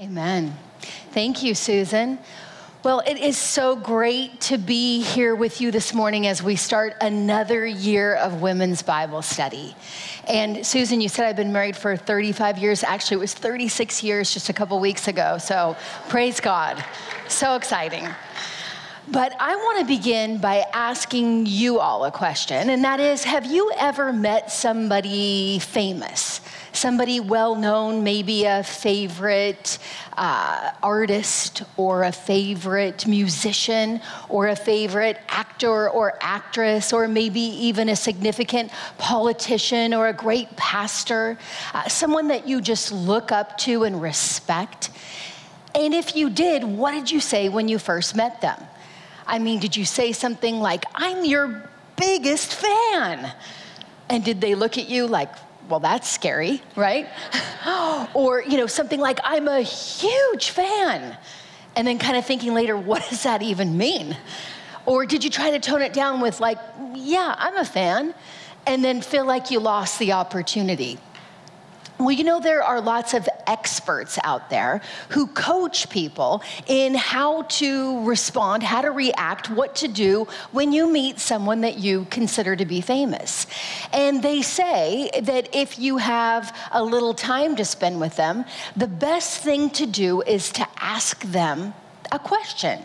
Amen. 0.00 0.56
Thank 1.10 1.42
you, 1.42 1.54
Susan. 1.54 2.18
Well, 2.82 3.00
it 3.06 3.18
is 3.18 3.36
so 3.36 3.76
great 3.76 4.40
to 4.42 4.56
be 4.56 5.02
here 5.02 5.34
with 5.34 5.60
you 5.60 5.70
this 5.70 5.92
morning 5.92 6.26
as 6.26 6.42
we 6.42 6.56
start 6.56 6.94
another 7.02 7.66
year 7.66 8.14
of 8.14 8.40
women's 8.40 8.82
Bible 8.82 9.20
study. 9.20 9.76
And 10.26 10.66
Susan, 10.66 11.02
you 11.02 11.10
said 11.10 11.26
I've 11.26 11.36
been 11.36 11.52
married 11.52 11.76
for 11.76 11.96
35 11.96 12.58
years. 12.58 12.82
Actually, 12.82 13.18
it 13.18 13.20
was 13.20 13.34
36 13.34 14.02
years 14.02 14.32
just 14.32 14.48
a 14.48 14.52
couple 14.54 14.80
weeks 14.80 15.08
ago. 15.08 15.36
So 15.36 15.76
praise 16.08 16.40
God. 16.40 16.82
So 17.28 17.54
exciting. 17.54 18.08
But 19.08 19.34
I 19.38 19.56
want 19.56 19.80
to 19.80 19.84
begin 19.84 20.38
by 20.38 20.64
asking 20.72 21.46
you 21.46 21.80
all 21.80 22.04
a 22.04 22.10
question, 22.10 22.70
and 22.70 22.82
that 22.84 22.98
is 22.98 23.24
Have 23.24 23.44
you 23.44 23.72
ever 23.76 24.12
met 24.12 24.50
somebody 24.50 25.58
famous? 25.58 26.40
Somebody 26.72 27.20
well 27.20 27.54
known, 27.54 28.02
maybe 28.02 28.44
a 28.44 28.62
favorite 28.62 29.78
uh, 30.16 30.72
artist 30.82 31.62
or 31.76 32.04
a 32.04 32.12
favorite 32.12 33.06
musician 33.06 34.00
or 34.28 34.48
a 34.48 34.56
favorite 34.56 35.18
actor 35.28 35.88
or 35.90 36.18
actress 36.20 36.92
or 36.92 37.08
maybe 37.08 37.40
even 37.40 37.88
a 37.88 37.96
significant 37.96 38.70
politician 38.98 39.94
or 39.94 40.08
a 40.08 40.12
great 40.12 40.54
pastor, 40.56 41.38
uh, 41.74 41.88
someone 41.88 42.28
that 42.28 42.46
you 42.48 42.60
just 42.60 42.92
look 42.92 43.32
up 43.32 43.58
to 43.58 43.84
and 43.84 44.00
respect. 44.00 44.90
And 45.74 45.94
if 45.94 46.16
you 46.16 46.30
did, 46.30 46.64
what 46.64 46.92
did 46.92 47.10
you 47.10 47.20
say 47.20 47.48
when 47.48 47.68
you 47.68 47.78
first 47.78 48.14
met 48.14 48.40
them? 48.40 48.60
I 49.26 49.38
mean, 49.38 49.60
did 49.60 49.76
you 49.76 49.84
say 49.84 50.12
something 50.12 50.60
like, 50.60 50.84
I'm 50.94 51.24
your 51.24 51.68
biggest 51.96 52.54
fan? 52.54 53.32
And 54.10 54.24
did 54.24 54.40
they 54.40 54.54
look 54.54 54.76
at 54.76 54.88
you 54.88 55.06
like, 55.06 55.30
well, 55.68 55.80
that's 55.80 56.08
scary, 56.08 56.62
right? 56.76 57.08
or, 58.14 58.42
you 58.42 58.56
know, 58.56 58.66
something 58.66 59.00
like, 59.00 59.18
I'm 59.24 59.48
a 59.48 59.62
huge 59.62 60.50
fan. 60.50 61.16
And 61.74 61.86
then 61.86 61.98
kind 61.98 62.16
of 62.16 62.26
thinking 62.26 62.54
later, 62.54 62.76
what 62.90 63.08
does 63.08 63.22
that 63.22 63.42
even 63.42 63.76
mean? 63.76 64.16
Or 64.84 65.06
did 65.06 65.22
you 65.22 65.30
try 65.30 65.50
to 65.50 65.60
tone 65.60 65.82
it 65.82 65.92
down 65.92 66.20
with, 66.20 66.40
like, 66.40 66.58
yeah, 66.94 67.34
I'm 67.38 67.56
a 67.56 67.64
fan, 67.64 68.14
and 68.66 68.84
then 68.84 69.00
feel 69.00 69.24
like 69.24 69.50
you 69.50 69.60
lost 69.60 69.98
the 69.98 70.12
opportunity? 70.12 70.98
Well, 72.02 72.10
you 72.10 72.24
know, 72.24 72.40
there 72.40 72.64
are 72.64 72.80
lots 72.80 73.14
of 73.14 73.28
experts 73.46 74.18
out 74.24 74.50
there 74.50 74.80
who 75.10 75.28
coach 75.28 75.88
people 75.88 76.42
in 76.66 76.96
how 76.96 77.42
to 77.42 78.04
respond, 78.04 78.64
how 78.64 78.80
to 78.80 78.90
react, 78.90 79.48
what 79.48 79.76
to 79.76 79.86
do 79.86 80.26
when 80.50 80.72
you 80.72 80.90
meet 80.90 81.20
someone 81.20 81.60
that 81.60 81.78
you 81.78 82.08
consider 82.10 82.56
to 82.56 82.64
be 82.64 82.80
famous. 82.80 83.46
And 83.92 84.20
they 84.20 84.42
say 84.42 85.12
that 85.22 85.54
if 85.54 85.78
you 85.78 85.98
have 85.98 86.52
a 86.72 86.82
little 86.82 87.14
time 87.14 87.54
to 87.54 87.64
spend 87.64 88.00
with 88.00 88.16
them, 88.16 88.46
the 88.76 88.88
best 88.88 89.38
thing 89.38 89.70
to 89.70 89.86
do 89.86 90.22
is 90.22 90.50
to 90.54 90.66
ask 90.78 91.22
them 91.22 91.72
a 92.10 92.18
question. 92.18 92.80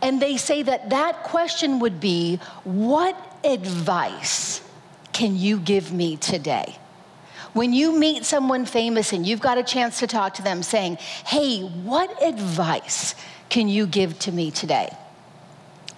And 0.00 0.22
they 0.22 0.38
say 0.38 0.62
that 0.62 0.88
that 0.88 1.22
question 1.22 1.80
would 1.80 2.00
be, 2.00 2.40
What 2.64 3.14
advice 3.44 4.62
can 5.12 5.36
you 5.36 5.58
give 5.58 5.92
me 5.92 6.16
today? 6.16 6.78
When 7.52 7.72
you 7.72 7.98
meet 7.98 8.24
someone 8.24 8.66
famous 8.66 9.12
and 9.12 9.26
you've 9.26 9.40
got 9.40 9.58
a 9.58 9.62
chance 9.62 10.00
to 10.00 10.06
talk 10.06 10.34
to 10.34 10.42
them 10.42 10.62
saying, 10.62 10.96
hey, 11.26 11.62
what 11.62 12.22
advice 12.22 13.14
can 13.48 13.68
you 13.68 13.86
give 13.86 14.18
to 14.20 14.32
me 14.32 14.50
today? 14.50 14.90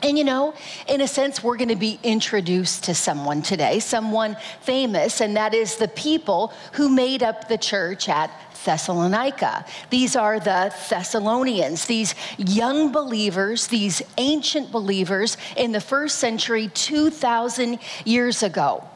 And 0.02 0.16
you 0.16 0.24
know, 0.24 0.54
in 0.88 1.02
a 1.02 1.08
sense, 1.08 1.44
we're 1.44 1.58
going 1.58 1.68
to 1.68 1.76
be 1.76 1.98
introduced 2.02 2.84
to 2.84 2.94
someone 2.94 3.42
today, 3.42 3.80
someone 3.80 4.36
famous, 4.62 5.20
and 5.20 5.36
that 5.36 5.52
is 5.52 5.76
the 5.76 5.88
people 5.88 6.54
who 6.72 6.88
made 6.88 7.22
up 7.22 7.48
the 7.48 7.58
church 7.58 8.08
at 8.08 8.30
Thessalonica. 8.64 9.66
These 9.90 10.16
are 10.16 10.40
the 10.40 10.74
Thessalonians, 10.88 11.84
these 11.84 12.14
young 12.38 12.92
believers, 12.92 13.66
these 13.66 14.00
ancient 14.16 14.72
believers 14.72 15.36
in 15.56 15.72
the 15.72 15.80
first 15.80 16.18
century, 16.18 16.70
2,000 16.72 17.78
years 18.06 18.42
ago. 18.42 18.88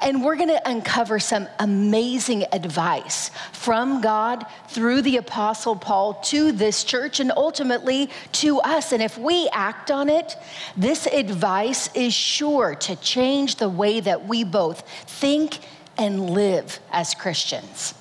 And 0.00 0.24
we're 0.24 0.36
going 0.36 0.48
to 0.48 0.68
uncover 0.68 1.18
some 1.18 1.48
amazing 1.58 2.44
advice 2.52 3.30
from 3.52 4.00
God 4.00 4.44
through 4.68 5.02
the 5.02 5.16
Apostle 5.16 5.76
Paul 5.76 6.14
to 6.24 6.52
this 6.52 6.84
church 6.84 7.20
and 7.20 7.32
ultimately 7.36 8.10
to 8.32 8.60
us. 8.60 8.92
And 8.92 9.02
if 9.02 9.18
we 9.18 9.48
act 9.52 9.90
on 9.90 10.08
it, 10.08 10.36
this 10.76 11.06
advice 11.06 11.88
is 11.94 12.14
sure 12.14 12.74
to 12.76 12.96
change 12.96 13.56
the 13.56 13.68
way 13.68 14.00
that 14.00 14.26
we 14.26 14.44
both 14.44 14.80
think 15.06 15.58
and 15.98 16.30
live 16.30 16.80
as 16.90 17.14
Christians. 17.14 17.94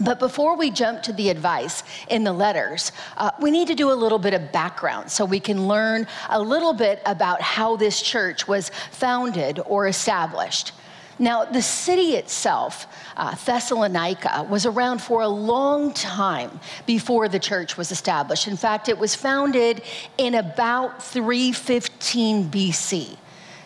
But 0.00 0.18
before 0.18 0.56
we 0.56 0.70
jump 0.70 1.02
to 1.04 1.12
the 1.12 1.30
advice 1.30 1.82
in 2.08 2.24
the 2.24 2.32
letters, 2.32 2.92
uh, 3.16 3.30
we 3.40 3.50
need 3.50 3.68
to 3.68 3.74
do 3.74 3.90
a 3.90 3.94
little 3.94 4.18
bit 4.18 4.34
of 4.34 4.52
background 4.52 5.10
so 5.10 5.24
we 5.24 5.40
can 5.40 5.68
learn 5.68 6.06
a 6.28 6.40
little 6.40 6.74
bit 6.74 7.00
about 7.06 7.40
how 7.40 7.76
this 7.76 8.02
church 8.02 8.46
was 8.46 8.70
founded 8.90 9.60
or 9.64 9.86
established. 9.86 10.72
Now, 11.18 11.46
the 11.46 11.62
city 11.62 12.16
itself, 12.16 12.86
uh, 13.16 13.34
Thessalonica, 13.34 14.46
was 14.50 14.66
around 14.66 15.00
for 15.00 15.22
a 15.22 15.28
long 15.28 15.94
time 15.94 16.60
before 16.84 17.28
the 17.28 17.38
church 17.38 17.78
was 17.78 17.90
established. 17.90 18.46
In 18.46 18.56
fact, 18.56 18.90
it 18.90 18.98
was 18.98 19.14
founded 19.14 19.80
in 20.18 20.34
about 20.34 21.02
315 21.02 22.50
BC. 22.50 23.16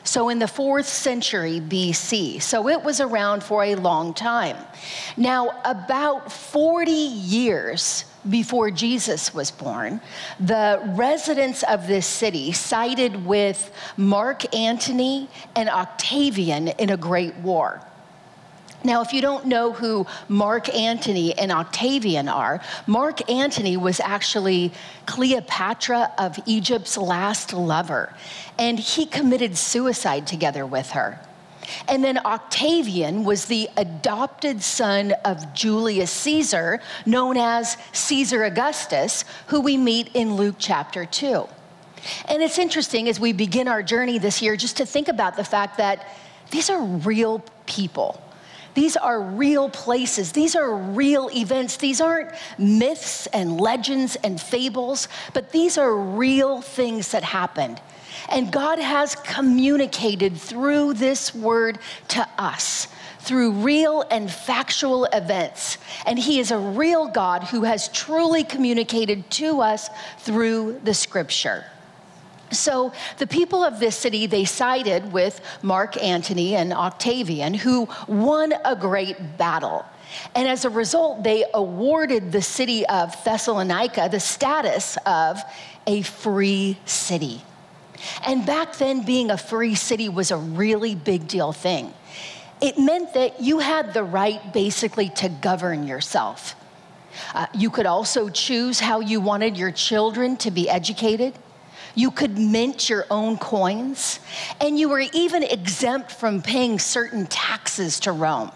So, 0.03 0.29
in 0.29 0.39
the 0.39 0.49
fourth 0.49 0.87
century 0.87 1.61
BC. 1.61 2.41
So, 2.41 2.69
it 2.69 2.83
was 2.83 3.01
around 3.01 3.45
for 3.45 3.65
a 3.65 3.75
long 3.75 4.15
time. 4.15 4.57
Now, 5.17 5.61
about 5.65 6.33
40 6.33 6.91
years 6.91 8.05
before 8.29 8.71
Jesus 8.71 9.33
was 9.33 9.51
born, 9.51 10.01
the 10.39 10.81
residents 10.97 11.63
of 11.63 11.87
this 11.87 12.07
city 12.07 12.53
sided 12.53 13.25
with 13.25 13.73
Mark 13.97 14.55
Antony 14.55 15.29
and 15.57 15.69
Octavian 15.69 16.69
in 16.69 16.91
a 16.91 16.97
great 16.97 17.37
war. 17.37 17.81
Now, 18.83 19.03
if 19.03 19.13
you 19.13 19.21
don't 19.21 19.47
know 19.47 19.73
who 19.73 20.07
Mark 20.29 20.75
Antony 20.75 21.37
and 21.37 21.53
Octavian 21.53 22.29
are, 22.29 22.63
Mark 22.87 23.31
Antony 23.31 23.77
was 23.77 24.01
actually 24.01 24.73
Cleopatra 25.07 26.13
of 26.17 26.39
Egypt's 26.47 26.97
last 26.97 27.53
lover, 27.53 28.15
and 28.59 28.79
he 28.79 29.05
committed 29.05 29.59
suicide 29.59 30.27
together 30.27 30.65
with 30.65 30.91
her. 30.91 31.21
And 31.89 32.03
then 32.03 32.19
Octavian 32.25 33.25
was 33.25 33.45
the 33.45 33.69
adopted 33.77 34.63
son 34.63 35.13
of 35.25 35.53
Julius 35.55 36.11
Caesar, 36.11 36.81
known 37.05 37.37
as 37.37 37.77
Caesar 37.93 38.45
Augustus, 38.45 39.25
who 39.49 39.61
we 39.61 39.77
meet 39.77 40.11
in 40.15 40.35
Luke 40.35 40.57
chapter 40.59 41.05
2. 41.05 41.47
And 42.29 42.43
it's 42.43 42.59
interesting 42.59 43.09
as 43.11 43.21
we 43.21 43.33
begin 43.33 43.69
our 43.69 43.83
journey 43.83 44.19
this 44.19 44.41
year 44.41 44.57
just 44.57 44.79
to 44.79 44.87
think 44.87 45.09
about 45.09 45.37
the 45.37 45.45
fact 45.45 45.77
that 45.77 46.09
these 46.51 46.71
are 46.71 46.83
real 46.83 47.45
people 47.67 48.21
these 48.75 48.97
are 48.97 49.21
real 49.21 49.69
places. 49.69 50.33
These 50.33 50.55
are 50.57 50.75
real 50.75 51.31
events. 51.31 51.77
These 51.77 52.01
aren't 52.01 52.31
myths 52.59 53.27
and 53.29 53.61
legends 53.61 54.17
and 54.17 54.41
fables, 54.41 55.09
but 55.35 55.51
these 55.51 55.79
are 55.79 55.95
real 55.97 56.61
things 56.61 57.13
that 57.13 57.23
happened. 57.23 57.81
And 58.29 58.53
God 58.53 58.79
has 58.79 59.15
communicated 59.15 60.37
through 60.37 60.95
this 60.95 61.35
word 61.35 61.79
to 62.09 62.29
us 62.39 62.89
through 63.21 63.53
real 63.53 64.03
and 64.11 64.31
factual 64.31 65.05
events. 65.07 65.79
And 66.07 66.19
He 66.19 66.41
is 66.41 66.51
a 66.51 66.59
real 66.59 67.07
God 67.07 67.45
who 67.45 67.65
has 67.65 67.89
truly 67.89 68.45
communicated 68.45 69.29
to 69.33 69.61
us 69.61 69.91
through 70.19 70.81
the 70.85 70.95
scripture. 70.95 71.65
So 72.51 72.93
the 73.19 73.27
people 73.27 73.63
of 73.65 73.79
this 73.79 73.97
city, 73.97 74.27
they 74.27 74.45
sided 74.45 75.13
with 75.13 75.41
Mark 75.63 76.03
Antony 76.03 76.57
and 76.57 76.73
Octavian, 76.73 77.55
who 77.55 77.89
won 78.09 78.55
a 78.65 78.75
great 78.75 79.39
battle. 79.39 79.85
And 80.35 80.49
as 80.49 80.65
a 80.65 80.71
result, 80.71 81.23
they 81.23 81.45
awarded 81.55 82.33
the 82.33 82.43
city 82.43 82.85
of 82.87 83.17
Thessalonica 83.25 84.09
the 84.11 84.21
status 84.21 84.99
of 85.07 85.41
a 85.87 86.03
free 86.03 86.79
city. 86.85 87.43
And 88.27 88.47
back 88.47 88.77
then, 88.77 89.05
being 89.05 89.31
a 89.31 89.37
free 89.37 89.75
city 89.75 90.09
was 90.09 90.31
a 90.31 90.37
really 90.37 90.95
big 90.95 91.29
deal 91.29 91.53
thing. 91.53 91.93
It 92.61 92.79
meant 92.79 93.15
that 93.15 93.41
you 93.41 93.59
had 93.59 93.95
the 93.95 94.05
right 94.05 94.53
basically 94.53 95.09
to 95.11 95.29
govern 95.29 95.87
yourself. 95.87 96.55
Uh, 97.35 97.47
you 97.55 97.71
could 97.71 97.87
also 97.87 98.29
choose 98.29 98.81
how 98.81 99.01
you 99.01 99.21
wanted 99.21 99.57
your 99.57 99.71
children 99.71 100.37
to 100.39 100.51
be 100.51 100.69
educated. 100.69 101.35
You 101.95 102.11
could 102.11 102.39
mint 102.39 102.89
your 102.89 103.07
own 103.11 103.37
coins, 103.39 104.21
and 104.61 104.79
you 104.79 104.89
were 104.89 105.05
even 105.13 105.43
exempt 105.43 106.13
from 106.13 106.43
paying 106.43 106.79
certain 106.79 107.27
taxes 107.27 108.01
to 108.01 108.13
Rome. 108.13 108.53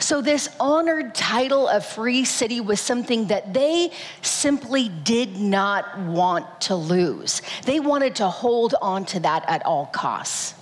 So, 0.00 0.20
this 0.22 0.48
honored 0.60 1.14
title 1.14 1.68
of 1.68 1.84
free 1.84 2.24
city 2.24 2.60
was 2.60 2.80
something 2.80 3.26
that 3.28 3.52
they 3.52 3.90
simply 4.22 4.88
did 4.88 5.36
not 5.36 5.98
want 5.98 6.60
to 6.62 6.76
lose. 6.76 7.42
They 7.64 7.80
wanted 7.80 8.16
to 8.16 8.28
hold 8.28 8.74
on 8.80 9.04
to 9.06 9.20
that 9.20 9.44
at 9.48 9.64
all 9.66 9.86
costs. 9.86 10.54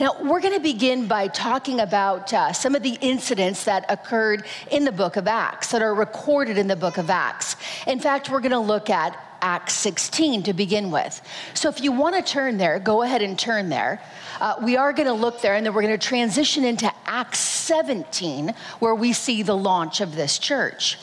Now, 0.00 0.16
we're 0.22 0.40
going 0.40 0.54
to 0.54 0.60
begin 0.60 1.06
by 1.06 1.28
talking 1.28 1.80
about 1.80 2.32
uh, 2.32 2.52
some 2.52 2.74
of 2.74 2.82
the 2.82 2.96
incidents 3.00 3.64
that 3.64 3.84
occurred 3.88 4.46
in 4.70 4.84
the 4.84 4.92
book 4.92 5.16
of 5.16 5.28
Acts, 5.28 5.70
that 5.70 5.82
are 5.82 5.94
recorded 5.94 6.58
in 6.58 6.66
the 6.66 6.76
book 6.76 6.98
of 6.98 7.10
Acts. 7.10 7.56
In 7.86 8.00
fact, 8.00 8.30
we're 8.30 8.40
going 8.40 8.52
to 8.52 8.58
look 8.58 8.90
at 8.90 9.16
Acts 9.42 9.74
16 9.74 10.44
to 10.44 10.52
begin 10.52 10.90
with. 10.90 11.20
So 11.54 11.68
if 11.68 11.80
you 11.80 11.92
want 11.92 12.14
to 12.16 12.22
turn 12.22 12.56
there, 12.56 12.78
go 12.78 13.02
ahead 13.02 13.22
and 13.22 13.38
turn 13.38 13.68
there. 13.68 14.00
Uh, 14.40 14.56
we 14.62 14.76
are 14.76 14.92
going 14.92 15.06
to 15.06 15.14
look 15.14 15.40
there, 15.40 15.54
and 15.54 15.64
then 15.64 15.72
we're 15.74 15.82
going 15.82 15.98
to 15.98 16.06
transition 16.06 16.64
into 16.64 16.90
Acts 17.06 17.38
17, 17.38 18.54
where 18.78 18.94
we 18.94 19.12
see 19.12 19.42
the 19.42 19.56
launch 19.56 20.00
of 20.00 20.14
this 20.14 20.38
church. 20.38 20.98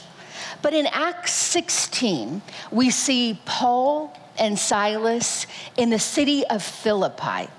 But 0.61 0.73
in 0.73 0.87
Acts 0.87 1.33
16, 1.33 2.41
we 2.71 2.89
see 2.89 3.39
Paul 3.45 4.17
and 4.37 4.57
Silas 4.57 5.47
in 5.77 5.89
the 5.89 5.99
city 5.99 6.45
of 6.47 6.63
Philippi. 6.63 7.49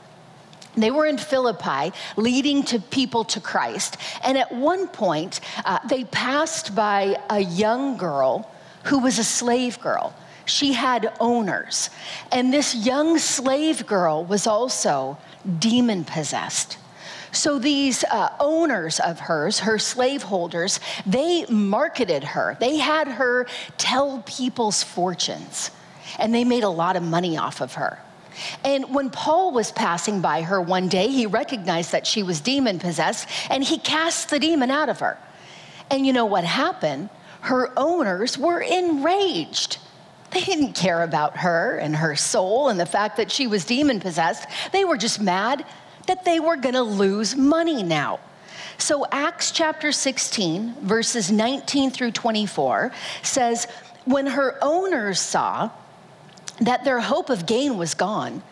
They 0.76 0.90
were 0.90 1.06
in 1.06 1.18
Philippi 1.18 1.92
leading 2.16 2.64
to 2.64 2.80
people 2.80 3.24
to 3.24 3.40
Christ. 3.40 3.96
And 4.24 4.36
at 4.36 4.52
one 4.52 4.88
point, 4.88 5.40
uh, 5.64 5.78
they 5.88 6.04
passed 6.04 6.74
by 6.74 7.16
a 7.30 7.40
young 7.40 7.96
girl 7.96 8.50
who 8.84 8.98
was 8.98 9.18
a 9.18 9.24
slave 9.24 9.80
girl. 9.80 10.14
She 10.46 10.72
had 10.72 11.12
owners. 11.20 11.90
And 12.30 12.52
this 12.52 12.74
young 12.74 13.18
slave 13.18 13.86
girl 13.86 14.24
was 14.24 14.46
also 14.46 15.18
demon 15.58 16.04
possessed. 16.04 16.78
So 17.32 17.58
these 17.58 18.04
uh, 18.04 18.30
owners 18.38 19.00
of 19.00 19.18
hers, 19.20 19.60
her 19.60 19.78
slaveholders, 19.78 20.78
they 21.04 21.44
marketed 21.46 22.22
her. 22.22 22.56
They 22.60 22.76
had 22.76 23.08
her 23.08 23.46
tell 23.76 24.22
people's 24.24 24.84
fortunes, 24.84 25.72
and 26.18 26.32
they 26.32 26.44
made 26.44 26.62
a 26.62 26.68
lot 26.68 26.94
of 26.94 27.02
money 27.02 27.36
off 27.36 27.60
of 27.60 27.74
her. 27.74 27.98
And 28.64 28.94
when 28.94 29.10
Paul 29.10 29.52
was 29.52 29.72
passing 29.72 30.20
by 30.20 30.42
her 30.42 30.60
one 30.60 30.88
day, 30.88 31.08
he 31.08 31.26
recognized 31.26 31.92
that 31.92 32.06
she 32.06 32.22
was 32.22 32.40
demon 32.40 32.78
possessed 32.78 33.28
and 33.50 33.62
he 33.62 33.78
cast 33.78 34.30
the 34.30 34.38
demon 34.38 34.70
out 34.70 34.88
of 34.88 35.00
her. 35.00 35.18
And 35.90 36.06
you 36.06 36.12
know 36.12 36.24
what 36.24 36.44
happened? 36.44 37.10
Her 37.42 37.72
owners 37.76 38.38
were 38.38 38.60
enraged. 38.60 39.78
They 40.34 40.40
didn't 40.40 40.72
care 40.72 41.02
about 41.02 41.36
her 41.38 41.78
and 41.78 41.94
her 41.94 42.16
soul 42.16 42.68
and 42.68 42.78
the 42.78 42.86
fact 42.86 43.16
that 43.18 43.30
she 43.30 43.46
was 43.46 43.64
demon 43.64 44.00
possessed. 44.00 44.48
They 44.72 44.84
were 44.84 44.96
just 44.96 45.20
mad 45.20 45.64
that 46.08 46.24
they 46.24 46.40
were 46.40 46.56
going 46.56 46.74
to 46.74 46.82
lose 46.82 47.36
money 47.36 47.84
now. 47.84 48.18
So, 48.76 49.06
Acts 49.12 49.52
chapter 49.52 49.92
16, 49.92 50.74
verses 50.80 51.30
19 51.30 51.92
through 51.92 52.10
24 52.10 52.92
says, 53.22 53.68
When 54.04 54.26
her 54.26 54.58
owners 54.60 55.20
saw 55.20 55.70
that 56.60 56.84
their 56.84 56.98
hope 56.98 57.30
of 57.30 57.46
gain 57.46 57.78
was 57.78 57.94
gone, 57.94 58.42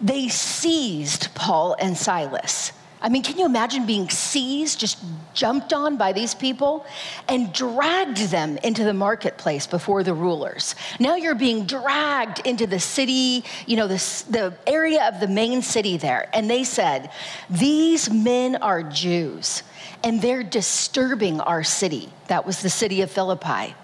they 0.00 0.28
seized 0.28 1.34
Paul 1.34 1.76
and 1.78 1.96
Silas. 1.96 2.72
I 3.00 3.10
mean, 3.10 3.22
can 3.22 3.38
you 3.38 3.44
imagine 3.44 3.84
being 3.84 4.08
seized, 4.08 4.80
just 4.80 4.98
jumped 5.34 5.72
on 5.72 5.96
by 5.96 6.12
these 6.12 6.34
people, 6.34 6.86
and 7.28 7.52
dragged 7.52 8.18
them 8.30 8.56
into 8.58 8.84
the 8.84 8.94
marketplace 8.94 9.66
before 9.66 10.02
the 10.02 10.14
rulers? 10.14 10.74
Now 10.98 11.16
you're 11.16 11.34
being 11.34 11.66
dragged 11.66 12.46
into 12.46 12.66
the 12.66 12.80
city, 12.80 13.44
you 13.66 13.76
know, 13.76 13.86
the, 13.86 14.24
the 14.30 14.54
area 14.66 15.06
of 15.08 15.20
the 15.20 15.28
main 15.28 15.60
city 15.60 15.98
there. 15.98 16.28
And 16.32 16.48
they 16.48 16.64
said, 16.64 17.10
These 17.50 18.10
men 18.10 18.56
are 18.56 18.82
Jews, 18.82 19.62
and 20.02 20.22
they're 20.22 20.42
disturbing 20.42 21.40
our 21.40 21.64
city. 21.64 22.10
That 22.28 22.46
was 22.46 22.62
the 22.62 22.70
city 22.70 23.02
of 23.02 23.10
Philippi. 23.10 23.74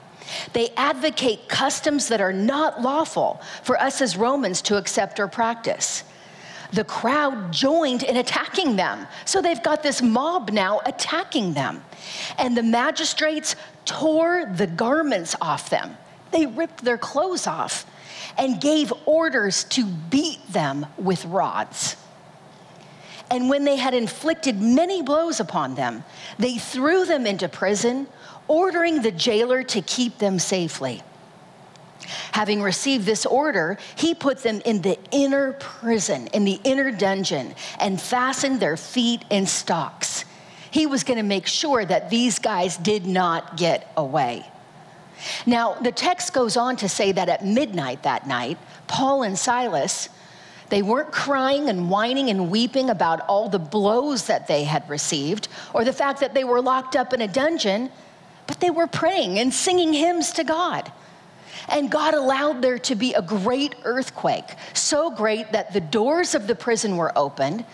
They 0.54 0.70
advocate 0.76 1.48
customs 1.48 2.08
that 2.08 2.20
are 2.20 2.32
not 2.32 2.80
lawful 2.80 3.40
for 3.62 3.78
us 3.78 4.00
as 4.00 4.16
Romans 4.16 4.62
to 4.62 4.78
accept 4.78 5.20
or 5.20 5.28
practice. 5.28 6.04
The 6.72 6.84
crowd 6.84 7.52
joined 7.52 8.02
in 8.02 8.16
attacking 8.16 8.76
them. 8.76 9.06
So 9.24 9.42
they've 9.42 9.62
got 9.62 9.82
this 9.82 10.00
mob 10.00 10.50
now 10.50 10.80
attacking 10.86 11.52
them. 11.52 11.84
And 12.38 12.56
the 12.56 12.62
magistrates 12.62 13.56
tore 13.84 14.46
the 14.46 14.66
garments 14.66 15.36
off 15.40 15.68
them. 15.68 15.96
They 16.30 16.46
ripped 16.46 16.82
their 16.82 16.98
clothes 16.98 17.46
off 17.46 17.86
and 18.38 18.60
gave 18.60 18.92
orders 19.04 19.64
to 19.64 19.84
beat 19.84 20.40
them 20.50 20.86
with 20.96 21.24
rods. 21.26 21.96
And 23.30 23.48
when 23.48 23.64
they 23.64 23.76
had 23.76 23.94
inflicted 23.94 24.60
many 24.60 25.02
blows 25.02 25.40
upon 25.40 25.74
them, 25.74 26.04
they 26.38 26.58
threw 26.58 27.04
them 27.04 27.26
into 27.26 27.48
prison 27.48 28.06
ordering 28.48 29.02
the 29.02 29.10
jailer 29.10 29.62
to 29.62 29.80
keep 29.82 30.18
them 30.18 30.38
safely. 30.38 31.02
Having 32.32 32.62
received 32.62 33.06
this 33.06 33.26
order, 33.26 33.78
he 33.96 34.14
put 34.14 34.38
them 34.38 34.60
in 34.64 34.82
the 34.82 34.98
inner 35.10 35.52
prison, 35.54 36.28
in 36.28 36.44
the 36.44 36.60
inner 36.64 36.90
dungeon, 36.90 37.54
and 37.78 38.00
fastened 38.00 38.60
their 38.60 38.76
feet 38.76 39.24
in 39.30 39.46
stocks. 39.46 40.24
He 40.70 40.86
was 40.86 41.04
going 41.04 41.18
to 41.18 41.22
make 41.22 41.46
sure 41.46 41.84
that 41.84 42.10
these 42.10 42.38
guys 42.38 42.76
did 42.76 43.06
not 43.06 43.56
get 43.56 43.92
away. 43.96 44.46
Now, 45.46 45.74
the 45.74 45.92
text 45.92 46.32
goes 46.32 46.56
on 46.56 46.76
to 46.76 46.88
say 46.88 47.12
that 47.12 47.28
at 47.28 47.44
midnight 47.44 48.02
that 48.02 48.26
night, 48.26 48.58
Paul 48.88 49.22
and 49.22 49.38
Silas, 49.38 50.08
they 50.68 50.82
weren't 50.82 51.12
crying 51.12 51.68
and 51.68 51.90
whining 51.90 52.30
and 52.30 52.50
weeping 52.50 52.90
about 52.90 53.20
all 53.28 53.48
the 53.48 53.58
blows 53.58 54.26
that 54.26 54.48
they 54.48 54.64
had 54.64 54.88
received 54.88 55.48
or 55.74 55.84
the 55.84 55.92
fact 55.92 56.20
that 56.20 56.34
they 56.34 56.44
were 56.44 56.62
locked 56.62 56.96
up 56.96 57.12
in 57.12 57.20
a 57.20 57.28
dungeon 57.28 57.90
but 58.46 58.60
they 58.60 58.70
were 58.70 58.86
praying 58.86 59.38
and 59.38 59.52
singing 59.52 59.92
hymns 59.92 60.32
to 60.32 60.44
God. 60.44 60.92
And 61.68 61.90
God 61.90 62.14
allowed 62.14 62.62
there 62.62 62.78
to 62.80 62.94
be 62.94 63.14
a 63.14 63.22
great 63.22 63.74
earthquake, 63.84 64.56
so 64.74 65.10
great 65.10 65.52
that 65.52 65.72
the 65.72 65.80
doors 65.80 66.34
of 66.34 66.46
the 66.46 66.54
prison 66.54 66.96
were 66.96 67.12
opened 67.16 67.64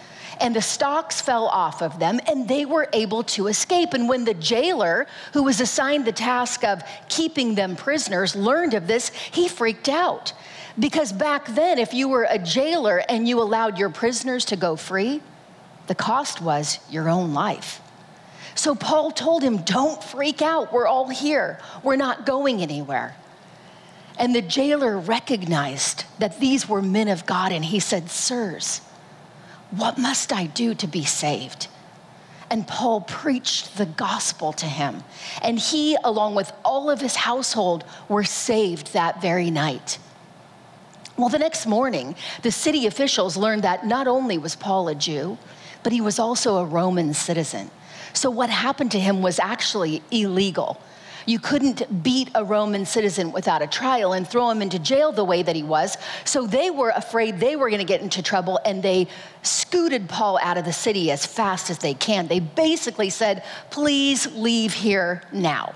and 0.40 0.54
the 0.54 0.62
stocks 0.62 1.20
fell 1.20 1.46
off 1.46 1.82
of 1.82 1.98
them 1.98 2.20
and 2.26 2.48
they 2.48 2.64
were 2.64 2.88
able 2.92 3.22
to 3.24 3.48
escape. 3.48 3.94
And 3.94 4.08
when 4.08 4.24
the 4.24 4.34
jailer, 4.34 5.06
who 5.32 5.42
was 5.42 5.60
assigned 5.60 6.04
the 6.04 6.12
task 6.12 6.64
of 6.64 6.82
keeping 7.08 7.54
them 7.54 7.76
prisoners, 7.76 8.36
learned 8.36 8.74
of 8.74 8.86
this, 8.86 9.10
he 9.32 9.48
freaked 9.48 9.88
out. 9.88 10.32
Because 10.78 11.12
back 11.12 11.46
then, 11.46 11.78
if 11.78 11.92
you 11.92 12.08
were 12.08 12.26
a 12.28 12.38
jailer 12.38 13.02
and 13.08 13.28
you 13.28 13.40
allowed 13.40 13.78
your 13.78 13.90
prisoners 13.90 14.44
to 14.46 14.56
go 14.56 14.76
free, 14.76 15.20
the 15.88 15.94
cost 15.94 16.40
was 16.40 16.78
your 16.90 17.08
own 17.08 17.34
life. 17.34 17.80
So 18.54 18.74
Paul 18.74 19.10
told 19.10 19.42
him, 19.42 19.58
Don't 19.58 20.02
freak 20.02 20.42
out. 20.42 20.72
We're 20.72 20.86
all 20.86 21.08
here. 21.08 21.58
We're 21.82 21.96
not 21.96 22.26
going 22.26 22.62
anywhere. 22.62 23.16
And 24.18 24.34
the 24.34 24.42
jailer 24.42 24.98
recognized 24.98 26.04
that 26.18 26.40
these 26.40 26.68
were 26.68 26.82
men 26.82 27.08
of 27.08 27.24
God, 27.24 27.52
and 27.52 27.64
he 27.64 27.78
said, 27.78 28.10
Sirs, 28.10 28.80
what 29.70 29.96
must 29.96 30.32
I 30.32 30.46
do 30.46 30.74
to 30.74 30.86
be 30.86 31.04
saved? 31.04 31.68
And 32.50 32.66
Paul 32.66 33.02
preached 33.02 33.76
the 33.76 33.86
gospel 33.86 34.52
to 34.54 34.66
him. 34.66 35.04
And 35.42 35.58
he, 35.58 35.96
along 36.02 36.34
with 36.34 36.52
all 36.64 36.90
of 36.90 37.00
his 37.00 37.14
household, 37.14 37.84
were 38.08 38.24
saved 38.24 38.92
that 38.92 39.20
very 39.20 39.50
night. 39.50 39.98
Well, 41.16 41.28
the 41.28 41.38
next 41.38 41.66
morning, 41.66 42.16
the 42.42 42.50
city 42.50 42.86
officials 42.86 43.36
learned 43.36 43.64
that 43.64 43.86
not 43.86 44.08
only 44.08 44.38
was 44.38 44.56
Paul 44.56 44.88
a 44.88 44.94
Jew, 44.94 45.36
but 45.82 45.92
he 45.92 46.00
was 46.00 46.18
also 46.18 46.56
a 46.56 46.64
Roman 46.64 47.12
citizen. 47.12 47.70
So, 48.14 48.30
what 48.30 48.50
happened 48.50 48.92
to 48.92 49.00
him 49.00 49.20
was 49.20 49.38
actually 49.38 50.02
illegal. 50.10 50.80
You 51.28 51.38
couldn't 51.38 52.02
beat 52.02 52.30
a 52.34 52.42
Roman 52.42 52.86
citizen 52.86 53.32
without 53.32 53.60
a 53.60 53.66
trial 53.66 54.14
and 54.14 54.26
throw 54.26 54.48
him 54.48 54.62
into 54.62 54.78
jail 54.78 55.12
the 55.12 55.24
way 55.24 55.42
that 55.42 55.54
he 55.54 55.62
was. 55.62 55.98
So 56.24 56.46
they 56.46 56.70
were 56.70 56.88
afraid 56.88 57.38
they 57.38 57.54
were 57.54 57.68
going 57.68 57.80
to 57.80 57.84
get 57.84 58.00
into 58.00 58.22
trouble 58.22 58.58
and 58.64 58.82
they 58.82 59.08
scooted 59.42 60.08
Paul 60.08 60.38
out 60.42 60.56
of 60.56 60.64
the 60.64 60.72
city 60.72 61.10
as 61.10 61.26
fast 61.26 61.68
as 61.68 61.76
they 61.76 61.92
can. 61.92 62.28
They 62.28 62.40
basically 62.40 63.10
said, 63.10 63.44
please 63.68 64.26
leave 64.36 64.72
here 64.72 65.22
now. 65.30 65.74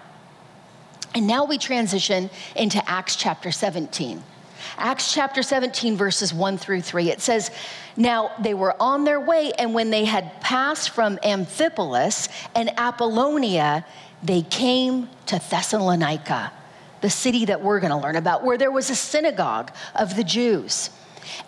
And 1.14 1.26
now 1.26 1.44
we 1.44 1.58
transition 1.58 2.30
into 2.56 2.82
Acts 2.88 3.16
chapter 3.16 3.52
17. 3.52 4.22
Acts 4.78 5.12
chapter 5.12 5.42
17, 5.42 5.98
verses 5.98 6.32
1 6.32 6.56
through 6.56 6.80
3. 6.80 7.10
It 7.10 7.20
says, 7.20 7.50
Now 7.94 8.30
they 8.40 8.54
were 8.54 8.74
on 8.80 9.04
their 9.04 9.20
way, 9.20 9.52
and 9.58 9.74
when 9.74 9.90
they 9.90 10.06
had 10.06 10.40
passed 10.40 10.90
from 10.90 11.18
Amphipolis 11.18 12.28
and 12.54 12.70
Apollonia, 12.78 13.84
they 14.22 14.42
came 14.42 15.08
to 15.26 15.40
Thessalonica, 15.50 16.52
the 17.00 17.10
city 17.10 17.44
that 17.46 17.60
we're 17.60 17.80
going 17.80 17.90
to 17.90 17.96
learn 17.96 18.16
about, 18.16 18.44
where 18.44 18.58
there 18.58 18.70
was 18.70 18.90
a 18.90 18.94
synagogue 18.94 19.72
of 19.94 20.16
the 20.16 20.24
Jews. 20.24 20.90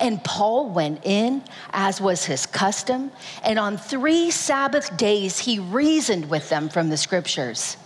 And 0.01 0.23
Paul 0.23 0.71
went 0.71 1.05
in, 1.05 1.43
as 1.71 2.01
was 2.01 2.25
his 2.25 2.47
custom, 2.47 3.11
and 3.45 3.59
on 3.59 3.77
three 3.77 4.31
Sabbath 4.31 4.97
days 4.97 5.39
he 5.39 5.59
reasoned 5.59 6.29
with 6.31 6.49
them 6.49 6.69
from 6.69 6.89
the 6.89 6.97
scriptures, 6.97 7.77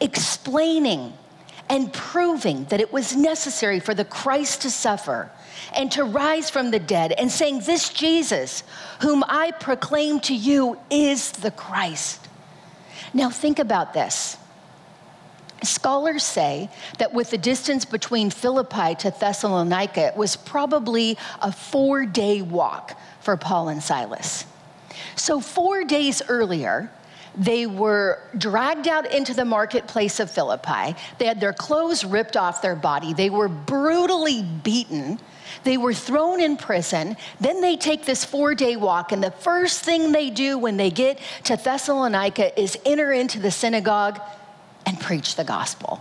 explaining 0.00 1.12
and 1.68 1.92
proving 1.92 2.64
that 2.66 2.80
it 2.80 2.92
was 2.92 3.16
necessary 3.16 3.80
for 3.80 3.92
the 3.92 4.04
Christ 4.04 4.62
to 4.62 4.70
suffer 4.70 5.30
and 5.74 5.90
to 5.92 6.04
rise 6.04 6.48
from 6.48 6.70
the 6.70 6.78
dead, 6.78 7.12
and 7.12 7.30
saying, 7.30 7.60
This 7.60 7.90
Jesus, 7.90 8.62
whom 9.00 9.24
I 9.26 9.50
proclaim 9.50 10.20
to 10.20 10.34
you, 10.34 10.78
is 10.90 11.32
the 11.32 11.50
Christ. 11.50 12.25
Now, 13.16 13.30
think 13.30 13.58
about 13.58 13.94
this. 13.94 14.36
Scholars 15.62 16.22
say 16.22 16.68
that 16.98 17.14
with 17.14 17.30
the 17.30 17.38
distance 17.38 17.86
between 17.86 18.28
Philippi 18.28 18.94
to 18.96 19.10
Thessalonica, 19.10 20.08
it 20.08 20.16
was 20.18 20.36
probably 20.36 21.16
a 21.40 21.50
four 21.50 22.04
day 22.04 22.42
walk 22.42 23.00
for 23.20 23.38
Paul 23.38 23.68
and 23.70 23.82
Silas. 23.82 24.44
So, 25.14 25.40
four 25.40 25.84
days 25.84 26.20
earlier, 26.28 26.90
they 27.34 27.66
were 27.66 28.20
dragged 28.36 28.86
out 28.86 29.10
into 29.10 29.32
the 29.32 29.46
marketplace 29.46 30.20
of 30.20 30.30
Philippi. 30.30 30.94
They 31.16 31.24
had 31.24 31.40
their 31.40 31.54
clothes 31.54 32.04
ripped 32.04 32.36
off 32.36 32.60
their 32.60 32.76
body. 32.76 33.14
They 33.14 33.30
were 33.30 33.48
brutally 33.48 34.42
beaten. 34.42 35.18
They 35.66 35.78
were 35.78 35.94
thrown 35.94 36.40
in 36.40 36.56
prison. 36.56 37.16
Then 37.40 37.60
they 37.60 37.76
take 37.76 38.04
this 38.04 38.24
four 38.24 38.54
day 38.54 38.76
walk, 38.76 39.10
and 39.10 39.20
the 39.20 39.32
first 39.32 39.82
thing 39.82 40.12
they 40.12 40.30
do 40.30 40.56
when 40.56 40.76
they 40.76 40.90
get 40.90 41.18
to 41.42 41.56
Thessalonica 41.56 42.58
is 42.58 42.78
enter 42.86 43.12
into 43.12 43.40
the 43.40 43.50
synagogue 43.50 44.20
and 44.86 45.00
preach 45.00 45.34
the 45.34 45.42
gospel. 45.42 46.00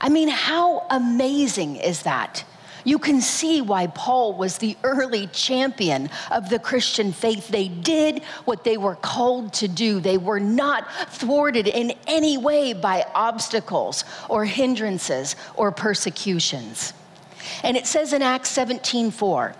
I 0.00 0.08
mean, 0.08 0.26
how 0.26 0.84
amazing 0.90 1.76
is 1.76 2.02
that? 2.02 2.44
You 2.82 2.98
can 2.98 3.20
see 3.20 3.60
why 3.60 3.86
Paul 3.86 4.34
was 4.34 4.58
the 4.58 4.76
early 4.82 5.28
champion 5.28 6.10
of 6.32 6.50
the 6.50 6.58
Christian 6.58 7.12
faith. 7.12 7.46
They 7.46 7.68
did 7.68 8.24
what 8.46 8.64
they 8.64 8.78
were 8.78 8.96
called 8.96 9.52
to 9.54 9.68
do. 9.68 10.00
They 10.00 10.18
were 10.18 10.40
not 10.40 10.90
thwarted 11.12 11.68
in 11.68 11.92
any 12.08 12.36
way 12.36 12.72
by 12.72 13.06
obstacles 13.14 14.02
or 14.28 14.44
hindrances 14.44 15.36
or 15.54 15.70
persecutions. 15.70 16.94
And 17.62 17.76
it 17.76 17.86
says 17.86 18.12
in 18.12 18.22
Acts 18.22 18.50
17:4, 18.50 19.54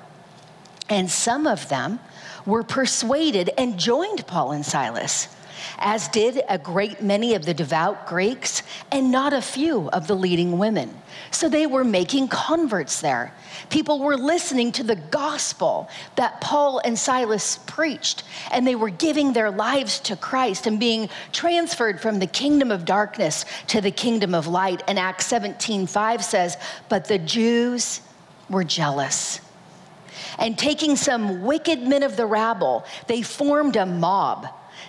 and 0.89 1.11
some 1.11 1.47
of 1.47 1.69
them 1.69 2.01
were 2.45 2.62
persuaded 2.62 3.51
and 3.57 3.79
joined 3.79 4.27
Paul 4.27 4.53
and 4.53 4.65
Silas 4.67 5.29
as 5.78 6.09
did 6.09 6.42
a 6.49 6.59
great 6.59 7.02
many 7.02 7.35
of 7.35 7.45
the 7.45 7.54
devout 7.54 8.07
Greeks 8.07 8.62
and 8.90 9.11
not 9.11 9.33
a 9.33 9.42
few 9.42 9.88
of 9.90 10.07
the 10.07 10.14
leading 10.14 10.59
women. 10.59 10.95
So 11.31 11.49
they 11.49 11.66
were 11.66 11.85
making 11.85 12.28
converts 12.28 13.00
there. 13.00 13.35
People 13.71 14.00
were 14.00 14.16
listening 14.16 14.73
to 14.73 14.83
the 14.83 14.97
gospel 14.97 15.88
that 16.16 16.40
Paul 16.40 16.81
and 16.85 16.99
Silas 16.99 17.59
preached, 17.66 18.25
and 18.50 18.66
they 18.66 18.75
were 18.75 18.90
giving 18.90 19.33
their 19.33 19.50
lives 19.50 19.99
to 20.00 20.16
Christ 20.16 20.66
and 20.66 20.78
being 20.78 21.09
transferred 21.33 22.00
from 22.00 22.19
the 22.19 22.26
kingdom 22.26 22.71
of 22.71 22.85
darkness 22.85 23.45
to 23.69 23.81
the 23.81 23.90
kingdom 23.90 24.35
of 24.35 24.47
light. 24.47 24.83
And 24.88 24.99
Acts 24.99 25.26
17 25.26 25.87
5 25.87 26.25
says, 26.25 26.57
But 26.88 27.07
the 27.07 27.19
Jews 27.19 28.00
were 28.49 28.64
jealous. 28.64 29.40
And 30.38 30.59
taking 30.59 30.97
some 30.97 31.42
wicked 31.42 31.83
men 31.83 32.02
of 32.02 32.16
the 32.16 32.26
rabble, 32.26 32.85
they 33.07 33.23
formed 33.23 33.76
a 33.76 33.87
mob 33.87 34.49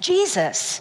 Jesus. 0.00 0.80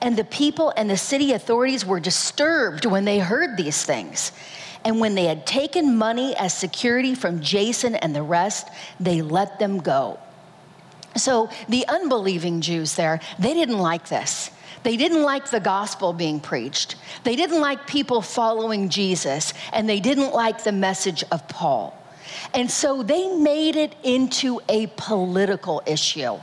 And 0.00 0.16
the 0.16 0.24
people 0.24 0.72
and 0.76 0.90
the 0.90 0.96
city 0.96 1.32
authorities 1.32 1.86
were 1.86 2.00
disturbed 2.00 2.86
when 2.86 3.04
they 3.04 3.20
heard 3.20 3.56
these 3.56 3.84
things. 3.84 4.32
And 4.84 4.98
when 4.98 5.14
they 5.14 5.26
had 5.26 5.46
taken 5.46 5.96
money 5.96 6.34
as 6.36 6.52
security 6.52 7.14
from 7.14 7.40
Jason 7.40 7.94
and 7.94 8.14
the 8.14 8.22
rest, 8.22 8.68
they 8.98 9.22
let 9.22 9.58
them 9.58 9.78
go. 9.78 10.18
So 11.16 11.50
the 11.68 11.86
unbelieving 11.88 12.60
Jews 12.60 12.96
there, 12.96 13.20
they 13.38 13.54
didn't 13.54 13.78
like 13.78 14.08
this. 14.08 14.50
They 14.82 14.96
didn't 14.96 15.22
like 15.22 15.50
the 15.50 15.60
gospel 15.60 16.12
being 16.12 16.40
preached. 16.40 16.96
They 17.22 17.36
didn't 17.36 17.60
like 17.60 17.86
people 17.86 18.20
following 18.20 18.88
Jesus, 18.88 19.54
and 19.72 19.88
they 19.88 20.00
didn't 20.00 20.32
like 20.32 20.64
the 20.64 20.72
message 20.72 21.22
of 21.30 21.46
Paul. 21.46 21.96
And 22.54 22.68
so 22.70 23.02
they 23.02 23.28
made 23.36 23.76
it 23.76 23.94
into 24.02 24.60
a 24.68 24.88
political 24.96 25.82
issue. 25.86 26.38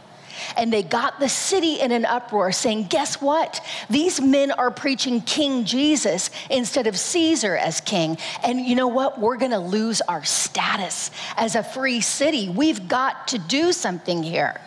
And 0.57 0.71
they 0.71 0.83
got 0.83 1.19
the 1.19 1.29
city 1.29 1.79
in 1.79 1.91
an 1.91 2.05
uproar 2.05 2.51
saying, 2.51 2.87
Guess 2.89 3.21
what? 3.21 3.65
These 3.89 4.21
men 4.21 4.51
are 4.51 4.71
preaching 4.71 5.21
King 5.21 5.65
Jesus 5.65 6.29
instead 6.49 6.87
of 6.87 6.97
Caesar 6.97 7.55
as 7.55 7.81
king. 7.81 8.17
And 8.43 8.59
you 8.59 8.75
know 8.75 8.87
what? 8.87 9.19
We're 9.19 9.37
going 9.37 9.51
to 9.51 9.59
lose 9.59 10.01
our 10.01 10.23
status 10.23 11.11
as 11.37 11.55
a 11.55 11.63
free 11.63 12.01
city. 12.01 12.49
We've 12.49 12.87
got 12.87 13.29
to 13.29 13.37
do 13.37 13.71
something 13.71 14.23
here. 14.23 14.59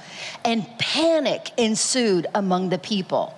And 0.45 0.67
panic 0.79 1.53
ensued 1.57 2.27
among 2.35 2.69
the 2.71 2.79
people. 2.79 3.35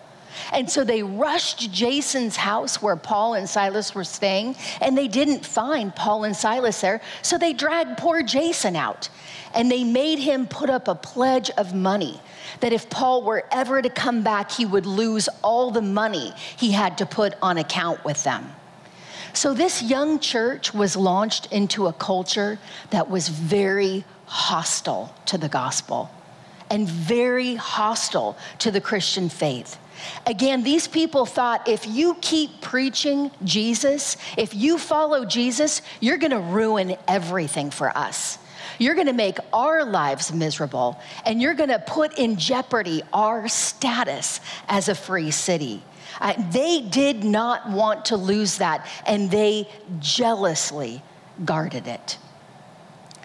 And 0.53 0.71
so 0.71 0.85
they 0.85 1.03
rushed 1.03 1.73
Jason's 1.73 2.37
house 2.37 2.83
where 2.83 2.97
Paul 2.97 3.35
and 3.35 3.49
Silas 3.49 3.95
were 3.95 4.05
staying, 4.05 4.57
and 4.81 4.97
they 4.97 5.09
didn't 5.09 5.45
find 5.45 5.95
Paul 5.95 6.25
and 6.25 6.37
Silas 6.37 6.81
there. 6.81 7.01
So 7.23 7.39
they 7.39 7.53
dragged 7.53 7.99
poor 7.99 8.23
Jason 8.23 8.77
out 8.77 9.09
and 9.55 9.71
they 9.71 9.85
made 9.85 10.19
him 10.19 10.47
put 10.47 10.69
up 10.69 10.89
a 10.89 10.95
pledge 10.95 11.51
of 11.51 11.75
money 11.75 12.21
that 12.61 12.73
if 12.73 12.91
Paul 12.91 13.23
were 13.23 13.45
ever 13.51 13.81
to 13.81 13.89
come 13.89 14.23
back, 14.23 14.51
he 14.51 14.67
would 14.67 14.87
lose 14.87 15.29
all 15.43 15.71
the 15.71 15.83
money 15.83 16.33
he 16.57 16.73
had 16.73 16.99
to 16.99 17.07
put 17.07 17.35
on 17.41 17.59
account 17.59 18.05
with 18.05 18.23
them. 18.25 18.51
So, 19.33 19.53
this 19.53 19.83
young 19.83 20.21
church 20.21 20.73
was 20.73 20.95
launched 20.97 21.53
into 21.53 21.87
a 21.87 21.93
culture 21.93 22.59
that 22.91 23.11
was 23.11 23.29
very 23.29 24.05
hostile 24.27 25.13
to 25.27 25.39
the 25.39 25.49
gospel 25.49 26.11
and 26.71 26.89
very 26.89 27.57
hostile 27.57 28.37
to 28.61 28.71
the 28.71 28.81
Christian 28.81 29.29
faith. 29.29 29.77
Again, 30.27 30.63
these 30.63 30.89
people 30.89 31.27
thought 31.27 31.69
if 31.69 31.87
you 31.87 32.17
keep 32.21 32.61
preaching 32.61 33.31
Jesus, 33.43 34.17
if 34.37 34.55
you 34.55 34.79
follow 34.79 35.25
Jesus, 35.25 35.83
you're 36.01 36.19
gonna 36.19 36.41
ruin 36.41 36.97
everything 37.09 37.71
for 37.71 37.97
us. 37.97 38.39
You're 38.79 38.95
going 38.95 39.07
to 39.07 39.13
make 39.13 39.39
our 39.53 39.85
lives 39.85 40.33
miserable, 40.33 41.01
and 41.25 41.41
you're 41.41 41.55
going 41.55 41.69
to 41.69 41.79
put 41.79 42.19
in 42.19 42.37
jeopardy 42.37 43.03
our 43.13 43.49
status 43.49 44.41
as 44.69 44.89
a 44.89 44.95
free 44.95 45.31
city. 45.31 45.83
Uh, 46.21 46.35
they 46.51 46.81
did 46.81 47.25
not 47.25 47.71
want 47.71 48.07
to 48.07 48.17
lose 48.17 48.59
that, 48.59 48.87
and 49.07 49.31
they 49.31 49.69
jealously 50.01 51.03
guarded 51.45 51.87
it. 51.87 52.19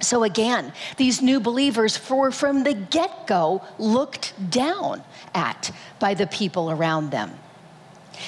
So 0.02 0.24
again, 0.24 0.72
these 0.98 1.22
new 1.22 1.40
believers 1.40 2.00
were 2.10 2.32
from 2.32 2.64
the 2.64 2.74
get 2.74 3.28
go 3.28 3.62
looked 3.78 4.34
down 4.50 5.04
at 5.34 5.72
by 6.00 6.14
the 6.14 6.28
people 6.28 6.72
around 6.72 7.12
them. 7.12 7.32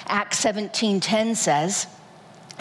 Acts 0.07 0.43
17:10 0.43 1.35
says, 1.35 1.87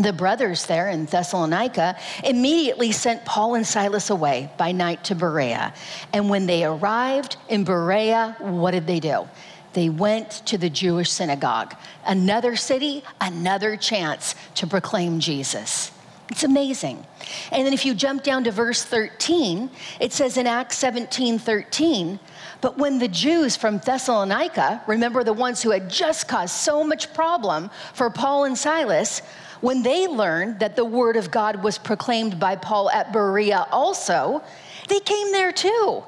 the 0.01 0.13
brothers 0.15 0.65
there 0.65 0.89
in 0.89 1.05
Thessalonica 1.05 1.97
immediately 2.25 2.91
sent 2.91 3.25
Paul 3.27 3.55
and 3.55 3.67
Silas 3.67 4.09
away 4.09 4.51
by 4.57 4.73
night 4.73 5.05
to 5.05 5.15
Berea. 5.15 5.75
And 6.15 6.31
when 6.31 6.47
they 6.47 6.65
arrived 6.65 7.37
in 7.51 7.65
Berea, 7.65 8.37
what 8.39 8.71
did 8.71 8.87
they 8.87 8.99
do? 8.99 9.29
They 9.73 9.89
went 9.89 10.31
to 10.47 10.59
the 10.59 10.71
Jewish 10.71 11.11
synagogue. 11.11 11.77
Another 12.05 12.57
city, 12.57 13.05
another 13.21 13.77
chance 13.77 14.35
to 14.57 14.67
proclaim 14.67 15.21
Jesus. 15.21 15.93
It's 16.31 16.45
amazing. 16.45 17.05
And 17.53 17.67
then 17.67 17.73
if 17.73 17.85
you 17.85 17.95
jump 17.95 18.23
down 18.23 18.45
to 18.45 18.53
verse 18.53 18.83
13, 18.85 19.69
it 20.01 20.13
says 20.13 20.37
in 20.37 20.47
Acts 20.47 20.79
17 20.79 21.39
13, 21.39 22.19
but 22.61 22.77
when 22.77 22.99
the 22.99 23.09
Jews 23.09 23.57
from 23.57 23.79
Thessalonica, 23.79 24.83
remember 24.87 25.25
the 25.25 25.33
ones 25.33 25.63
who 25.63 25.71
had 25.71 25.89
just 25.89 26.29
caused 26.29 26.55
so 26.55 26.85
much 26.85 27.13
problem 27.15 27.71
for 27.95 28.11
Paul 28.11 28.45
and 28.45 28.57
Silas, 28.57 29.23
when 29.61 29.83
they 29.83 30.07
learned 30.07 30.61
that 30.61 30.77
the 30.77 30.85
word 30.85 31.17
of 31.17 31.31
God 31.31 31.63
was 31.63 31.79
proclaimed 31.79 32.39
by 32.39 32.57
Paul 32.57 32.91
at 32.91 33.13
Berea 33.13 33.67
also, 33.71 34.43
they 34.89 35.01
came 35.01 35.33
there 35.33 35.53
too, 35.53 36.03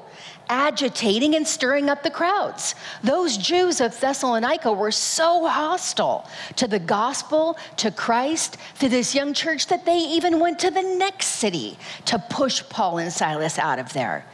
agitating 0.49 1.35
and 1.35 1.47
stirring 1.47 1.89
up 1.89 2.03
the 2.03 2.09
crowds. 2.09 2.75
Those 3.03 3.37
Jews 3.37 3.79
of 3.79 3.99
Thessalonica 3.99 4.73
were 4.73 4.91
so 4.91 5.47
hostile 5.47 6.27
to 6.55 6.67
the 6.67 6.79
gospel, 6.79 7.57
to 7.77 7.91
Christ, 7.91 8.57
to 8.79 8.89
this 8.89 9.13
young 9.15 9.33
church 9.33 9.67
that 9.67 9.85
they 9.85 9.97
even 9.99 10.39
went 10.39 10.59
to 10.59 10.71
the 10.71 10.81
next 10.81 11.27
city 11.27 11.77
to 12.05 12.19
push 12.29 12.63
Paul 12.69 12.97
and 12.97 13.13
Silas 13.13 13.57
out 13.59 13.79
of 13.79 13.93
there. 13.93 14.25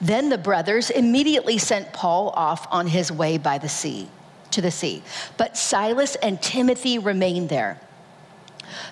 Then 0.00 0.28
the 0.28 0.38
brothers 0.38 0.90
immediately 0.90 1.58
sent 1.58 1.92
Paul 1.92 2.30
off 2.30 2.66
on 2.70 2.86
his 2.86 3.10
way 3.10 3.38
by 3.38 3.58
the 3.58 3.68
sea, 3.68 4.08
to 4.50 4.60
the 4.60 4.70
sea. 4.70 5.02
But 5.36 5.56
Silas 5.56 6.16
and 6.16 6.40
Timothy 6.40 6.98
remained 6.98 7.48
there. 7.48 7.80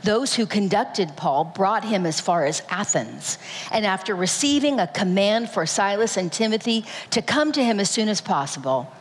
Those 0.03 0.35
who 0.35 0.47
conducted 0.47 1.17
Paul 1.17 1.45
brought 1.45 1.85
him 1.85 2.07
as 2.07 2.21
far 2.21 2.45
as 2.45 2.62
Athens. 2.69 3.39
And 3.71 3.87
after 3.87 4.15
receiving 4.15 4.81
a 4.81 4.87
command 4.87 5.51
for 5.51 5.67
Silas 5.67 6.17
and 6.17 6.33
Timothy 6.33 6.85
to 7.11 7.23
come 7.23 7.53
to 7.53 7.65
him 7.65 7.81
as 7.81 7.91
soon 7.91 8.09
as 8.09 8.21
possible, 8.21 8.93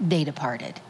they 0.00 0.24
departed. 0.24 0.80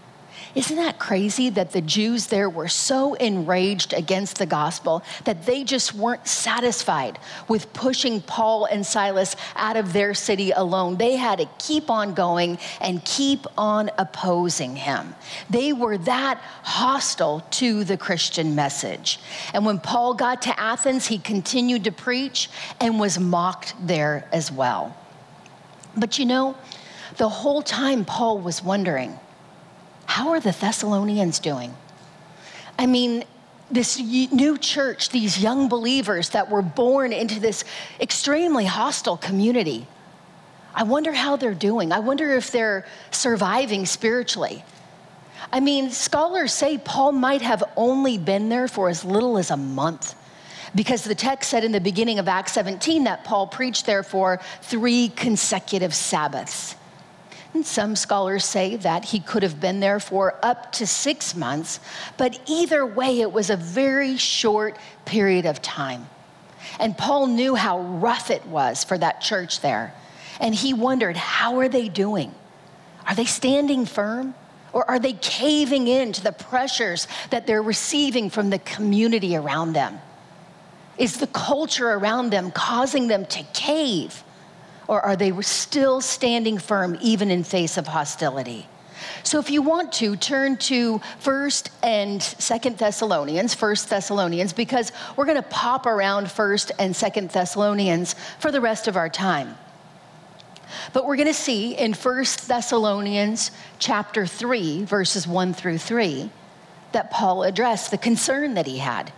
Isn't 0.54 0.76
that 0.76 0.98
crazy 0.98 1.48
that 1.48 1.72
the 1.72 1.80
Jews 1.80 2.26
there 2.26 2.50
were 2.50 2.68
so 2.68 3.14
enraged 3.14 3.94
against 3.94 4.36
the 4.36 4.44
gospel 4.44 5.02
that 5.24 5.46
they 5.46 5.64
just 5.64 5.94
weren't 5.94 6.28
satisfied 6.28 7.18
with 7.48 7.72
pushing 7.72 8.20
Paul 8.20 8.66
and 8.66 8.84
Silas 8.84 9.34
out 9.56 9.78
of 9.78 9.94
their 9.94 10.12
city 10.12 10.50
alone? 10.50 10.96
They 10.98 11.16
had 11.16 11.38
to 11.38 11.48
keep 11.58 11.88
on 11.90 12.12
going 12.12 12.58
and 12.82 13.02
keep 13.02 13.46
on 13.56 13.90
opposing 13.96 14.76
him. 14.76 15.14
They 15.48 15.72
were 15.72 15.96
that 15.98 16.38
hostile 16.62 17.40
to 17.52 17.84
the 17.84 17.96
Christian 17.96 18.54
message. 18.54 19.20
And 19.54 19.64
when 19.64 19.78
Paul 19.78 20.12
got 20.12 20.42
to 20.42 20.60
Athens, 20.60 21.06
he 21.06 21.16
continued 21.16 21.84
to 21.84 21.92
preach 21.92 22.50
and 22.78 23.00
was 23.00 23.18
mocked 23.18 23.74
there 23.80 24.28
as 24.32 24.52
well. 24.52 24.94
But 25.96 26.18
you 26.18 26.26
know, 26.26 26.56
the 27.16 27.28
whole 27.28 27.62
time 27.62 28.04
Paul 28.04 28.38
was 28.38 28.62
wondering, 28.62 29.18
how 30.12 30.28
are 30.28 30.40
the 30.40 30.52
Thessalonians 30.52 31.38
doing? 31.38 31.74
I 32.78 32.84
mean, 32.84 33.24
this 33.70 33.98
new 33.98 34.58
church, 34.58 35.08
these 35.08 35.42
young 35.42 35.70
believers 35.70 36.28
that 36.30 36.50
were 36.50 36.60
born 36.60 37.14
into 37.14 37.40
this 37.40 37.64
extremely 37.98 38.66
hostile 38.66 39.16
community. 39.16 39.86
I 40.74 40.82
wonder 40.82 41.12
how 41.12 41.36
they're 41.36 41.54
doing. 41.54 41.92
I 41.92 42.00
wonder 42.00 42.30
if 42.34 42.50
they're 42.50 42.84
surviving 43.10 43.86
spiritually. 43.86 44.62
I 45.50 45.60
mean, 45.60 45.90
scholars 45.90 46.52
say 46.52 46.76
Paul 46.76 47.12
might 47.12 47.40
have 47.40 47.64
only 47.74 48.18
been 48.18 48.50
there 48.50 48.68
for 48.68 48.90
as 48.90 49.06
little 49.06 49.38
as 49.38 49.50
a 49.50 49.56
month 49.56 50.14
because 50.74 51.04
the 51.04 51.14
text 51.14 51.48
said 51.48 51.64
in 51.64 51.72
the 51.72 51.80
beginning 51.80 52.18
of 52.18 52.28
Acts 52.28 52.52
17 52.52 53.04
that 53.04 53.24
Paul 53.24 53.46
preached 53.46 53.86
there 53.86 54.02
for 54.02 54.40
three 54.60 55.08
consecutive 55.08 55.94
Sabbaths. 55.94 56.76
And 57.54 57.66
some 57.66 57.96
scholars 57.96 58.44
say 58.44 58.76
that 58.76 59.04
he 59.04 59.20
could 59.20 59.42
have 59.42 59.60
been 59.60 59.80
there 59.80 60.00
for 60.00 60.38
up 60.42 60.72
to 60.72 60.86
six 60.86 61.34
months, 61.34 61.80
but 62.16 62.40
either 62.46 62.86
way, 62.86 63.20
it 63.20 63.30
was 63.30 63.50
a 63.50 63.56
very 63.56 64.16
short 64.16 64.78
period 65.04 65.44
of 65.44 65.60
time. 65.60 66.08
And 66.80 66.96
Paul 66.96 67.26
knew 67.26 67.54
how 67.54 67.80
rough 67.80 68.30
it 68.30 68.46
was 68.46 68.84
for 68.84 68.96
that 68.96 69.20
church 69.20 69.60
there. 69.60 69.92
And 70.40 70.54
he 70.54 70.72
wondered, 70.72 71.16
how 71.16 71.58
are 71.58 71.68
they 71.68 71.88
doing? 71.88 72.34
Are 73.06 73.14
they 73.14 73.26
standing 73.26 73.84
firm? 73.84 74.34
Or 74.72 74.90
are 74.90 74.98
they 74.98 75.12
caving 75.12 75.88
in 75.88 76.12
to 76.12 76.24
the 76.24 76.32
pressures 76.32 77.06
that 77.28 77.46
they're 77.46 77.62
receiving 77.62 78.30
from 78.30 78.48
the 78.48 78.58
community 78.58 79.36
around 79.36 79.74
them? 79.74 80.00
Is 80.96 81.18
the 81.18 81.26
culture 81.26 81.90
around 81.90 82.30
them 82.30 82.50
causing 82.50 83.08
them 83.08 83.26
to 83.26 83.42
cave? 83.52 84.22
Or 84.88 85.00
are 85.00 85.16
they 85.16 85.32
still 85.42 86.00
standing 86.00 86.58
firm 86.58 86.98
even 87.00 87.30
in 87.30 87.44
face 87.44 87.76
of 87.76 87.86
hostility? 87.86 88.66
So 89.24 89.38
if 89.38 89.50
you 89.50 89.62
want 89.62 89.92
to 89.94 90.16
turn 90.16 90.56
to 90.58 90.98
1st 91.22 91.70
and 91.82 92.20
2nd 92.20 92.78
Thessalonians, 92.78 93.54
1st 93.54 93.88
Thessalonians 93.88 94.52
because 94.52 94.92
we're 95.16 95.24
going 95.24 95.36
to 95.36 95.48
pop 95.48 95.86
around 95.86 96.26
1st 96.26 96.72
and 96.78 96.94
2nd 96.94 97.32
Thessalonians 97.32 98.14
for 98.38 98.50
the 98.50 98.60
rest 98.60 98.88
of 98.88 98.96
our 98.96 99.08
time. 99.08 99.56
But 100.92 101.06
we're 101.06 101.16
going 101.16 101.28
to 101.28 101.34
see 101.34 101.74
in 101.76 101.92
1st 101.92 102.46
Thessalonians 102.46 103.50
chapter 103.78 104.26
3 104.26 104.84
verses 104.84 105.26
1 105.26 105.54
through 105.54 105.78
3 105.78 106.30
that 106.92 107.10
Paul 107.10 107.42
addressed 107.42 107.90
the 107.90 107.98
concern 107.98 108.54
that 108.54 108.66
he 108.66 108.78
had. 108.78 109.12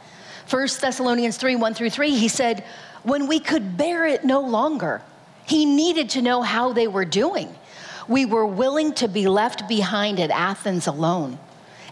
1 0.50 0.68
Thessalonians 0.80 1.36
3 1.36 1.56
1 1.56 1.74
through 1.74 1.90
3, 1.90 2.10
he 2.14 2.28
said, 2.28 2.64
When 3.02 3.26
we 3.26 3.40
could 3.40 3.76
bear 3.76 4.06
it 4.06 4.24
no 4.24 4.40
longer, 4.40 5.02
he 5.44 5.64
needed 5.66 6.10
to 6.10 6.22
know 6.22 6.42
how 6.42 6.72
they 6.72 6.88
were 6.88 7.04
doing. 7.04 7.54
We 8.08 8.26
were 8.26 8.46
willing 8.46 8.92
to 8.94 9.08
be 9.08 9.28
left 9.28 9.68
behind 9.68 10.20
at 10.20 10.30
Athens 10.30 10.86
alone. 10.86 11.38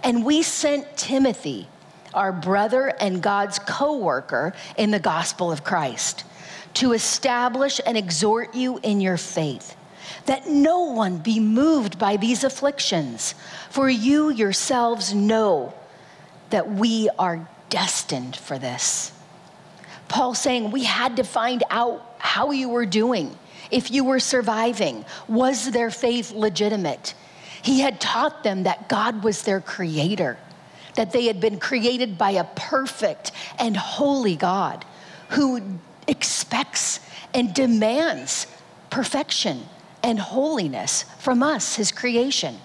And 0.02 0.25
we 0.25 0.42
sent 0.42 0.97
Timothy, 0.97 1.68
our 2.12 2.32
brother 2.32 2.88
and 3.00 3.23
God's 3.23 3.59
co 3.59 3.97
worker 3.97 4.52
in 4.76 4.90
the 4.90 4.99
gospel 4.99 5.52
of 5.52 5.64
Christ, 5.64 6.25
to 6.75 6.92
establish 6.92 7.80
and 7.85 7.97
exhort 7.97 8.54
you 8.54 8.78
in 8.82 9.00
your 9.00 9.16
faith, 9.16 9.76
that 10.26 10.49
no 10.49 10.80
one 10.80 11.18
be 11.18 11.38
moved 11.38 11.99
by 11.99 12.16
these 12.16 12.44
afflictions, 12.44 13.35
for 13.71 13.88
you 13.88 14.30
yourselves 14.30 15.14
know 15.14 15.73
that 16.50 16.71
we 16.71 17.09
are 17.18 17.49
destined 17.71 18.37
for 18.37 18.59
this. 18.59 19.12
Paul 20.09 20.35
saying 20.35 20.71
we 20.71 20.85
had 20.85 21.16
to 21.16 21.25
find 21.25 21.62
out 21.71 22.16
how 22.18 22.50
you 22.50 22.68
were 22.68 22.85
doing, 22.85 23.37
if 23.72 23.90
you 23.90 24.04
were 24.04 24.20
surviving, 24.20 25.04
was 25.26 25.72
their 25.72 25.90
faith 25.90 26.30
legitimate? 26.32 27.14
He 27.62 27.80
had 27.80 28.00
taught 28.00 28.44
them 28.44 28.64
that 28.64 28.88
God 28.88 29.24
was 29.24 29.42
their 29.42 29.61
creator, 29.61 30.37
that 30.94 31.12
they 31.12 31.26
had 31.26 31.40
been 31.40 31.58
created 31.58 32.18
by 32.18 32.32
a 32.32 32.44
perfect 32.44 33.32
and 33.58 33.76
holy 33.76 34.37
God 34.37 34.85
who 35.30 35.78
expects 36.06 37.00
and 37.32 37.54
demands 37.54 38.46
perfection 38.90 39.62
and 40.02 40.18
holiness 40.18 41.04
from 41.18 41.42
us, 41.42 41.76
his 41.76 41.90
creation. 41.90 42.58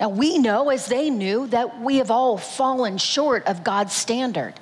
Now, 0.00 0.08
we 0.08 0.38
know, 0.38 0.70
as 0.70 0.86
they 0.86 1.08
knew, 1.08 1.46
that 1.48 1.80
we 1.80 1.98
have 1.98 2.10
all 2.10 2.36
fallen 2.36 2.98
short 2.98 3.46
of 3.46 3.62
God's 3.62 3.92
standard. 3.92 4.54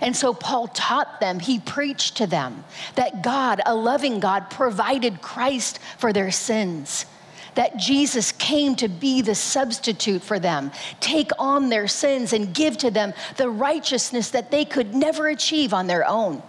And 0.00 0.16
so 0.16 0.34
Paul 0.34 0.68
taught 0.68 1.20
them, 1.20 1.40
he 1.40 1.58
preached 1.58 2.16
to 2.18 2.26
them 2.26 2.64
that 2.94 3.22
God, 3.22 3.60
a 3.66 3.74
loving 3.74 4.20
God, 4.20 4.50
provided 4.50 5.22
Christ 5.22 5.78
for 5.98 6.12
their 6.12 6.30
sins. 6.30 7.06
That 7.54 7.78
Jesus 7.78 8.32
came 8.32 8.76
to 8.76 8.88
be 8.88 9.22
the 9.22 9.34
substitute 9.34 10.22
for 10.22 10.38
them, 10.38 10.72
take 11.00 11.30
on 11.38 11.70
their 11.70 11.88
sins, 11.88 12.34
and 12.34 12.54
give 12.54 12.76
to 12.78 12.90
them 12.90 13.14
the 13.38 13.48
righteousness 13.48 14.30
that 14.30 14.50
they 14.50 14.66
could 14.66 14.94
never 14.94 15.28
achieve 15.28 15.72
on 15.72 15.86
their 15.86 16.06
own. 16.06 16.42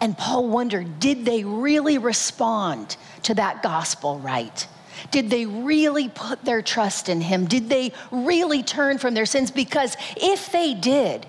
And 0.00 0.16
Paul 0.16 0.48
wondered 0.48 0.98
did 0.98 1.24
they 1.24 1.44
really 1.44 1.98
respond 1.98 2.96
to 3.24 3.34
that 3.34 3.62
gospel 3.62 4.18
right? 4.18 4.66
Did 5.10 5.30
they 5.30 5.46
really 5.46 6.08
put 6.08 6.44
their 6.44 6.62
trust 6.62 7.08
in 7.08 7.20
him? 7.20 7.46
Did 7.46 7.68
they 7.68 7.92
really 8.10 8.62
turn 8.62 8.98
from 8.98 9.14
their 9.14 9.26
sins? 9.26 9.50
Because 9.50 9.96
if 10.16 10.52
they 10.52 10.74
did, 10.74 11.26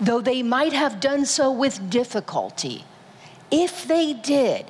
though 0.00 0.20
they 0.20 0.42
might 0.42 0.72
have 0.72 1.00
done 1.00 1.24
so 1.24 1.50
with 1.50 1.90
difficulty, 1.90 2.84
if 3.50 3.86
they 3.86 4.12
did, 4.12 4.66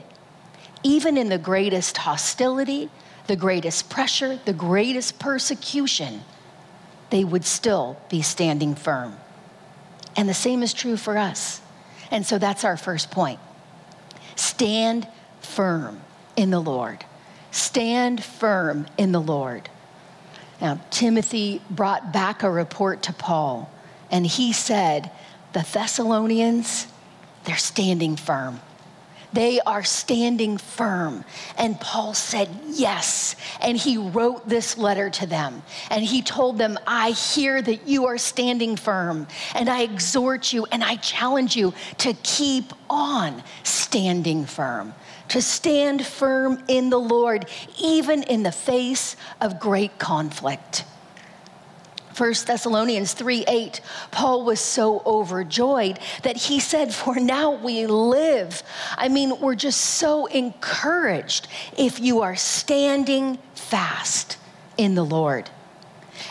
even 0.82 1.16
in 1.16 1.28
the 1.28 1.38
greatest 1.38 1.96
hostility, 1.98 2.90
the 3.26 3.36
greatest 3.36 3.88
pressure, 3.88 4.38
the 4.44 4.52
greatest 4.52 5.18
persecution, 5.18 6.20
they 7.10 7.24
would 7.24 7.44
still 7.44 7.96
be 8.10 8.22
standing 8.22 8.74
firm. 8.74 9.16
And 10.16 10.28
the 10.28 10.34
same 10.34 10.62
is 10.62 10.72
true 10.72 10.96
for 10.96 11.16
us. 11.16 11.60
And 12.10 12.26
so 12.26 12.38
that's 12.38 12.64
our 12.64 12.76
first 12.76 13.10
point. 13.10 13.40
Stand 14.36 15.08
firm 15.40 16.00
in 16.36 16.50
the 16.50 16.60
Lord. 16.60 17.04
Stand 17.50 18.22
firm 18.22 18.86
in 18.98 19.12
the 19.12 19.20
Lord. 19.20 19.68
Now, 20.60 20.80
Timothy 20.90 21.60
brought 21.70 22.12
back 22.12 22.42
a 22.42 22.50
report 22.50 23.02
to 23.04 23.12
Paul, 23.12 23.70
and 24.10 24.26
he 24.26 24.52
said, 24.52 25.10
The 25.52 25.66
Thessalonians, 25.72 26.86
they're 27.44 27.56
standing 27.56 28.16
firm. 28.16 28.60
They 29.34 29.60
are 29.60 29.82
standing 29.82 30.58
firm. 30.58 31.24
And 31.58 31.80
Paul 31.80 32.14
said, 32.14 32.48
Yes. 32.68 33.34
And 33.60 33.76
he 33.76 33.98
wrote 33.98 34.48
this 34.48 34.78
letter 34.78 35.10
to 35.10 35.26
them. 35.26 35.62
And 35.90 36.04
he 36.04 36.22
told 36.22 36.56
them, 36.56 36.78
I 36.86 37.10
hear 37.10 37.60
that 37.60 37.88
you 37.88 38.06
are 38.06 38.16
standing 38.16 38.76
firm. 38.76 39.26
And 39.56 39.68
I 39.68 39.82
exhort 39.82 40.52
you 40.52 40.66
and 40.70 40.84
I 40.84 40.96
challenge 40.96 41.56
you 41.56 41.74
to 41.98 42.14
keep 42.22 42.72
on 42.88 43.42
standing 43.64 44.46
firm, 44.46 44.94
to 45.30 45.42
stand 45.42 46.06
firm 46.06 46.62
in 46.68 46.90
the 46.90 47.00
Lord, 47.00 47.46
even 47.80 48.22
in 48.22 48.44
the 48.44 48.52
face 48.52 49.16
of 49.40 49.58
great 49.58 49.98
conflict. 49.98 50.84
1 52.16 52.34
Thessalonians 52.46 53.12
3 53.12 53.44
8, 53.46 53.80
Paul 54.10 54.44
was 54.44 54.60
so 54.60 55.02
overjoyed 55.04 55.98
that 56.22 56.36
he 56.36 56.60
said, 56.60 56.94
For 56.94 57.16
now 57.16 57.52
we 57.52 57.86
live. 57.86 58.62
I 58.96 59.08
mean, 59.08 59.40
we're 59.40 59.54
just 59.54 59.80
so 59.80 60.26
encouraged 60.26 61.48
if 61.76 61.98
you 61.98 62.20
are 62.22 62.36
standing 62.36 63.38
fast 63.54 64.36
in 64.76 64.94
the 64.94 65.04
Lord. 65.04 65.50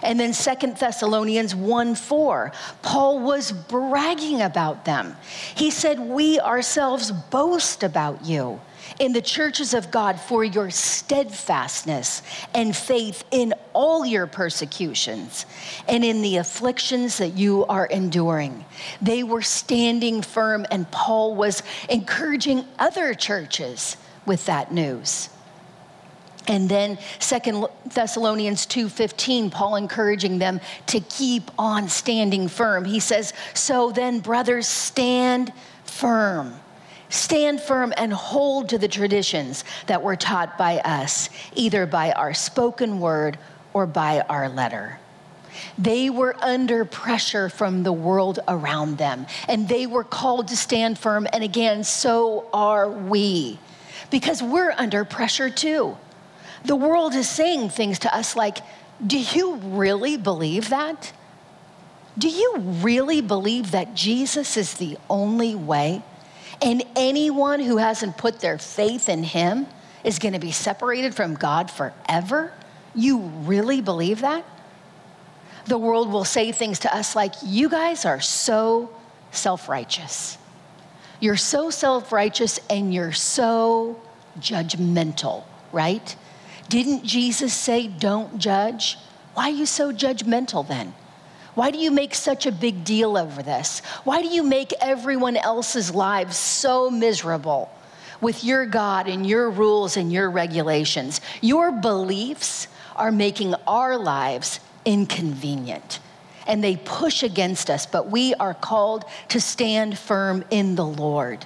And 0.04 0.20
then 0.20 0.34
2 0.34 0.74
Thessalonians 0.74 1.56
1 1.56 1.96
4, 1.96 2.52
Paul 2.82 3.20
was 3.20 3.52
bragging 3.52 4.42
about 4.42 4.86
them. 4.86 5.16
He 5.56 5.72
said, 5.72 6.00
We 6.00 6.39
ourselves 6.39 7.12
boast 7.12 7.84
about 7.84 8.26
you 8.26 8.60
in 9.00 9.13
the 9.13 9.22
churches 9.22 9.74
of 9.74 9.92
God 9.92 10.20
for 10.20 10.44
your 10.44 10.70
steadfastness 10.70 12.22
and 12.54 12.76
faith 12.76 13.24
in 13.32 13.54
all 13.74 14.06
your 14.06 14.28
persecutions 14.28 15.46
and 15.88 16.04
in 16.04 16.22
the 16.22 16.38
afflictions 16.38 17.18
that 17.18 17.30
you 17.30 17.66
are 17.66 17.86
enduring. 17.86 18.66
They 19.02 19.24
were 19.24 19.42
standing 19.42 20.22
firm, 20.22 20.66
and 20.70 20.89
Paul 20.92 21.36
was 21.36 21.63
encouraging 21.89 22.66
other 22.78 23.13
churches 23.13 23.98
with 24.26 24.46
that 24.46 24.72
news. 24.72 25.30
And 26.47 26.67
then 26.67 26.97
Second 27.19 27.67
Thessalonians 27.86 28.65
2:15 28.65 29.49
Paul 29.49 29.75
encouraging 29.75 30.39
them 30.39 30.60
to 30.88 30.99
keep 30.99 31.49
on 31.58 31.88
standing 31.88 32.47
firm. 32.47 32.86
He 32.86 32.99
says, 32.99 33.34
"So 33.53 33.91
then 33.91 34.19
brothers 34.19 34.67
stand 34.67 35.53
firm. 35.86 36.60
Stand 37.10 37.62
firm 37.62 37.93
and 37.95 38.12
hold 38.12 38.69
to 38.69 38.77
the 38.77 38.88
traditions 38.88 39.63
that 39.86 40.01
were 40.01 40.15
taught 40.15 40.58
by 40.58 40.79
us, 40.79 41.29
either 41.53 41.86
by 41.86 42.12
our 42.12 42.34
spoken 42.34 42.99
word 42.99 43.38
or 43.73 43.86
by 43.86 44.21
our 44.27 44.49
letter." 44.49 44.99
They 45.77 46.10
were 46.10 46.36
under 46.41 46.84
pressure 46.84 47.47
from 47.47 47.84
the 47.84 47.93
world 47.93 48.39
around 48.47 48.97
them, 48.97 49.27
and 49.47 49.69
they 49.69 49.86
were 49.86 50.03
called 50.03 50.47
to 50.47 50.58
stand 50.58 50.97
firm. 50.97 51.27
And 51.32 51.43
again, 51.43 51.84
so 51.84 52.45
are 52.51 52.89
we, 52.89 53.60
because 54.10 54.41
we're 54.41 54.73
under 54.77 55.06
pressure 55.06 55.51
too. 55.51 55.95
The 56.65 56.76
world 56.76 57.13
is 57.13 57.30
saying 57.30 57.69
things 57.69 57.99
to 57.99 58.15
us 58.15 58.36
like, 58.36 58.60
Do 59.06 59.19
you 59.19 59.56
really 59.56 60.17
believe 60.17 60.69
that? 60.69 61.13
Do 62.17 62.30
you 62.30 62.58
really 62.58 63.21
believe 63.21 63.71
that 63.71 63.95
Jesus 63.95 64.56
is 64.56 64.76
the 64.76 64.97
only 65.10 65.56
way? 65.56 66.04
And 66.62 66.84
anyone 66.95 67.60
who 67.60 67.78
hasn't 67.78 68.17
put 68.17 68.39
their 68.39 68.58
faith 68.58 69.10
in 69.10 69.23
him 69.23 69.65
is 70.04 70.19
going 70.19 70.34
to 70.34 70.39
be 70.39 70.52
separated 70.52 71.15
from 71.15 71.34
God 71.34 71.71
forever? 71.71 72.54
You 72.95 73.17
really 73.17 73.82
believe 73.82 74.21
that? 74.21 74.45
The 75.65 75.78
world 75.78 76.12
will 76.12 76.26
say 76.26 76.52
things 76.52 76.80
to 76.80 76.95
us 76.95 77.15
like, 77.15 77.34
You 77.43 77.69
guys 77.69 78.06
are 78.06 78.21
so 78.21 78.89
self 79.32 79.67
righteous. 79.67 80.38
You're 81.19 81.38
so 81.38 81.69
self 81.69 82.12
righteous 82.12 82.60
and 82.69 82.93
you're 82.93 83.13
so 83.13 83.99
judgmental, 84.39 85.43
right? 85.71 86.15
Didn't 86.69 87.04
Jesus 87.04 87.54
say, 87.54 87.88
don't 87.88 88.38
judge? 88.38 88.97
Why 89.34 89.45
are 89.45 89.54
you 89.54 89.65
so 89.65 89.91
judgmental 89.91 90.67
then? 90.67 90.93
Why 91.56 91.69
do 91.69 91.78
you 91.78 91.91
make 91.91 92.15
such 92.15 92.45
a 92.45 92.52
big 92.52 92.84
deal 92.84 93.15
over 93.15 93.43
this? 93.43 93.80
Why 94.04 94.21
do 94.21 94.28
you 94.28 94.43
make 94.43 94.73
everyone 94.82 95.38
else's 95.38 95.93
lives 95.93 96.36
so 96.36 96.89
miserable 96.89 97.69
with 98.21 98.43
your 98.43 98.65
God 98.65 99.08
and 99.08 99.26
your 99.26 99.52
rules 99.52 99.95
and 99.97 100.12
your 100.12 100.32
regulations? 100.32 101.21
Your 101.41 101.71
beliefs 101.71 102.67
are 102.95 103.12
making 103.12 103.54
our 103.67 103.97
lives 103.97 104.60
inconvenient 104.86 105.99
and 106.47 106.63
they 106.63 106.76
push 106.78 107.23
against 107.23 107.69
us, 107.69 107.86
but 107.86 108.10
we 108.10 108.34
are 108.36 108.54
called 108.54 109.06
to 109.30 109.39
stand 109.39 109.97
firm 109.97 110.43
in 110.49 110.76
the 110.76 110.86
Lord. 110.86 111.45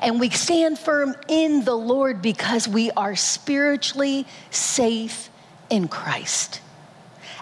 And 0.00 0.20
we 0.20 0.30
stand 0.30 0.78
firm 0.78 1.14
in 1.28 1.64
the 1.64 1.74
Lord 1.74 2.22
because 2.22 2.68
we 2.68 2.90
are 2.92 3.16
spiritually 3.16 4.26
safe 4.50 5.30
in 5.70 5.88
Christ. 5.88 6.60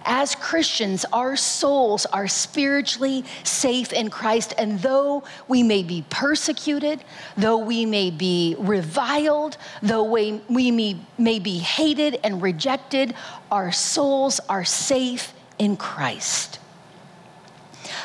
As 0.04 0.34
Christians, 0.34 1.04
our 1.12 1.36
souls 1.36 2.06
are 2.06 2.26
spiritually 2.26 3.24
safe 3.44 3.92
in 3.92 4.08
Christ. 4.08 4.54
And 4.56 4.80
though 4.80 5.24
we 5.46 5.62
may 5.62 5.82
be 5.82 6.04
persecuted, 6.08 7.04
though 7.36 7.58
we 7.58 7.84
may 7.84 8.10
be 8.10 8.56
reviled, 8.58 9.58
though 9.82 10.04
we, 10.04 10.40
we 10.48 10.70
may, 10.70 10.96
may 11.18 11.38
be 11.38 11.58
hated 11.58 12.18
and 12.24 12.40
rejected, 12.40 13.14
our 13.50 13.72
souls 13.72 14.40
are 14.48 14.64
safe 14.64 15.34
in 15.58 15.76
Christ. 15.76 16.58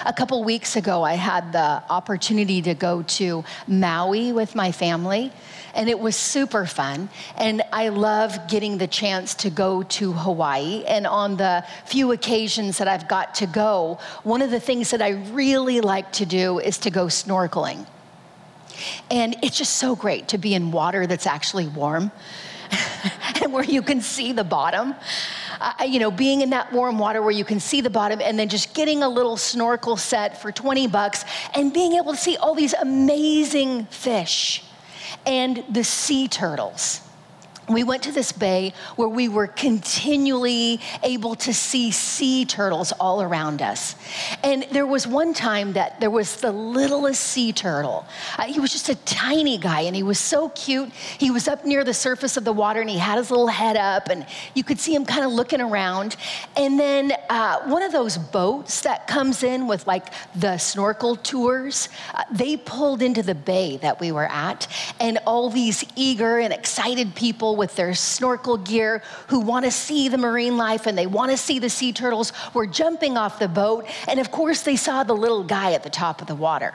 A 0.04 0.12
couple 0.12 0.44
weeks 0.44 0.76
ago, 0.76 1.04
I 1.04 1.14
had 1.14 1.54
the 1.54 1.84
opportunity 1.90 2.62
to 2.64 2.74
go 2.74 3.04
to 3.04 3.44
Maui 3.68 4.32
with 4.32 4.56
my 4.56 4.72
family, 4.72 5.32
and 5.74 5.90
it 5.90 6.00
was 6.00 6.16
super 6.16 6.66
fun. 6.66 7.10
And 7.38 7.62
I 7.72 7.90
love 7.90 8.48
getting 8.50 8.78
the 8.78 8.88
chance 8.88 9.36
to 9.36 9.50
go 9.50 9.84
to 9.84 10.14
Hawaii. 10.14 10.84
And 10.86 11.06
on 11.06 11.38
the 11.38 11.64
few 11.86 12.12
occasions 12.12 12.78
that 12.80 12.88
I've 12.88 13.08
got 13.08 13.36
to 13.36 13.48
go, 13.48 14.00
one 14.24 14.42
of 14.42 14.52
the 14.52 14.60
things 14.60 14.92
that 14.92 15.02
I 15.02 15.10
really 15.10 15.82
like 15.82 16.12
to 16.14 16.26
do 16.26 16.60
is 16.60 16.78
to 16.80 16.90
go 16.90 17.06
snorkeling. 17.06 17.86
And 19.10 19.36
it's 19.42 19.58
just 19.58 19.78
so 19.78 19.96
great 19.96 20.30
to 20.30 20.38
be 20.38 20.54
in 20.54 20.72
water 20.72 21.08
that's 21.08 21.28
actually 21.28 21.68
warm 21.68 22.12
and 23.42 23.54
where 23.54 23.64
you 23.64 23.82
can 23.82 24.02
see 24.02 24.32
the 24.32 24.44
bottom. 24.44 24.96
Uh, 25.60 25.84
you 25.88 26.00
know, 26.00 26.12
being 26.12 26.42
in 26.42 26.50
that 26.50 26.72
warm 26.74 27.00
water 27.00 27.22
where 27.22 27.32
you 27.32 27.46
can 27.46 27.60
see 27.60 27.82
the 27.82 27.90
bottom 27.90 28.20
and 28.22 28.38
then 28.38 28.50
just 28.50 28.74
getting 28.74 29.04
a 29.04 29.10
little 29.10 29.38
snorkel 29.38 29.96
set 29.96 30.42
for 30.42 30.52
20 30.52 30.88
bucks 30.88 31.24
and 31.54 31.74
being 31.74 31.94
able 31.94 32.12
to 32.12 32.18
see 32.18 32.36
all 32.38 32.56
these 32.56 32.74
amazing 32.74 33.86
fish 33.86 34.64
and 35.26 35.64
the 35.70 35.84
sea 35.84 36.28
turtles 36.28 37.05
we 37.68 37.84
went 37.84 38.04
to 38.04 38.12
this 38.12 38.32
bay 38.32 38.74
where 38.96 39.08
we 39.08 39.28
were 39.28 39.48
continually 39.48 40.80
able 41.04 41.36
to 41.36 41.54
see 41.54 41.92
sea 41.92 42.46
turtles 42.46 42.92
all 42.94 43.22
around 43.22 43.62
us. 43.62 43.96
And 44.44 44.64
there 44.72 44.86
was 44.86 45.08
one 45.08 45.34
time 45.34 45.74
that 45.74 46.00
there 46.00 46.10
was 46.10 46.42
the 46.42 46.52
littlest 46.52 47.22
sea 47.22 47.52
turtle. 47.52 48.06
Uh, 48.38 48.44
he 48.44 48.60
was 48.60 48.72
just 48.72 48.90
a 48.90 48.96
tiny 49.06 49.58
guy 49.58 49.82
and 49.82 49.96
he 49.96 50.04
was 50.04 50.20
so 50.20 50.50
cute. 50.50 50.90
He 51.18 51.32
was 51.32 51.48
up 51.48 51.66
near 51.66 51.84
the 51.84 51.94
surface 51.94 52.38
of 52.38 52.44
the 52.44 52.54
water 52.54 52.82
and 52.82 52.90
he 52.90 52.98
had 52.98 53.18
his 53.18 53.32
little 53.32 53.48
head 53.48 53.78
up 53.78 54.10
and 54.10 54.26
you 54.54 54.64
could 54.64 54.80
see 54.80 54.94
him 54.94 55.06
kind 55.06 55.26
of 55.26 55.32
looking 55.32 55.62
around. 55.62 56.16
And 56.56 56.80
then 56.80 57.14
uh, 57.30 57.68
one 57.68 57.82
of 57.82 57.92
those 57.92 58.18
boats 58.18 58.82
that 58.82 59.08
comes 59.08 59.44
in 59.44 59.68
with 59.68 59.88
like 59.88 60.14
the 60.36 60.58
snorkel 60.58 61.16
tours, 61.16 61.90
uh, 62.14 62.24
they 62.32 62.58
pulled 62.58 63.02
into 63.02 63.24
the 63.24 63.36
bay 63.36 63.78
that 63.78 64.00
we 64.00 64.12
were 64.12 64.28
at. 64.28 64.68
And 65.00 65.18
all 65.26 65.50
these 65.50 65.84
eager 65.96 66.40
and 66.40 66.54
excited 66.54 67.16
people 67.16 67.55
with 67.56 67.76
their 67.76 67.94
snorkel 67.94 68.58
gear 68.58 69.02
who 69.28 69.40
want 69.40 69.66
to 69.66 69.72
see 69.72 70.10
the 70.10 70.18
marine 70.18 70.58
life 70.58 70.86
and 70.86 70.98
they 70.98 71.08
want 71.08 71.32
to 71.32 71.38
see 71.38 71.60
the 71.60 71.70
sea 71.70 71.92
turtles 71.94 72.34
were 72.54 72.68
jumping 72.68 73.18
off 73.18 73.40
the 73.40 73.48
boat. 73.48 73.86
And 74.08 74.20
of 74.20 74.32
course, 74.32 74.62
they 74.62 74.76
saw 74.76 75.04
the 75.04 75.16
little 75.16 75.44
guy 75.44 75.74
at 75.74 75.84
the 75.84 75.90
top 75.90 76.22
of 76.22 76.28
the 76.28 76.36
water. 76.36 76.74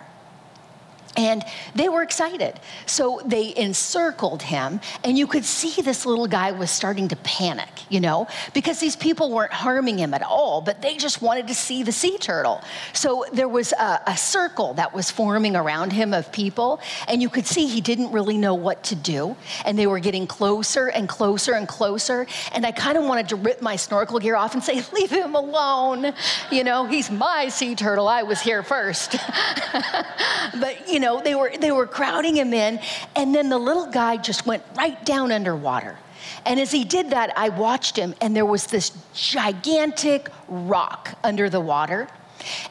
And 1.17 1.45
they 1.75 1.89
were 1.89 2.03
excited. 2.03 2.61
So 2.87 3.21
they 3.25 3.53
encircled 3.57 4.43
him, 4.43 4.81
and 5.03 5.19
you 5.19 5.27
could 5.27 5.45
see 5.45 5.83
this 5.83 6.07
little 6.07 6.29
guy 6.29 6.53
was 6.53 6.71
starting 6.71 7.09
to 7.09 7.17
panic, 7.17 7.69
you 7.89 8.01
know, 8.01 8.29
because 8.55 8.79
these 8.79 8.95
people 8.95 9.33
weren't 9.33 9.53
harming 9.53 9.99
him 9.99 10.15
at 10.15 10.23
all, 10.23 10.61
but 10.61 10.83
they 10.83 10.97
just 10.97 11.21
wanted 11.21 11.49
to 11.49 11.55
see 11.55 11.83
the 11.83 11.91
sea 11.91 12.17
turtle. 12.17 12.63
So 12.93 13.25
there 13.33 13.49
was 13.49 13.73
a, 13.73 14.01
a 14.07 14.17
circle 14.17 14.75
that 14.75 14.95
was 14.95 15.11
forming 15.11 15.57
around 15.57 15.93
him 15.93 16.15
of 16.15 16.31
people, 16.31 16.81
and 17.09 17.21
you 17.21 17.29
could 17.29 17.47
see 17.47 17.67
he 17.67 17.81
didn't 17.81 18.13
really 18.13 18.39
know 18.39 18.55
what 18.55 18.85
to 18.85 18.95
do. 18.95 19.37
And 19.65 19.77
they 19.77 19.89
were 19.89 19.99
getting 19.99 20.29
closer 20.29 20.89
and 20.89 21.09
closer 21.09 21.55
and 21.55 21.67
closer. 21.67 22.27
And 22.53 22.65
I 22.65 22.71
kind 22.71 22.97
of 22.97 23.05
wanted 23.05 23.31
to 23.31 23.37
rip 23.37 23.61
my 23.61 23.75
snorkel 23.75 24.21
gear 24.21 24.37
off 24.37 24.55
and 24.55 24.63
say, 24.63 24.83
Leave 24.93 25.11
him 25.11 25.35
alone. 25.35 26.13
You 26.53 26.63
know, 26.63 26.87
he's 26.87 27.11
my 27.11 27.49
sea 27.49 27.75
turtle. 27.75 28.07
I 28.07 28.23
was 28.23 28.41
here 28.41 28.63
first. 28.63 29.13
but, 30.61 30.89
you 30.89 31.00
know, 31.01 31.21
they 31.21 31.35
were, 31.35 31.53
they 31.59 31.73
were 31.73 31.87
crowding 31.87 32.37
him 32.37 32.55
in, 32.55 32.81
and 33.17 33.35
then 33.35 33.49
the 33.49 33.59
little 33.59 33.87
guy 33.87 34.17
just 34.17 34.47
went 34.47 34.63
right 34.77 35.05
down 35.05 35.33
underwater. 35.33 35.99
And 36.47 36.61
as 36.61 36.71
he 36.71 36.85
did 36.85 37.11
that, 37.11 37.33
I 37.37 37.49
watched 37.49 37.97
him, 37.97 38.15
and 38.21 38.35
there 38.35 38.47
was 38.47 38.67
this 38.67 38.93
gigantic 39.15 40.29
rock 40.49 41.17
under 41.25 41.51
the 41.51 41.61
water. 41.61 42.09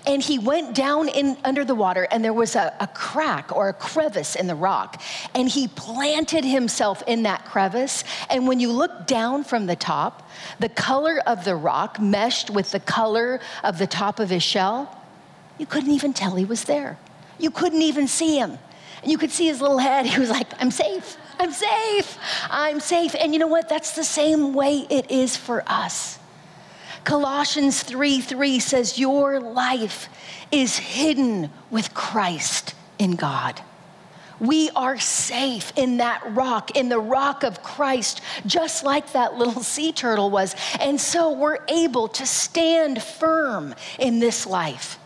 And 0.08 0.22
he 0.22 0.40
went 0.40 0.74
down 0.74 1.10
in 1.10 1.38
under 1.44 1.64
the 1.64 1.76
water, 1.76 2.08
and 2.10 2.24
there 2.24 2.34
was 2.34 2.56
a, 2.56 2.74
a, 2.80 2.88
crack 2.88 3.56
or 3.56 3.70
a 3.70 3.74
crevice 3.74 4.36
in 4.36 4.48
the 4.48 4.56
rock. 4.56 5.00
And 5.36 5.48
he 5.48 5.68
planted 5.68 6.44
himself 6.44 7.04
in 7.06 7.24
that 7.24 7.46
crevice. 7.46 8.04
And 8.32 8.48
when 8.48 8.60
you 8.60 8.72
look 8.72 9.06
down 9.06 9.44
from 9.44 9.68
the 9.68 9.76
top, 9.76 10.28
the 10.60 10.70
color 10.70 11.22
of 11.28 11.46
the 11.46 11.56
rock 11.56 12.00
meshed 12.00 12.50
with 12.50 12.72
the 12.72 12.80
color 12.80 13.40
of 13.64 13.78
the 13.78 13.86
top 13.88 14.20
of 14.20 14.32
his 14.32 14.42
shell. 14.42 14.96
You 15.60 15.68
couldn't 15.68 15.92
even 15.92 16.14
tell 16.14 16.36
he 16.36 16.46
was 16.46 16.64
there. 16.64 16.98
You 17.40 17.52
couldn't 17.52 17.82
even 17.82 18.08
see 18.08 18.38
him. 18.38 18.58
And 19.02 19.12
you 19.12 19.18
could 19.18 19.32
see 19.32 19.48
his 19.48 19.62
little 19.62 19.78
head. 19.80 20.06
He 20.10 20.20
was 20.20 20.30
like, 20.30 20.48
I'm 20.62 20.72
safe. 20.72 21.18
I'm 21.40 21.54
safe. 21.54 22.18
I'm 22.50 22.80
safe. 22.80 23.16
And 23.16 23.34
you 23.34 23.40
know 23.40 23.48
what? 23.48 23.70
That's 23.70 23.96
the 23.96 24.04
same 24.04 24.54
way 24.54 24.86
it 24.90 25.10
is 25.10 25.38
for 25.38 25.64
us. 25.68 26.20
Colossians 27.06 27.82
3 27.82 28.20
3 28.20 28.60
says, 28.60 29.00
Your 29.00 29.40
life 29.40 30.10
is 30.52 30.78
hidden 30.78 31.50
with 31.72 31.94
Christ 31.94 32.76
in 32.98 33.16
God. 33.16 33.62
We 34.40 34.70
are 34.76 34.98
safe 35.00 35.74
in 35.76 35.98
that 35.98 36.22
rock, 36.34 36.76
in 36.76 36.90
the 36.90 37.00
rock 37.00 37.44
of 37.44 37.64
Christ, 37.64 38.22
just 38.46 38.84
like 38.84 39.14
that 39.14 39.36
little 39.36 39.64
sea 39.76 39.92
turtle 39.92 40.30
was. 40.30 40.56
And 40.80 41.00
so 41.00 41.32
we're 41.32 41.60
able 41.70 42.10
to 42.10 42.26
stand 42.26 43.02
firm 43.02 43.76
in 43.98 44.20
this 44.20 44.46
life 44.46 44.99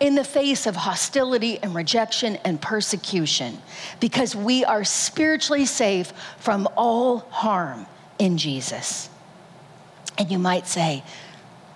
in 0.00 0.14
the 0.14 0.24
face 0.24 0.66
of 0.66 0.76
hostility 0.76 1.58
and 1.62 1.74
rejection 1.74 2.36
and 2.44 2.60
persecution 2.60 3.58
because 4.00 4.34
we 4.34 4.64
are 4.64 4.84
spiritually 4.84 5.66
safe 5.66 6.12
from 6.38 6.68
all 6.76 7.20
harm 7.30 7.86
in 8.18 8.36
Jesus. 8.36 9.08
And 10.18 10.30
you 10.30 10.38
might 10.38 10.66
say, 10.66 11.02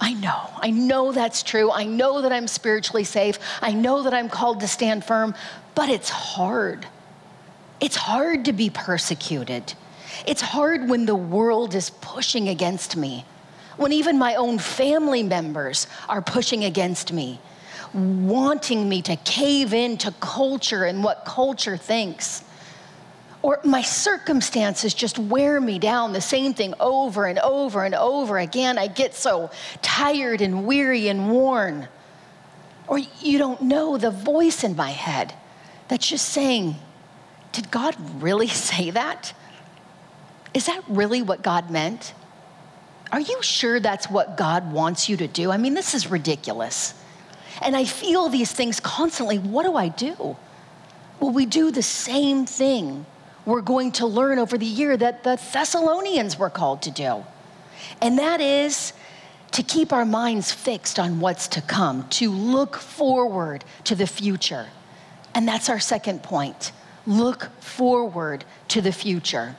I 0.00 0.14
know, 0.14 0.50
I 0.57 0.70
know 0.70 1.12
that's 1.12 1.42
true. 1.42 1.72
I 1.72 1.85
know 1.85 2.22
that 2.22 2.33
I'm 2.33 2.46
spiritually 2.46 3.04
safe. 3.04 3.38
I 3.61 3.72
know 3.72 4.04
that 4.04 4.14
I'm 4.14 4.28
called 4.28 4.61
to 4.61 4.68
stand 4.68 5.04
firm, 5.04 5.35
but 5.74 5.88
it's 5.88 6.11
hard. 6.11 6.87
It's 7.81 7.96
hard 7.96 8.44
to 8.44 8.52
be 8.52 8.70
persecuted. 8.70 9.74
It's 10.26 10.40
hard 10.40 10.88
when 10.88 11.07
the 11.07 11.16
world 11.16 11.74
is 11.74 11.90
pushing 11.90 12.48
against 12.48 12.96
me, 12.96 13.24
when 13.76 13.92
even 13.92 14.18
my 14.18 14.35
own 14.35 14.59
family 14.59 15.22
members 15.22 15.87
are 16.09 16.22
pushing 16.22 16.64
against 16.64 17.12
me, 17.12 17.40
wanting 17.94 18.88
me 18.88 19.03
to 19.03 19.16
cave 19.16 19.72
into 19.72 20.12
culture 20.20 20.85
and 20.85 21.03
what 21.03 21.24
culture 21.24 21.77
thinks. 21.77 22.44
Or 23.40 23.61
my 23.64 23.83
circumstances 23.83 24.94
just 24.94 25.18
wear 25.18 25.61
me 25.61 25.79
down, 25.79 26.12
the 26.12 26.20
same 26.20 26.55
thing 26.55 26.74
over 26.81 27.27
and 27.27 27.38
over 27.38 27.85
and 27.85 27.94
over 27.94 28.38
again. 28.38 28.79
I 28.79 28.88
get 28.88 29.14
so 29.14 29.51
tired 29.81 30.40
and 30.40 30.66
weary 30.66 31.09
and 31.09 31.31
worn. 31.31 31.88
Or 32.88 32.98
you 32.98 33.38
don't 33.38 33.62
know 33.62 33.96
the 33.96 34.11
voice 34.11 34.64
in 34.64 34.74
my 34.74 34.90
head 34.90 35.35
that's 35.87 36.09
just 36.09 36.31
saying, 36.31 36.77
Did 37.53 37.70
God 37.70 37.96
really 38.20 38.48
say 38.70 38.90
that? 38.90 39.33
Is 40.55 40.66
that 40.66 40.83
really 40.88 41.22
what 41.22 41.42
God 41.42 41.70
meant? 41.70 42.14
Are 43.12 43.20
you 43.20 43.42
sure 43.42 43.81
that's 43.81 44.11
what 44.11 44.37
God 44.37 44.72
wants 44.72 45.09
you 45.09 45.16
to 45.18 45.29
do? 45.29 45.51
I 45.51 45.57
mean, 45.57 45.74
this 45.74 45.94
is 45.94 46.11
ridiculous. 46.11 46.94
And 47.62 47.77
I 47.77 47.85
feel 47.85 48.29
these 48.29 48.53
things 48.53 48.81
constantly. 48.81 49.38
What 49.38 49.64
do 49.64 49.77
I 49.77 49.88
do? 49.88 50.37
Well, 51.21 51.33
we 51.33 51.47
do 51.47 51.71
the 51.71 51.83
same 51.83 52.47
thing 52.47 53.05
we're 53.44 53.62
going 53.62 53.92
to 53.92 54.07
learn 54.07 54.38
over 54.38 54.59
the 54.59 54.66
year 54.66 54.94
that 54.97 55.25
the 55.25 55.40
Thessalonians 55.53 56.38
were 56.38 56.51
called 56.51 56.83
to 56.83 56.90
do. 56.90 57.25
And 58.03 58.18
that 58.18 58.42
is 58.42 58.92
to 59.53 59.62
keep 59.62 59.92
our 59.92 60.05
minds 60.05 60.53
fixed 60.53 60.99
on 60.99 61.18
what's 61.18 61.49
to 61.49 61.62
come, 61.62 62.07
to 62.11 62.31
look 62.31 62.77
forward 62.77 63.64
to 63.85 63.94
the 63.94 64.07
future. 64.07 64.66
And 65.35 65.49
that's 65.49 65.71
our 65.71 65.81
second 65.81 66.23
point 66.23 66.73
look 67.07 67.51
forward 67.62 68.44
to 68.68 68.83
the 68.83 68.92
future. 68.92 69.57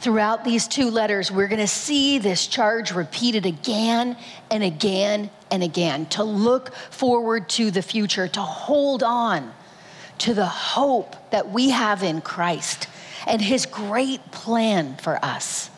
Throughout 0.00 0.44
these 0.44 0.66
two 0.66 0.90
letters, 0.90 1.30
we're 1.30 1.46
going 1.46 1.60
to 1.60 1.68
see 1.68 2.18
this 2.18 2.48
charge 2.48 2.90
repeated 2.92 3.46
again 3.46 4.16
and 4.50 4.64
again 4.64 5.30
and 5.50 5.62
again 5.62 6.06
to 6.06 6.24
look 6.24 6.74
forward 6.74 7.48
to 7.50 7.70
the 7.70 7.82
future, 7.82 8.28
to 8.28 8.40
hold 8.40 9.02
on 9.02 9.52
to 10.18 10.34
the 10.34 10.46
hope 10.46 11.16
that 11.30 11.50
we 11.50 11.70
have 11.70 12.02
in 12.02 12.20
Christ 12.20 12.88
and 13.26 13.40
his 13.40 13.66
great 13.66 14.30
plan 14.30 14.96
for 14.96 15.22
us. 15.24 15.70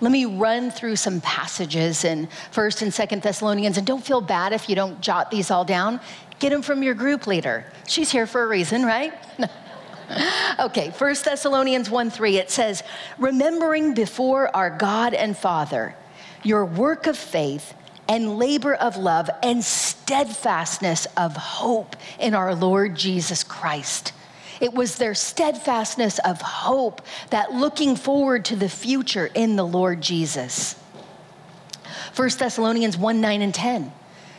Let 0.00 0.12
me 0.12 0.24
run 0.24 0.70
through 0.70 0.96
some 0.96 1.20
passages 1.20 2.04
in 2.04 2.28
1st 2.52 2.82
and 2.82 2.90
2nd 2.92 3.22
Thessalonians 3.22 3.76
and 3.76 3.86
don't 3.86 4.04
feel 4.04 4.20
bad 4.20 4.52
if 4.52 4.68
you 4.68 4.74
don't 4.74 5.00
jot 5.00 5.30
these 5.30 5.50
all 5.50 5.64
down. 5.64 6.00
Get 6.38 6.50
them 6.50 6.62
from 6.62 6.82
your 6.82 6.94
group 6.94 7.26
leader. 7.26 7.70
She's 7.86 8.10
here 8.10 8.26
for 8.26 8.42
a 8.42 8.46
reason, 8.46 8.84
right? 8.84 9.12
okay, 10.58 10.88
1st 10.88 11.24
Thessalonians 11.24 11.90
1 11.90 12.10
3, 12.10 12.38
it 12.38 12.50
says, 12.50 12.82
Remembering 13.18 13.94
before 13.94 14.54
our 14.56 14.70
God 14.70 15.12
and 15.14 15.36
Father 15.36 15.94
your 16.42 16.64
work 16.64 17.06
of 17.06 17.16
faith 17.16 17.74
and 18.08 18.38
labor 18.38 18.74
of 18.74 18.96
love 18.96 19.30
and 19.42 19.64
steadfastness 19.64 21.06
of 21.16 21.36
hope 21.36 21.96
in 22.18 22.34
our 22.34 22.54
Lord 22.54 22.94
Jesus 22.96 23.42
Christ. 23.42 24.12
It 24.60 24.72
was 24.72 24.96
their 24.96 25.14
steadfastness 25.14 26.18
of 26.20 26.40
hope 26.40 27.02
that 27.30 27.52
looking 27.52 27.96
forward 27.96 28.44
to 28.46 28.56
the 28.56 28.68
future 28.68 29.30
in 29.34 29.56
the 29.56 29.66
Lord 29.66 30.00
Jesus. 30.00 30.74
1 32.16 32.30
Thessalonians 32.38 32.96
1 32.96 33.20
9 33.20 33.42
and 33.42 33.54
10. 33.54 33.92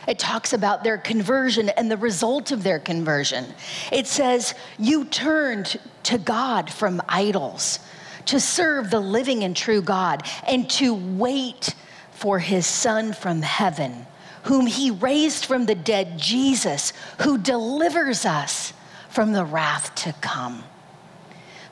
It 0.08 0.18
talks 0.18 0.52
about 0.52 0.84
their 0.84 0.98
conversion 0.98 1.68
and 1.70 1.90
the 1.90 1.96
result 1.96 2.52
of 2.52 2.62
their 2.62 2.78
conversion. 2.78 3.44
It 3.90 4.06
says, 4.06 4.54
You 4.78 5.04
turned 5.04 5.78
to 6.04 6.16
God 6.16 6.70
from 6.70 7.02
idols 7.08 7.80
to 8.26 8.38
serve 8.38 8.90
the 8.90 9.00
living 9.00 9.42
and 9.42 9.56
true 9.56 9.82
God 9.82 10.22
and 10.46 10.68
to 10.70 10.94
wait 10.94 11.74
for 12.16 12.38
his 12.38 12.66
Son 12.66 13.12
from 13.12 13.42
heaven, 13.42 14.06
whom 14.44 14.66
he 14.66 14.90
raised 14.90 15.44
from 15.44 15.66
the 15.66 15.74
dead, 15.74 16.18
Jesus, 16.18 16.92
who 17.22 17.38
delivers 17.38 18.24
us 18.24 18.72
from 19.08 19.32
the 19.32 19.44
wrath 19.44 19.94
to 19.96 20.12
come. 20.14 20.64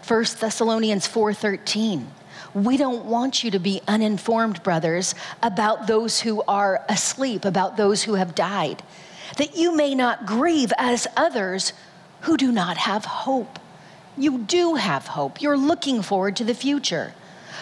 1 0.06 0.24
Thessalonians 0.40 1.06
4:13 1.08 2.06
we 2.54 2.76
don't 2.76 3.06
want 3.06 3.42
you 3.42 3.50
to 3.50 3.58
be 3.58 3.82
uninformed, 3.88 4.62
brothers, 4.62 5.16
about 5.42 5.88
those 5.88 6.20
who 6.20 6.42
are 6.46 6.84
asleep, 6.88 7.44
about 7.44 7.76
those 7.76 8.04
who 8.04 8.14
have 8.14 8.36
died, 8.36 8.82
that 9.38 9.56
you 9.56 9.74
may 9.74 9.94
not 9.94 10.24
grieve 10.24 10.72
as 10.78 11.08
others 11.16 11.72
who 12.22 12.36
do 12.36 12.52
not 12.52 12.76
have 12.76 13.04
hope. 13.04 13.58
You 14.16 14.38
do 14.38 14.76
have 14.76 15.08
hope. 15.08 15.42
You're 15.42 15.58
looking 15.58 16.00
forward 16.00 16.36
to 16.36 16.44
the 16.44 16.54
future. 16.54 17.12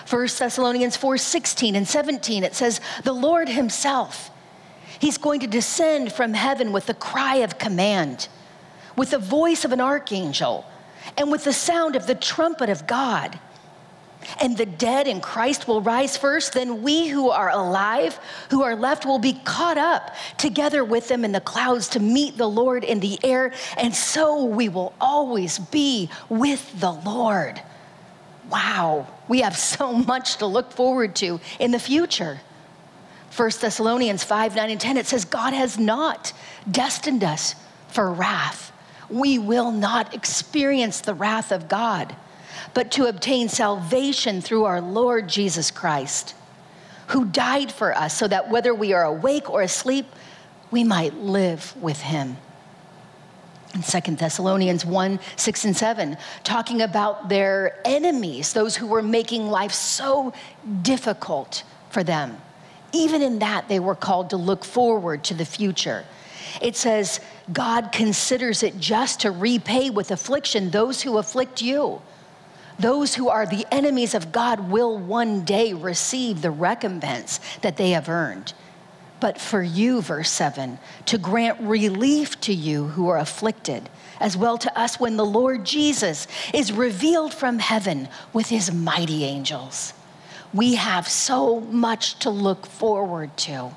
1 0.08 0.28
Thessalonians 0.38 0.96
4 0.96 1.18
16 1.18 1.76
and 1.76 1.86
17, 1.86 2.44
it 2.44 2.54
says, 2.54 2.80
The 3.04 3.12
Lord 3.12 3.48
Himself, 3.48 4.30
He's 5.02 5.18
going 5.18 5.40
to 5.40 5.48
descend 5.48 6.12
from 6.12 6.32
heaven 6.32 6.70
with 6.70 6.86
the 6.86 6.94
cry 6.94 7.38
of 7.38 7.58
command, 7.58 8.28
with 8.96 9.10
the 9.10 9.18
voice 9.18 9.64
of 9.64 9.72
an 9.72 9.80
archangel, 9.80 10.64
and 11.18 11.28
with 11.28 11.42
the 11.42 11.52
sound 11.52 11.96
of 11.96 12.06
the 12.06 12.14
trumpet 12.14 12.70
of 12.70 12.86
God. 12.86 13.36
And 14.40 14.56
the 14.56 14.66
dead 14.66 15.08
in 15.08 15.20
Christ 15.20 15.66
will 15.66 15.80
rise 15.80 16.16
first, 16.16 16.52
then 16.52 16.84
we 16.84 17.08
who 17.08 17.30
are 17.30 17.50
alive, 17.50 18.20
who 18.50 18.62
are 18.62 18.76
left, 18.76 19.04
will 19.04 19.18
be 19.18 19.32
caught 19.32 19.76
up 19.76 20.14
together 20.38 20.84
with 20.84 21.08
them 21.08 21.24
in 21.24 21.32
the 21.32 21.40
clouds 21.40 21.88
to 21.88 21.98
meet 21.98 22.36
the 22.36 22.48
Lord 22.48 22.84
in 22.84 23.00
the 23.00 23.18
air, 23.24 23.52
and 23.76 23.92
so 23.92 24.44
we 24.44 24.68
will 24.68 24.94
always 25.00 25.58
be 25.58 26.08
with 26.28 26.78
the 26.78 26.92
Lord 26.92 27.60
wow, 28.52 29.06
we 29.28 29.40
have 29.40 29.56
so 29.76 29.92
much 29.92 30.36
to 30.36 30.46
look 30.46 30.72
forward 30.72 31.16
to 31.16 31.40
in 31.58 31.70
the 31.70 31.78
future. 31.78 32.40
1 33.34 33.50
Thessalonians 33.60 34.22
5 34.22 34.54
9 34.54 34.70
and 34.70 34.80
10, 34.80 34.96
it 34.98 35.06
says, 35.06 35.24
God 35.24 35.54
has 35.54 35.78
not 35.78 36.32
destined 36.70 37.24
us 37.24 37.54
for 37.88 38.12
wrath. 38.12 38.72
We 39.08 39.38
will 39.38 39.72
not 39.72 40.14
experience 40.14 41.00
the 41.00 41.14
wrath 41.14 41.50
of 41.50 41.68
God, 41.68 42.14
but 42.74 42.92
to 42.92 43.06
obtain 43.06 43.48
salvation 43.48 44.40
through 44.42 44.64
our 44.64 44.80
Lord 44.80 45.28
Jesus 45.28 45.70
Christ, 45.70 46.34
who 47.08 47.24
died 47.24 47.72
for 47.72 47.96
us 47.96 48.16
so 48.16 48.28
that 48.28 48.50
whether 48.50 48.74
we 48.74 48.92
are 48.92 49.04
awake 49.04 49.48
or 49.50 49.62
asleep, 49.62 50.06
we 50.70 50.84
might 50.84 51.14
live 51.14 51.74
with 51.82 52.00
him 52.00 52.36
in 53.74 53.82
2 53.82 54.16
Thessalonians 54.16 54.84
1 54.84 55.18
6 55.36 55.64
and 55.64 55.76
7, 55.76 56.16
talking 56.44 56.82
about 56.82 57.28
their 57.28 57.78
enemies, 57.84 58.52
those 58.52 58.76
who 58.76 58.86
were 58.86 59.02
making 59.02 59.48
life 59.48 59.72
so 59.72 60.32
difficult 60.82 61.64
for 61.90 62.04
them. 62.04 62.36
Even 62.92 63.22
in 63.22 63.38
that, 63.38 63.68
they 63.68 63.80
were 63.80 63.94
called 63.94 64.30
to 64.30 64.36
look 64.36 64.64
forward 64.64 65.24
to 65.24 65.34
the 65.34 65.44
future. 65.44 66.04
It 66.60 66.76
says, 66.76 67.20
God 67.52 67.92
considers 67.92 68.62
it 68.62 68.78
just 68.78 69.20
to 69.20 69.30
repay 69.30 69.88
with 69.88 70.10
affliction 70.10 70.70
those 70.70 71.00
who 71.02 71.16
afflict 71.16 71.62
you. 71.62 72.02
Those 72.78 73.14
who 73.14 73.28
are 73.28 73.46
the 73.46 73.66
enemies 73.70 74.14
of 74.14 74.32
God 74.32 74.70
will 74.70 74.98
one 74.98 75.44
day 75.44 75.72
receive 75.72 76.42
the 76.42 76.50
recompense 76.50 77.40
that 77.62 77.76
they 77.76 77.90
have 77.90 78.08
earned 78.08 78.52
but 79.22 79.40
for 79.40 79.62
you, 79.62 80.02
verse 80.02 80.28
7, 80.30 80.80
to 81.06 81.16
grant 81.16 81.60
relief 81.60 82.40
to 82.40 82.52
you 82.52 82.88
who 82.88 83.06
are 83.06 83.18
afflicted, 83.18 83.88
as 84.18 84.36
well 84.36 84.58
to 84.58 84.76
us 84.76 84.98
when 84.98 85.16
the 85.16 85.24
Lord 85.24 85.64
Jesus 85.64 86.26
is 86.52 86.72
revealed 86.72 87.32
from 87.32 87.60
heaven 87.60 88.08
with 88.32 88.48
his 88.48 88.74
mighty 88.74 89.22
angels. 89.22 89.92
We 90.52 90.74
have 90.74 91.06
so 91.06 91.60
much 91.60 92.18
to 92.18 92.30
look 92.30 92.66
forward 92.66 93.36
to. 93.46 93.70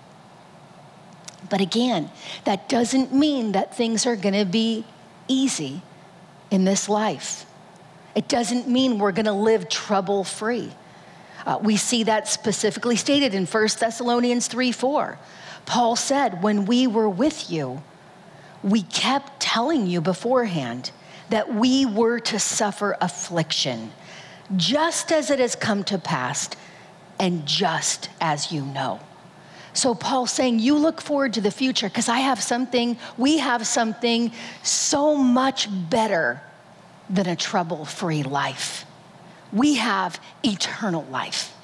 But 1.48 1.62
again, 1.62 2.10
that 2.46 2.68
doesn't 2.68 3.14
mean 3.14 3.52
that 3.52 3.78
things 3.78 4.08
are 4.08 4.16
going 4.16 4.34
to 4.34 4.46
be 4.46 4.84
easy 5.28 5.84
in 6.50 6.66
this 6.66 6.90
life. 6.90 7.46
It 8.16 8.28
doesn't 8.28 8.68
mean 8.68 8.98
we're 8.98 9.12
going 9.12 9.28
to 9.28 9.32
live 9.32 9.70
trouble 9.70 10.24
free. 10.24 10.72
Uh, 11.46 11.60
we 11.62 11.78
see 11.78 12.04
that 12.04 12.28
specifically 12.28 12.96
stated 12.96 13.34
in 13.34 13.46
1 13.46 13.68
Thessalonians 13.80 14.48
3 14.48 14.72
4. 14.72 15.20
Paul 15.66 15.96
said, 15.96 16.42
When 16.42 16.66
we 16.66 16.88
were 16.88 17.10
with 17.10 17.52
you, 17.52 17.84
we 18.64 18.82
kept 18.82 19.40
telling 19.40 19.86
you 19.88 20.02
beforehand 20.02 20.92
that 21.30 21.54
we 21.54 21.86
were 21.86 22.20
to 22.20 22.40
suffer 22.40 22.98
affliction, 23.02 23.92
just 24.56 25.12
as 25.12 25.30
it 25.30 25.40
has 25.40 25.56
come 25.56 25.84
to 25.86 25.98
pass, 25.98 26.50
and 27.20 27.46
just 27.46 28.10
as 28.20 28.52
you 28.52 28.64
know. 28.66 29.00
So 29.74 29.94
Paul's 29.94 30.32
saying, 30.32 30.60
You 30.60 30.78
look 30.78 31.02
forward 31.02 31.34
to 31.34 31.42
the 31.42 31.52
future 31.52 31.90
because 31.90 32.10
I 32.10 32.20
have 32.20 32.42
something, 32.42 32.98
we 33.18 33.38
have 33.38 33.68
something 33.68 34.32
so 34.64 35.16
much 35.16 35.68
better 35.90 36.42
than 37.10 37.28
a 37.28 37.36
trouble 37.36 37.86
free 37.86 38.24
life. 38.24 38.86
We 39.54 39.76
have 39.76 40.20
eternal 40.44 41.04
life 41.06 41.56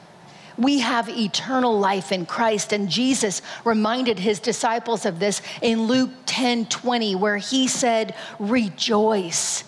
we 0.57 0.79
have 0.79 1.09
eternal 1.09 1.77
life 1.79 2.11
in 2.11 2.25
Christ. 2.25 2.71
And 2.71 2.89
Jesus 2.89 3.41
reminded 3.65 4.19
his 4.19 4.39
disciples 4.39 5.05
of 5.05 5.19
this 5.19 5.41
in 5.61 5.83
Luke 5.83 6.11
10 6.25 6.67
20, 6.67 7.15
where 7.15 7.37
he 7.37 7.67
said, 7.67 8.15
Rejoice 8.39 9.63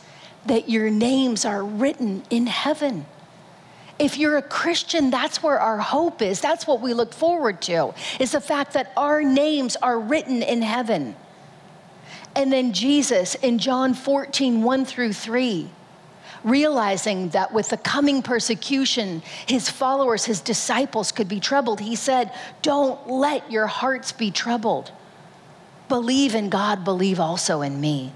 that 0.45 0.69
your 0.69 0.89
names 0.89 1.45
are 1.45 1.63
written 1.63 2.23
in 2.29 2.47
heaven. 2.47 3.05
If 3.97 4.17
you're 4.17 4.37
a 4.37 4.41
Christian, 4.41 5.09
that's 5.09 5.41
where 5.41 5.59
our 5.59 5.77
hope 5.77 6.21
is. 6.21 6.41
That's 6.41 6.67
what 6.67 6.81
we 6.81 6.93
look 6.93 7.13
forward 7.13 7.61
to, 7.63 7.93
is 8.19 8.31
the 8.31 8.41
fact 8.41 8.73
that 8.73 8.91
our 8.97 9.23
names 9.23 9.75
are 9.77 9.99
written 9.99 10.43
in 10.43 10.61
heaven. 10.61 11.15
And 12.35 12.51
then 12.51 12.73
Jesus 12.73 13.35
in 13.35 13.59
John 13.59 13.93
14, 13.93 14.63
1 14.63 14.85
through 14.85 15.13
3, 15.13 15.69
realizing 16.43 17.29
that 17.29 17.53
with 17.53 17.69
the 17.69 17.77
coming 17.77 18.21
persecution, 18.21 19.21
his 19.47 19.69
followers, 19.69 20.25
his 20.25 20.41
disciples 20.41 21.11
could 21.11 21.27
be 21.27 21.39
troubled, 21.39 21.79
he 21.79 21.95
said, 21.95 22.31
Don't 22.61 23.07
let 23.07 23.51
your 23.51 23.67
hearts 23.67 24.11
be 24.11 24.31
troubled. 24.31 24.91
Believe 25.89 26.35
in 26.35 26.49
God, 26.49 26.83
believe 26.83 27.19
also 27.19 27.61
in 27.61 27.79
me. 27.79 28.11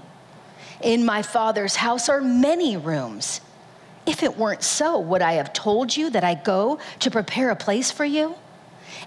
In 0.82 1.04
my 1.04 1.22
Father's 1.22 1.76
house 1.76 2.08
are 2.08 2.20
many 2.20 2.76
rooms. 2.76 3.40
If 4.06 4.22
it 4.22 4.38
weren't 4.38 4.62
so, 4.62 4.98
would 4.98 5.22
I 5.22 5.34
have 5.34 5.52
told 5.52 5.96
you 5.96 6.10
that 6.10 6.24
I 6.24 6.34
go 6.34 6.78
to 7.00 7.10
prepare 7.10 7.50
a 7.50 7.56
place 7.56 7.90
for 7.90 8.04
you? 8.04 8.36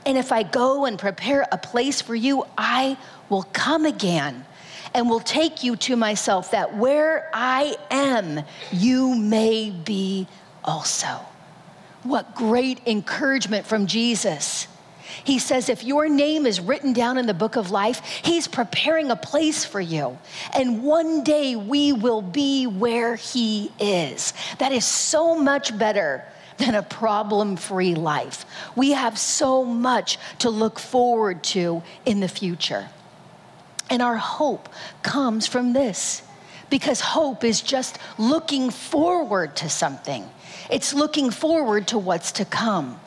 And 0.06 0.18
if 0.18 0.32
I 0.32 0.44
go 0.44 0.86
and 0.86 0.98
prepare 0.98 1.48
a 1.52 1.58
place 1.58 2.02
for 2.02 2.16
you, 2.16 2.46
I 2.58 2.98
will 3.30 3.44
come 3.52 3.86
again 3.86 4.46
and 4.94 5.10
will 5.10 5.20
take 5.20 5.64
you 5.64 5.76
to 5.78 5.96
myself, 5.96 6.52
that 6.52 6.76
where 6.76 7.30
I 7.34 7.76
am, 7.90 8.42
you 8.72 9.16
may 9.16 9.72
be 9.72 10.28
also. 10.64 11.20
What 12.04 12.36
great 12.36 12.82
encouragement 12.88 13.66
from 13.66 13.88
Jesus. 13.88 14.68
He 15.24 15.40
says, 15.40 15.70
if 15.70 15.84
your 15.84 16.10
name 16.10 16.46
is 16.46 16.60
written 16.60 16.94
down 16.94 17.18
in 17.18 17.28
the 17.28 17.34
book 17.34 17.56
of 17.56 17.70
life, 17.70 18.02
He's 18.24 18.48
preparing 18.48 19.12
a 19.12 19.16
place 19.16 19.66
for 19.66 19.82
you. 19.82 20.18
And 20.54 20.84
one 20.84 21.24
day 21.24 21.56
we 21.56 21.94
will 21.94 22.22
be 22.22 22.66
where 22.66 23.16
He 23.16 23.72
is. 23.80 24.34
That 24.60 24.72
is 24.72 24.86
so 24.86 25.36
much 25.36 25.78
better 25.78 26.24
than 26.58 26.76
a 26.76 26.84
problem 26.84 27.56
free 27.56 27.96
life. 27.96 28.46
We 28.76 28.92
have 28.92 29.18
so 29.18 29.64
much 29.66 30.18
to 30.40 30.50
look 30.50 30.80
forward 30.80 31.44
to 31.46 31.84
in 32.06 32.20
the 32.20 32.28
future. 32.28 32.88
And 33.92 34.02
our 34.02 34.16
hope 34.16 34.70
comes 35.04 35.46
from 35.46 35.74
this 35.74 36.24
because 36.70 37.02
hope 37.02 37.44
is 37.44 37.62
just 37.62 38.00
looking 38.18 38.70
forward 38.70 39.58
to 39.58 39.70
something. 39.70 40.28
It's 40.70 40.94
looking 40.94 41.30
forward 41.30 41.90
to 41.90 41.98
what's 42.00 42.32
to 42.34 42.46
come. 42.46 43.00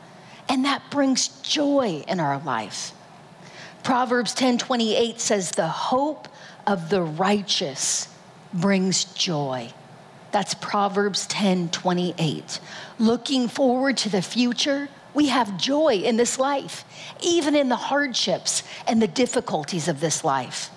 And 0.47 0.63
that 0.65 0.83
brings 0.91 1.27
joy 1.41 2.03
in 2.07 2.19
our 2.19 2.39
life. 2.39 2.93
Proverbs 3.81 4.35
10:28 4.35 5.19
says 5.19 5.51
the 5.51 5.67
hope 5.67 6.27
of 6.67 6.89
the 6.89 7.01
righteous 7.01 8.07
brings 8.53 9.05
joy. 9.05 9.73
That's 10.31 10.53
Proverbs 10.53 11.25
10:28. 11.25 12.59
Looking 12.99 13.47
forward 13.47 13.97
to 13.97 14.09
the 14.09 14.21
future, 14.21 14.89
we 15.15 15.29
have 15.29 15.57
joy 15.57 15.95
in 15.95 16.17
this 16.17 16.37
life, 16.37 16.85
even 17.21 17.55
in 17.55 17.69
the 17.69 17.75
hardships 17.75 18.61
and 18.85 19.01
the 19.01 19.07
difficulties 19.07 19.87
of 19.87 19.99
this 19.99 20.23
life. 20.23 20.69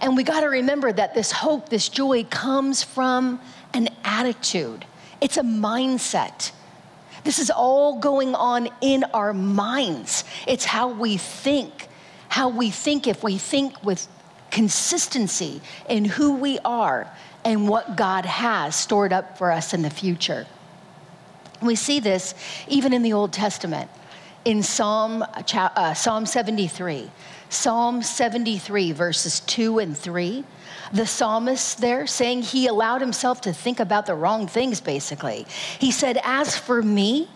And 0.00 0.16
we 0.16 0.22
got 0.22 0.40
to 0.40 0.48
remember 0.48 0.92
that 0.92 1.14
this 1.14 1.32
hope, 1.32 1.68
this 1.68 1.88
joy 1.88 2.24
comes 2.24 2.82
from 2.82 3.40
an 3.72 3.88
attitude, 4.04 4.84
it's 5.20 5.36
a 5.36 5.42
mindset. 5.42 6.52
This 7.22 7.38
is 7.38 7.50
all 7.50 7.98
going 7.98 8.34
on 8.34 8.68
in 8.80 9.04
our 9.12 9.34
minds. 9.34 10.24
It's 10.46 10.64
how 10.64 10.88
we 10.88 11.18
think. 11.18 11.88
How 12.30 12.48
we 12.48 12.70
think, 12.70 13.06
if 13.06 13.22
we 13.22 13.36
think 13.36 13.84
with 13.84 14.08
consistency 14.50 15.60
in 15.88 16.04
who 16.04 16.36
we 16.36 16.58
are 16.64 17.10
and 17.44 17.68
what 17.68 17.96
God 17.96 18.24
has 18.24 18.76
stored 18.76 19.12
up 19.12 19.38
for 19.38 19.50
us 19.50 19.72
in 19.72 19.82
the 19.82 19.90
future. 19.90 20.46
We 21.62 21.74
see 21.74 22.00
this 22.00 22.34
even 22.68 22.92
in 22.92 23.02
the 23.02 23.12
Old 23.12 23.32
Testament. 23.32 23.90
In 24.44 24.62
Psalm, 24.62 25.22
uh, 25.22 25.94
Psalm 25.94 26.24
73, 26.24 27.10
Psalm 27.50 28.00
73, 28.00 28.92
verses 28.92 29.40
2 29.40 29.80
and 29.80 29.98
3. 29.98 30.44
The 30.92 31.06
psalmist 31.06 31.80
there 31.80 32.06
saying 32.06 32.42
he 32.42 32.68
allowed 32.68 33.00
himself 33.00 33.40
to 33.42 33.52
think 33.52 33.80
about 33.80 34.06
the 34.06 34.14
wrong 34.14 34.46
things, 34.46 34.80
basically. 34.80 35.46
He 35.80 35.90
said, 35.90 36.20
As 36.22 36.56
for 36.56 36.80
me, 36.80 37.28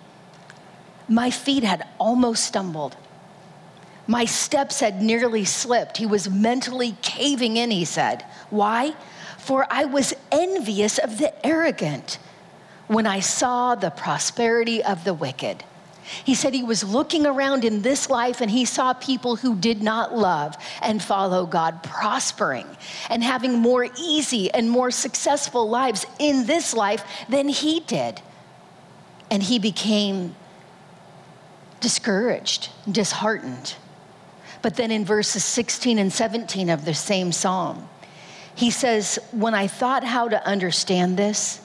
my 1.09 1.31
feet 1.31 1.65
had 1.65 1.87
almost 1.99 2.45
stumbled. 2.45 2.97
My 4.07 4.25
steps 4.25 4.79
had 4.79 5.03
nearly 5.03 5.45
slipped. 5.45 5.97
He 5.97 6.07
was 6.07 6.31
mentally 6.31 6.97
caving 7.03 7.57
in, 7.57 7.73
he 7.73 7.85
said. 7.85 8.25
Why? 8.51 8.95
For 9.39 9.67
I 9.69 9.85
was 9.85 10.15
envious 10.31 10.99
of 10.99 11.19
the 11.19 11.45
arrogant 11.45 12.19
when 12.87 13.07
I 13.07 13.19
saw 13.19 13.75
the 13.75 13.91
prosperity 13.91 14.83
of 14.83 15.03
the 15.03 15.15
wicked. 15.15 15.65
He 16.25 16.35
said 16.35 16.55
he 16.55 16.63
was 16.63 16.85
looking 16.85 17.27
around 17.27 17.65
in 17.65 17.83
this 17.83 18.11
life 18.11 18.41
and 18.41 18.51
he 18.51 18.65
saw 18.65 18.93
people 18.93 19.37
who 19.37 19.55
did 19.57 19.83
not 19.83 20.15
love 20.15 20.57
and 20.83 21.03
follow 21.03 21.47
God 21.47 21.83
prospering 21.83 22.67
and 23.09 23.23
having 23.25 23.59
more 23.59 23.89
easy 23.99 24.53
and 24.53 24.71
more 24.71 24.91
successful 24.91 25.69
lives 25.69 26.07
in 26.19 26.47
this 26.47 26.75
life 26.75 27.05
than 27.29 27.49
he 27.49 27.81
did. 27.81 28.21
And 29.31 29.43
he 29.43 29.59
became 29.59 30.35
discouraged, 31.81 32.71
disheartened. 32.91 33.75
But 34.63 34.77
then 34.77 34.91
in 34.91 35.05
verses 35.05 35.45
16 35.45 35.99
and 35.99 36.13
17 36.13 36.71
of 36.71 36.85
the 36.85 36.95
same 36.95 37.33
psalm, 37.33 37.89
he 38.55 38.71
says, 38.71 39.19
When 39.33 39.55
I 39.55 39.67
thought 39.67 40.05
how 40.05 40.29
to 40.29 40.47
understand 40.47 41.17
this, 41.17 41.61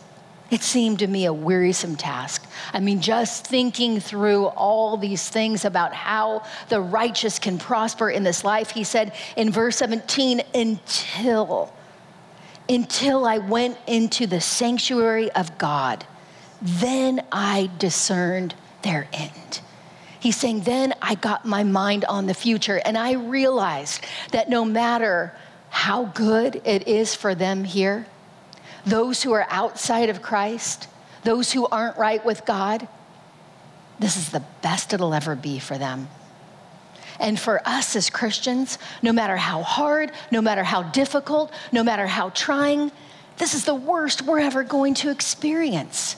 it 0.51 0.62
seemed 0.63 0.99
to 0.99 1.07
me 1.07 1.25
a 1.25 1.33
wearisome 1.33 1.95
task. 1.95 2.45
I 2.73 2.79
mean, 2.79 3.01
just 3.01 3.45
thinking 3.47 3.99
through 3.99 4.45
all 4.47 4.97
these 4.97 5.27
things 5.29 5.65
about 5.65 5.93
how 5.93 6.43
the 6.69 6.81
righteous 6.81 7.39
can 7.39 7.57
prosper 7.57 8.09
in 8.09 8.23
this 8.23 8.43
life, 8.43 8.71
he 8.71 8.83
said 8.83 9.13
in 9.35 9.51
verse 9.51 9.77
17, 9.77 10.41
until, 10.53 11.73
until 12.67 13.25
I 13.25 13.38
went 13.38 13.77
into 13.88 14.27
the 14.27 14.41
sanctuary 14.41 15.31
of 15.31 15.57
God, 15.57 16.05
then 16.62 17.25
I 17.31 17.69
discerned 17.77 18.55
their 18.81 19.07
end. 19.13 19.62
He's 20.19 20.35
saying, 20.35 20.62
then 20.62 20.93
I 21.01 21.15
got 21.15 21.45
my 21.45 21.63
mind 21.63 22.05
on 22.05 22.25
the 22.25 22.33
future 22.33 22.81
and 22.83 22.97
I 22.97 23.13
realized 23.13 24.03
that 24.31 24.49
no 24.49 24.65
matter 24.65 25.33
how 25.69 26.05
good 26.05 26.62
it 26.65 26.88
is 26.88 27.15
for 27.15 27.35
them 27.35 27.63
here, 27.63 28.05
those 28.85 29.23
who 29.23 29.31
are 29.33 29.47
outside 29.49 30.09
of 30.09 30.21
Christ, 30.21 30.87
those 31.23 31.51
who 31.51 31.67
aren't 31.67 31.97
right 31.97 32.23
with 32.23 32.45
God, 32.45 32.87
this 33.99 34.17
is 34.17 34.29
the 34.29 34.43
best 34.61 34.93
it'll 34.93 35.13
ever 35.13 35.35
be 35.35 35.59
for 35.59 35.77
them. 35.77 36.07
And 37.19 37.37
for 37.37 37.61
us 37.65 37.95
as 37.95 38.09
Christians, 38.09 38.77
no 39.01 39.11
matter 39.11 39.35
how 39.35 39.61
hard, 39.61 40.13
no 40.31 40.41
matter 40.41 40.63
how 40.63 40.83
difficult, 40.83 41.51
no 41.71 41.83
matter 41.83 42.07
how 42.07 42.29
trying, 42.29 42.91
this 43.37 43.53
is 43.53 43.65
the 43.65 43.75
worst 43.75 44.21
we're 44.21 44.39
ever 44.39 44.63
going 44.63 44.93
to 44.95 45.09
experience. 45.09 46.15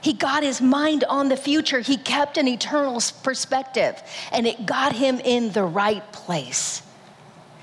He 0.00 0.12
got 0.12 0.42
his 0.42 0.60
mind 0.60 1.04
on 1.04 1.28
the 1.28 1.36
future. 1.36 1.80
He 1.80 1.96
kept 1.96 2.38
an 2.38 2.46
eternal 2.46 3.02
perspective, 3.22 4.00
and 4.32 4.46
it 4.46 4.66
got 4.66 4.94
him 4.94 5.20
in 5.20 5.50
the 5.50 5.64
right 5.64 6.10
place 6.12 6.82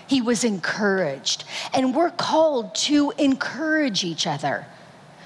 he 0.08 0.22
was 0.22 0.44
encouraged. 0.44 1.44
And 1.74 1.96
we're 1.96 2.12
called 2.12 2.74
to 2.76 3.12
encourage 3.18 4.04
each 4.04 4.26
other. 4.26 4.66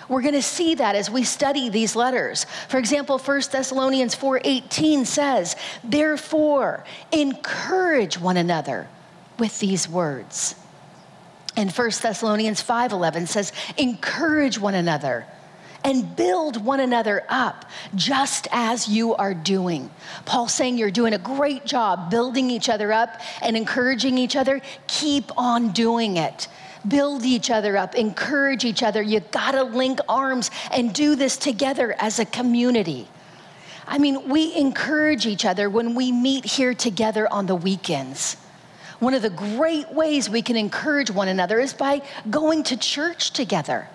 We're 0.10 0.22
going 0.22 0.34
to 0.34 0.42
see 0.42 0.76
that 0.76 0.96
as 0.96 1.10
we 1.10 1.24
study 1.24 1.70
these 1.70 1.96
letters. 1.96 2.46
For 2.68 2.78
example, 2.78 3.18
1 3.18 3.52
Thessalonians 3.52 4.14
4:18 4.14 5.06
says, 5.06 5.56
"Therefore, 5.84 6.84
encourage 7.14 8.20
one 8.20 8.36
another 8.36 8.88
with 9.40 9.60
these 9.60 9.88
words." 9.88 10.56
And 11.56 11.72
1 11.72 12.02
Thessalonians 12.02 12.62
5:11 12.62 13.26
says, 13.28 13.54
"Encourage 13.78 14.60
one 14.60 14.76
another." 14.76 15.26
And 15.84 16.16
build 16.16 16.64
one 16.64 16.80
another 16.80 17.24
up 17.30 17.66
just 17.96 18.48
as 18.52 18.88
you 18.88 19.16
are 19.16 19.34
doing. 19.34 19.90
Paul's 20.26 20.54
saying 20.54 20.78
you're 20.78 20.92
doing 20.92 21.14
a 21.14 21.18
great 21.18 21.66
job 21.66 22.10
building 22.10 22.50
each 22.50 22.70
other 22.70 22.92
up 22.92 23.22
and 23.42 23.58
encouraging 23.58 24.18
each 24.18 24.36
other. 24.36 24.62
Keep 24.88 25.32
on 25.38 25.72
doing 25.72 26.18
it. 26.18 26.48
Build 26.88 27.24
each 27.24 27.52
other 27.52 27.78
up, 27.78 27.94
encourage 27.94 28.66
each 28.66 28.82
other. 28.82 29.02
You 29.02 29.20
gotta 29.20 29.64
link 29.64 30.00
arms 30.10 30.50
and 30.72 30.94
do 30.94 31.16
this 31.16 31.38
together 31.38 31.96
as 32.00 32.18
a 32.18 32.26
community. 32.26 33.08
I 33.88 34.00
mean, 34.00 34.30
we 34.30 34.56
encourage 34.56 35.28
each 35.28 35.46
other 35.46 35.70
when 35.70 35.94
we 35.96 36.12
meet 36.12 36.46
here 36.46 36.74
together 36.74 37.32
on 37.32 37.46
the 37.46 37.56
weekends. 37.56 38.36
One 39.00 39.14
of 39.14 39.22
the 39.22 39.30
great 39.30 39.92
ways 39.92 40.30
we 40.30 40.42
can 40.42 40.56
encourage 40.56 41.12
one 41.12 41.28
another 41.28 41.60
is 41.60 41.74
by 41.74 42.02
going 42.30 42.64
to 42.64 42.78
church 42.78 43.32
together 43.32 43.88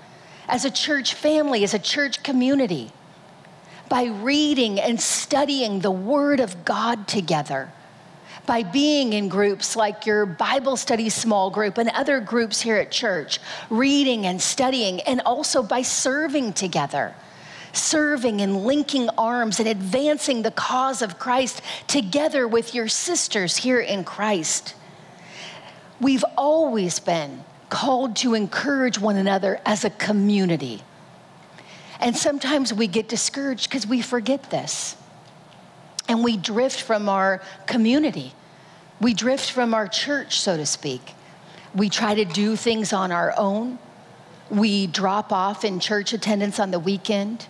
as 0.49 0.64
a 0.64 0.70
church 0.70 1.14
family, 1.14 1.64
as 1.64 1.74
a 1.74 1.78
church 1.78 2.22
community, 2.22 2.92
by 3.88 4.05
reading 4.05 4.80
and 4.80 5.01
studying 5.01 5.80
the 5.80 5.90
Word 5.90 6.40
of 6.40 6.64
God 6.64 7.07
together, 7.07 7.70
by 8.47 8.62
being 8.62 9.12
in 9.12 9.28
groups 9.28 9.76
like 9.76 10.07
your 10.07 10.26
Bible 10.26 10.76
study 10.76 11.09
small 11.09 11.51
group 11.51 11.78
and 11.78 11.88
other 11.90 12.20
groups 12.20 12.61
here 12.61 12.76
at 12.76 12.90
church, 12.90 13.40
reading 13.70 14.26
and 14.26 14.40
studying, 14.40 15.01
and 15.03 15.20
also 15.22 15.62
by 15.62 15.82
serving 15.82 16.53
together. 16.53 17.14
serving 17.76 18.40
and 18.40 18.64
linking 18.64 19.09
arms 19.18 19.61
and 19.61 19.68
advancing 19.68 20.42
the 20.42 20.51
cause 20.51 21.03
of 21.03 21.18
Christ 21.18 21.62
together 21.86 22.49
with 22.49 22.74
your 22.74 22.88
sisters 22.88 23.59
here 23.59 23.80
in 23.80 24.05
Christ. 24.05 24.74
We've 26.01 26.24
always 26.36 26.99
been 26.99 27.44
called 27.68 28.16
to 28.16 28.34
encourage 28.34 28.98
one 28.98 29.16
another 29.16 29.60
as 29.64 29.84
a 29.84 29.90
community. 29.90 30.82
And 32.00 32.16
sometimes 32.16 32.72
we 32.72 32.86
get 32.86 33.08
discouraged 33.08 33.68
because 33.68 33.86
we 33.86 34.02
forget 34.02 34.50
this. 34.50 34.96
And 36.08 36.22
we 36.22 36.36
drift 36.36 36.80
from 36.82 37.08
our 37.08 37.42
community. 37.66 38.32
We 39.00 39.14
drift 39.14 39.50
from 39.50 39.74
our 39.74 39.88
church, 39.88 40.40
so 40.40 40.56
to 40.56 40.66
speak. 40.66 41.14
We 41.74 41.88
try 41.88 42.14
to 42.14 42.24
do 42.24 42.56
things 42.56 42.92
on 42.92 43.10
our 43.12 43.34
own. 43.36 43.78
We 44.50 44.86
drop 44.86 45.32
off 45.32 45.64
in 45.64 45.80
church 45.80 46.12
attendance 46.12 46.60
on 46.60 46.70
the 46.70 46.78
weekend. 46.78 47.46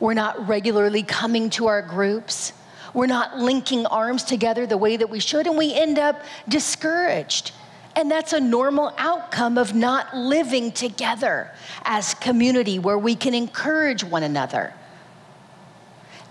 We're 0.00 0.14
not 0.14 0.48
regularly 0.48 1.02
coming 1.02 1.50
to 1.50 1.66
our 1.66 1.82
groups. 1.82 2.54
We're 2.94 3.06
not 3.06 3.38
linking 3.38 3.86
arms 3.86 4.24
together 4.24 4.66
the 4.66 4.78
way 4.78 4.96
that 4.96 5.10
we 5.10 5.20
should, 5.20 5.46
and 5.46 5.56
we 5.56 5.74
end 5.74 5.98
up 5.98 6.22
discouraged. 6.48 7.52
And 8.00 8.10
that's 8.10 8.32
a 8.32 8.40
normal 8.40 8.94
outcome 8.96 9.58
of 9.58 9.74
not 9.74 10.16
living 10.16 10.72
together 10.72 11.50
as 11.82 12.14
community 12.14 12.78
where 12.78 12.96
we 12.96 13.14
can 13.14 13.34
encourage 13.34 14.02
one 14.02 14.22
another. 14.22 14.72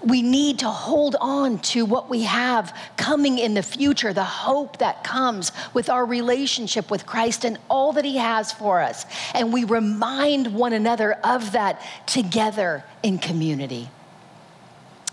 We 0.04 0.24
need 0.24 0.58
to 0.60 0.68
hold 0.68 1.16
on 1.22 1.60
to 1.60 1.86
what 1.86 2.10
we 2.10 2.24
have 2.24 2.76
coming 2.98 3.38
in 3.38 3.54
the 3.54 3.62
future, 3.62 4.14
the 4.14 4.24
hope 4.24 4.80
that 4.80 5.04
comes 5.04 5.52
with 5.76 5.92
our 5.92 6.08
relationship 6.08 6.90
with 6.90 7.06
Christ 7.06 7.46
and 7.46 7.60
all 7.70 7.94
that 7.94 8.04
He 8.04 8.18
has 8.18 8.52
for 8.52 8.82
us. 8.82 9.06
And 9.36 9.54
we 9.54 9.64
remind 9.64 10.48
one 10.56 10.74
another 10.74 11.14
of 11.24 11.52
that 11.52 11.86
together 12.08 12.84
in 13.04 13.20
community. 13.20 13.92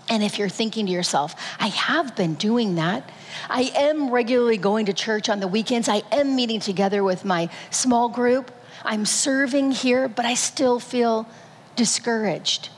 And 0.09 0.23
if 0.23 0.39
you're 0.39 0.49
thinking 0.49 0.85
to 0.85 0.91
yourself, 0.91 1.35
I 1.59 1.67
have 1.67 2.15
been 2.15 2.35
doing 2.35 2.75
that. 2.75 3.09
I 3.49 3.71
am 3.75 4.09
regularly 4.09 4.57
going 4.57 4.85
to 4.85 4.93
church 4.93 5.29
on 5.29 5.39
the 5.39 5.47
weekends. 5.47 5.89
I 5.89 6.03
am 6.11 6.35
meeting 6.35 6.59
together 6.59 7.03
with 7.03 7.25
my 7.25 7.49
small 7.71 8.07
group. 8.07 8.51
I'm 8.83 9.05
serving 9.05 9.71
here, 9.71 10.07
but 10.07 10.25
I 10.25 10.33
still 10.33 10.79
feel 10.79 11.27
discouraged. 11.75 12.69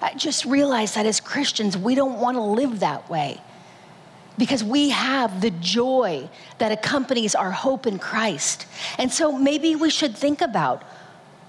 I 0.00 0.14
just 0.14 0.44
realize 0.44 0.94
that 0.94 1.06
as 1.06 1.20
Christians, 1.20 1.76
we 1.76 1.94
don't 1.94 2.18
want 2.18 2.36
to 2.36 2.42
live 2.42 2.80
that 2.80 3.08
way 3.08 3.40
because 4.38 4.64
we 4.64 4.88
have 4.90 5.40
the 5.40 5.50
joy 5.50 6.28
that 6.58 6.72
accompanies 6.72 7.34
our 7.34 7.50
hope 7.50 7.86
in 7.86 7.98
Christ. 7.98 8.66
And 8.98 9.12
so 9.12 9.30
maybe 9.30 9.76
we 9.76 9.90
should 9.90 10.16
think 10.16 10.40
about 10.40 10.82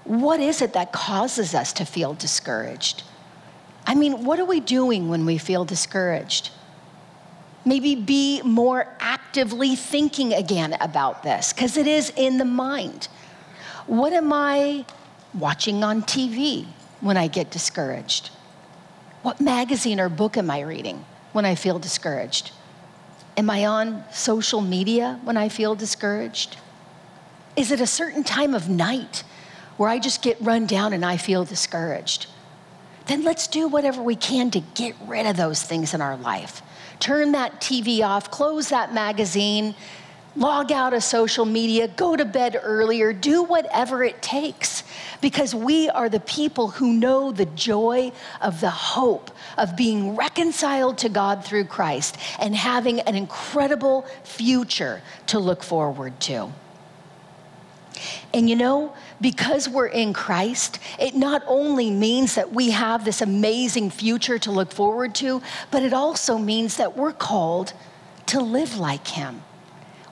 what 0.04 0.38
is 0.38 0.60
it 0.60 0.74
that 0.74 0.92
causes 0.92 1.54
us 1.54 1.72
to 1.74 1.84
feel 1.84 2.14
discouraged? 2.14 3.02
I 3.86 3.94
mean, 3.94 4.24
what 4.24 4.38
are 4.40 4.44
we 4.44 4.60
doing 4.60 5.08
when 5.08 5.26
we 5.26 5.38
feel 5.38 5.64
discouraged? 5.64 6.50
Maybe 7.64 7.94
be 7.94 8.42
more 8.42 8.86
actively 9.00 9.76
thinking 9.76 10.32
again 10.32 10.76
about 10.80 11.22
this 11.22 11.52
because 11.52 11.76
it 11.76 11.86
is 11.86 12.12
in 12.16 12.38
the 12.38 12.44
mind. 12.44 13.08
What 13.86 14.12
am 14.12 14.32
I 14.32 14.84
watching 15.34 15.82
on 15.82 16.02
TV 16.02 16.66
when 17.00 17.16
I 17.16 17.26
get 17.26 17.50
discouraged? 17.50 18.30
What 19.22 19.40
magazine 19.40 20.00
or 20.00 20.08
book 20.08 20.36
am 20.36 20.50
I 20.50 20.60
reading 20.60 21.04
when 21.32 21.44
I 21.44 21.54
feel 21.54 21.78
discouraged? 21.78 22.52
Am 23.36 23.50
I 23.50 23.66
on 23.66 24.04
social 24.12 24.60
media 24.60 25.18
when 25.24 25.36
I 25.36 25.48
feel 25.48 25.74
discouraged? 25.74 26.56
Is 27.56 27.70
it 27.70 27.80
a 27.80 27.86
certain 27.86 28.24
time 28.24 28.54
of 28.54 28.68
night 28.68 29.24
where 29.76 29.88
I 29.88 29.98
just 29.98 30.22
get 30.22 30.40
run 30.40 30.66
down 30.66 30.92
and 30.92 31.04
I 31.04 31.16
feel 31.16 31.44
discouraged? 31.44 32.26
Then 33.06 33.24
let's 33.24 33.46
do 33.46 33.68
whatever 33.68 34.02
we 34.02 34.16
can 34.16 34.50
to 34.52 34.60
get 34.60 34.94
rid 35.06 35.26
of 35.26 35.36
those 35.36 35.62
things 35.62 35.94
in 35.94 36.00
our 36.00 36.16
life. 36.16 36.62
Turn 37.00 37.32
that 37.32 37.60
TV 37.60 38.02
off, 38.02 38.30
close 38.30 38.70
that 38.70 38.94
magazine, 38.94 39.74
log 40.36 40.72
out 40.72 40.94
of 40.94 41.02
social 41.02 41.44
media, 41.44 41.88
go 41.88 42.16
to 42.16 42.24
bed 42.24 42.58
earlier, 42.62 43.12
do 43.12 43.42
whatever 43.42 44.02
it 44.02 44.20
takes 44.22 44.82
because 45.20 45.54
we 45.54 45.88
are 45.90 46.08
the 46.08 46.20
people 46.20 46.68
who 46.68 46.92
know 46.92 47.30
the 47.30 47.46
joy 47.46 48.10
of 48.40 48.60
the 48.60 48.70
hope 48.70 49.30
of 49.56 49.76
being 49.76 50.16
reconciled 50.16 50.98
to 50.98 51.08
God 51.08 51.44
through 51.44 51.64
Christ 51.64 52.16
and 52.40 52.54
having 52.54 53.00
an 53.00 53.14
incredible 53.14 54.02
future 54.24 55.02
to 55.28 55.38
look 55.38 55.62
forward 55.62 56.18
to. 56.20 56.50
And 58.32 58.50
you 58.50 58.56
know, 58.56 58.94
because 59.20 59.68
we're 59.68 59.86
in 59.86 60.12
Christ, 60.12 60.78
it 60.98 61.14
not 61.14 61.42
only 61.46 61.90
means 61.90 62.34
that 62.34 62.52
we 62.52 62.70
have 62.70 63.04
this 63.04 63.20
amazing 63.20 63.90
future 63.90 64.38
to 64.40 64.50
look 64.50 64.72
forward 64.72 65.14
to, 65.16 65.40
but 65.70 65.82
it 65.82 65.92
also 65.92 66.38
means 66.38 66.76
that 66.76 66.96
we're 66.96 67.12
called 67.12 67.72
to 68.26 68.40
live 68.40 68.76
like 68.76 69.06
Him. 69.06 69.42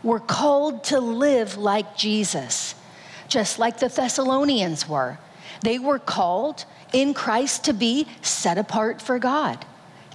We're 0.03 0.21
called 0.21 0.85
to 0.85 1.01
live 1.01 1.57
like 1.57 1.97
Jesus, 1.97 2.75
just 3.29 3.59
like 3.59 3.79
the 3.79 3.89
Thessalonians 3.89 4.89
were. 4.89 5.19
They 5.63 5.79
were 5.79 5.99
called 5.99 6.65
in 6.93 7.15
Christ 7.15 7.65
to 7.65 7.73
be 7.73 8.07
set 8.21 8.59
apart 8.59 9.01
for 9.01 9.19
God, 9.19 9.65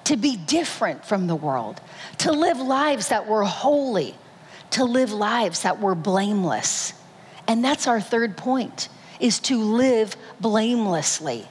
to 0.05 0.17
be 0.17 0.35
different 0.35 1.05
from 1.05 1.27
the 1.27 1.35
world, 1.35 1.81
to 2.19 2.31
live 2.31 2.59
lives 2.59 3.09
that 3.09 3.27
were 3.27 3.43
holy, 3.43 4.15
to 4.71 4.83
live 4.83 5.11
lives 5.11 5.61
that 5.61 5.79
were 5.79 5.95
blameless. 5.95 6.93
And 7.47 7.63
that's 7.63 7.87
our 7.87 8.01
third 8.01 8.37
point 8.37 8.89
is 9.19 9.39
to 9.39 9.57
live 9.57 10.15
blamelessly. 10.39 11.47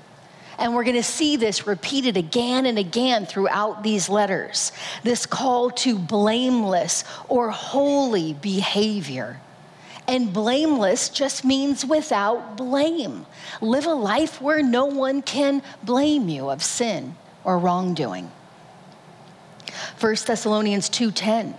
And 0.59 0.75
we're 0.75 0.85
going 0.85 0.97
to 0.97 1.03
see 1.03 1.37
this 1.37 1.67
repeated 1.67 2.17
again 2.17 2.65
and 2.65 2.79
again 2.79 3.27
throughout 3.27 3.83
these 3.83 4.09
letters. 4.09 4.73
This 5.03 5.27
call 5.27 5.71
to 5.71 5.99
blameless 5.99 7.05
or 7.29 7.51
holy 7.51 8.35
behavior. 8.35 9.41
And 10.09 10.33
blameless 10.33 11.09
just 11.09 11.45
means 11.45 11.85
without 11.85 12.57
blame. 12.57 13.27
Live 13.61 13.87
a 13.87 13.95
life 13.95 14.41
where 14.41 14.63
no 14.63 14.87
one 14.87 15.21
can 15.21 15.63
blame 15.83 16.29
you 16.29 16.49
of 16.49 16.63
sin 16.63 17.17
or 17.45 17.59
wrongdoing. 17.59 18.31
1 19.99 20.27
Thessalonians 20.27 20.89
2:10 20.89 21.55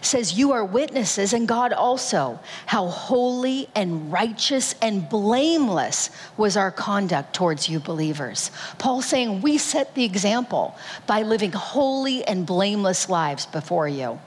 says, 0.00 0.38
You 0.38 0.52
are 0.52 0.64
witnesses, 0.64 1.32
and 1.32 1.46
God 1.46 1.72
also, 1.72 2.38
how 2.66 2.86
holy 2.86 3.68
and 3.74 4.12
righteous 4.12 4.74
and 4.80 5.08
blameless 5.08 6.10
was 6.36 6.56
our 6.56 6.70
conduct 6.70 7.34
towards 7.34 7.68
you 7.68 7.80
believers. 7.80 8.50
Paul 8.78 9.02
saying, 9.02 9.42
We 9.42 9.58
set 9.58 9.94
the 9.94 10.04
example 10.04 10.76
by 11.06 11.22
living 11.22 11.52
holy 11.52 12.24
and 12.24 12.46
blameless 12.46 13.08
lives 13.08 13.46
before 13.46 13.88
you. 13.88 14.18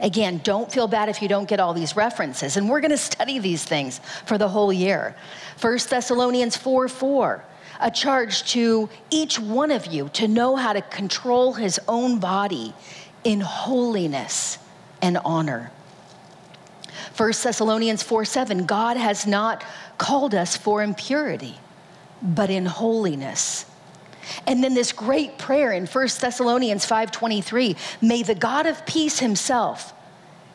Again, 0.00 0.40
don't 0.44 0.70
feel 0.70 0.86
bad 0.86 1.08
if 1.08 1.20
you 1.22 1.28
don't 1.28 1.48
get 1.48 1.58
all 1.58 1.74
these 1.74 1.96
references. 1.96 2.56
And 2.56 2.70
we're 2.70 2.80
going 2.80 2.92
to 2.92 2.96
study 2.96 3.38
these 3.40 3.64
things 3.64 4.00
for 4.26 4.38
the 4.38 4.48
whole 4.48 4.72
year. 4.72 5.16
1 5.60 5.78
Thessalonians 5.88 6.56
4 6.56 6.88
4 6.88 7.44
a 7.80 7.90
charge 7.90 8.42
to 8.42 8.88
each 9.10 9.38
one 9.38 9.70
of 9.70 9.86
you 9.86 10.08
to 10.10 10.26
know 10.26 10.56
how 10.56 10.72
to 10.72 10.82
control 10.82 11.52
his 11.52 11.78
own 11.86 12.18
body 12.18 12.74
in 13.24 13.40
holiness 13.40 14.58
and 15.02 15.18
honor. 15.24 15.70
1 17.16 17.32
Thessalonians 17.42 18.02
4 18.02 18.24
7, 18.24 18.66
God 18.66 18.96
has 18.96 19.26
not 19.26 19.64
called 19.98 20.34
us 20.34 20.56
for 20.56 20.82
impurity, 20.82 21.56
but 22.22 22.50
in 22.50 22.66
holiness. 22.66 23.66
And 24.46 24.62
then 24.62 24.74
this 24.74 24.92
great 24.92 25.38
prayer 25.38 25.72
in 25.72 25.86
1 25.86 26.08
Thessalonians 26.20 26.84
5:23, 26.84 27.76
may 28.00 28.22
the 28.22 28.34
God 28.34 28.66
of 28.66 28.84
peace 28.86 29.18
himself 29.18 29.92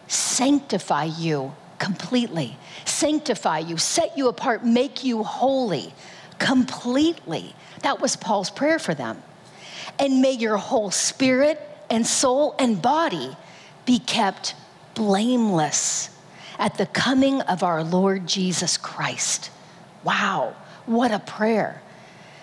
sanctify 0.07 1.05
you 1.05 1.53
completely. 1.79 2.57
Sanctify 2.85 3.59
you, 3.59 3.77
set 3.77 4.17
you 4.17 4.27
apart, 4.27 4.65
make 4.65 5.03
you 5.03 5.23
holy 5.23 5.93
completely. 6.39 7.55
That 7.81 7.99
was 7.99 8.15
Paul's 8.15 8.49
prayer 8.49 8.79
for 8.79 8.93
them. 8.93 9.21
And 9.99 10.21
may 10.21 10.31
your 10.31 10.57
whole 10.57 10.91
spirit 10.91 11.59
and 11.89 12.07
soul 12.07 12.55
and 12.57 12.81
body 12.81 13.35
be 13.85 13.99
kept 13.99 14.55
blameless 14.95 16.09
at 16.59 16.77
the 16.77 16.85
coming 16.85 17.41
of 17.41 17.63
our 17.63 17.83
Lord 17.83 18.27
Jesus 18.27 18.77
Christ. 18.77 19.51
Wow, 20.03 20.55
what 20.85 21.11
a 21.11 21.19
prayer. 21.19 21.81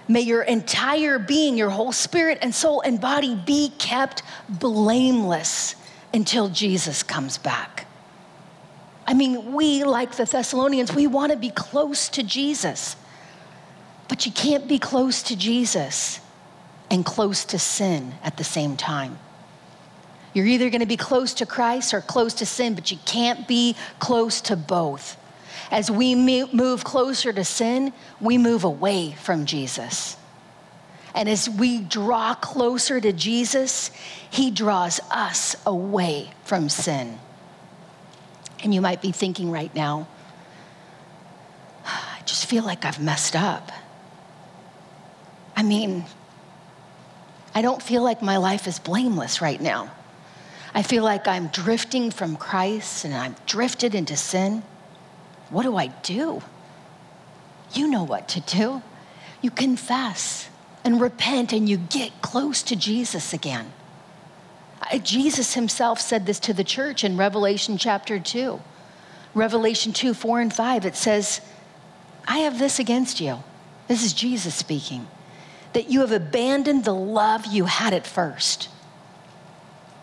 May 0.08 0.22
your 0.22 0.42
entire 0.42 1.18
being, 1.18 1.56
your 1.56 1.70
whole 1.70 1.92
spirit 1.92 2.38
and 2.42 2.54
soul 2.54 2.80
and 2.80 3.00
body 3.00 3.34
be 3.34 3.72
kept 3.78 4.22
blameless 4.48 5.76
until 6.12 6.48
Jesus 6.48 7.02
comes 7.02 7.38
back. 7.38 7.86
I 9.06 9.14
mean, 9.14 9.52
we, 9.52 9.84
like 9.84 10.12
the 10.16 10.24
Thessalonians, 10.24 10.94
we 10.94 11.06
want 11.06 11.32
to 11.32 11.38
be 11.38 11.50
close 11.50 12.08
to 12.10 12.22
Jesus. 12.22 12.96
But 14.08 14.26
you 14.26 14.32
can't 14.32 14.66
be 14.66 14.78
close 14.78 15.22
to 15.24 15.36
Jesus 15.36 16.20
and 16.90 17.04
close 17.04 17.44
to 17.46 17.58
sin 17.58 18.14
at 18.24 18.36
the 18.36 18.44
same 18.44 18.76
time. 18.76 19.18
You're 20.32 20.46
either 20.46 20.70
going 20.70 20.80
to 20.80 20.86
be 20.86 20.96
close 20.96 21.34
to 21.34 21.46
Christ 21.46 21.92
or 21.92 22.00
close 22.00 22.34
to 22.34 22.46
sin, 22.46 22.74
but 22.74 22.90
you 22.90 22.98
can't 23.04 23.48
be 23.48 23.74
close 23.98 24.40
to 24.42 24.56
both. 24.56 25.16
As 25.70 25.90
we 25.90 26.14
move 26.14 26.84
closer 26.84 27.32
to 27.32 27.44
sin, 27.44 27.92
we 28.20 28.38
move 28.38 28.64
away 28.64 29.12
from 29.12 29.46
Jesus. 29.46 30.16
And 31.14 31.28
as 31.28 31.50
we 31.50 31.80
draw 31.80 32.34
closer 32.34 33.00
to 33.00 33.12
Jesus, 33.12 33.90
he 34.30 34.50
draws 34.50 35.00
us 35.10 35.56
away 35.66 36.30
from 36.44 36.68
sin. 36.68 37.18
And 38.62 38.74
you 38.74 38.80
might 38.80 39.02
be 39.02 39.10
thinking 39.10 39.50
right 39.50 39.74
now, 39.74 40.06
ah, 41.84 42.18
I 42.18 42.22
just 42.24 42.46
feel 42.46 42.64
like 42.64 42.84
I've 42.84 43.00
messed 43.00 43.34
up. 43.34 43.72
I 45.56 45.62
mean, 45.62 46.04
I 47.54 47.62
don't 47.62 47.82
feel 47.82 48.02
like 48.02 48.22
my 48.22 48.36
life 48.36 48.68
is 48.68 48.78
blameless 48.78 49.40
right 49.40 49.60
now. 49.60 49.90
I 50.74 50.82
feel 50.82 51.02
like 51.02 51.26
I'm 51.26 51.48
drifting 51.48 52.10
from 52.10 52.36
Christ 52.36 53.04
and 53.04 53.14
I'm 53.14 53.36
drifted 53.46 53.94
into 53.94 54.16
sin. 54.16 54.62
What 55.50 55.64
do 55.64 55.76
I 55.76 55.88
do? 55.88 56.42
You 57.72 57.88
know 57.88 58.04
what 58.04 58.28
to 58.30 58.40
do. 58.40 58.82
You 59.42 59.50
confess 59.50 60.48
and 60.84 61.00
repent 61.00 61.52
and 61.52 61.68
you 61.68 61.76
get 61.76 62.22
close 62.22 62.62
to 62.64 62.76
Jesus 62.76 63.32
again. 63.32 63.72
Jesus 65.02 65.54
himself 65.54 66.00
said 66.00 66.24
this 66.24 66.40
to 66.40 66.54
the 66.54 66.64
church 66.64 67.04
in 67.04 67.16
Revelation 67.16 67.76
chapter 67.76 68.18
2. 68.18 68.60
Revelation 69.34 69.92
2, 69.92 70.14
4, 70.14 70.40
and 70.40 70.52
5, 70.52 70.86
it 70.86 70.96
says, 70.96 71.40
I 72.26 72.38
have 72.38 72.58
this 72.58 72.78
against 72.78 73.20
you. 73.20 73.42
This 73.86 74.04
is 74.04 74.12
Jesus 74.12 74.54
speaking, 74.54 75.06
that 75.72 75.90
you 75.90 76.00
have 76.00 76.12
abandoned 76.12 76.84
the 76.84 76.94
love 76.94 77.46
you 77.46 77.66
had 77.66 77.92
at 77.92 78.06
first. 78.06 78.68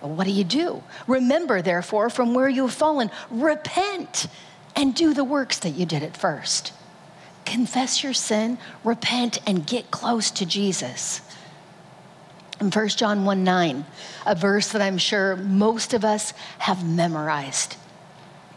Well, 0.01 0.13
what 0.13 0.25
do 0.25 0.31
you 0.31 0.43
do? 0.43 0.83
Remember, 1.07 1.61
therefore, 1.61 2.09
from 2.09 2.33
where 2.33 2.49
you 2.49 2.63
have 2.63 2.73
fallen, 2.73 3.09
repent 3.29 4.27
and 4.75 4.93
do 4.93 5.13
the 5.13 5.23
works 5.23 5.59
that 5.59 5.71
you 5.71 5.85
did 5.85 6.03
at 6.03 6.15
first. 6.15 6.71
Confess 7.45 8.03
your 8.03 8.13
sin, 8.13 8.57
repent, 8.83 9.39
and 9.47 9.65
get 9.65 9.89
close 9.89 10.29
to 10.31 10.45
Jesus. 10.45 11.21
In 12.59 12.69
1 12.69 12.87
John 12.89 13.25
1 13.25 13.43
9, 13.43 13.85
a 14.25 14.35
verse 14.35 14.69
that 14.69 14.81
I'm 14.81 14.97
sure 14.97 15.35
most 15.35 15.93
of 15.93 16.03
us 16.03 16.33
have 16.59 16.87
memorized. 16.87 17.75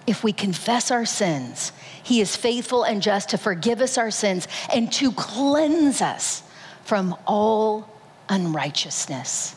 If 0.07 0.25
we 0.25 0.33
confess 0.33 0.91
our 0.91 1.07
sins, 1.07 1.73
he 2.03 2.21
is 2.21 2.35
faithful 2.35 2.83
and 2.83 3.01
just 3.01 3.31
to 3.31 3.39
forgive 3.39 3.81
us 3.81 3.97
our 3.97 4.11
sins 4.11 4.49
and 4.75 4.91
to 4.95 5.13
cleanse 5.13 6.03
us 6.03 6.43
from 6.85 7.15
all 7.27 7.89
unrighteousness. 8.29 9.55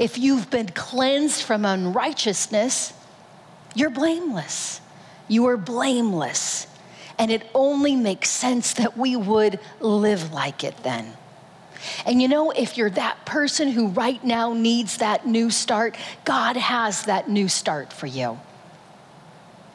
If 0.00 0.16
you've 0.16 0.48
been 0.48 0.70
cleansed 0.70 1.42
from 1.42 1.66
unrighteousness, 1.66 2.94
you're 3.74 3.90
blameless. 3.90 4.80
You 5.28 5.46
are 5.48 5.58
blameless. 5.58 6.66
And 7.18 7.30
it 7.30 7.46
only 7.54 7.94
makes 7.96 8.30
sense 8.30 8.72
that 8.72 8.96
we 8.96 9.14
would 9.14 9.60
live 9.78 10.32
like 10.32 10.64
it 10.64 10.74
then. 10.78 11.12
And 12.06 12.22
you 12.22 12.28
know, 12.28 12.50
if 12.50 12.78
you're 12.78 12.88
that 12.90 13.26
person 13.26 13.68
who 13.68 13.88
right 13.88 14.24
now 14.24 14.54
needs 14.54 14.96
that 14.96 15.26
new 15.26 15.50
start, 15.50 15.98
God 16.24 16.56
has 16.56 17.04
that 17.04 17.28
new 17.28 17.46
start 17.46 17.92
for 17.92 18.06
you. 18.06 18.40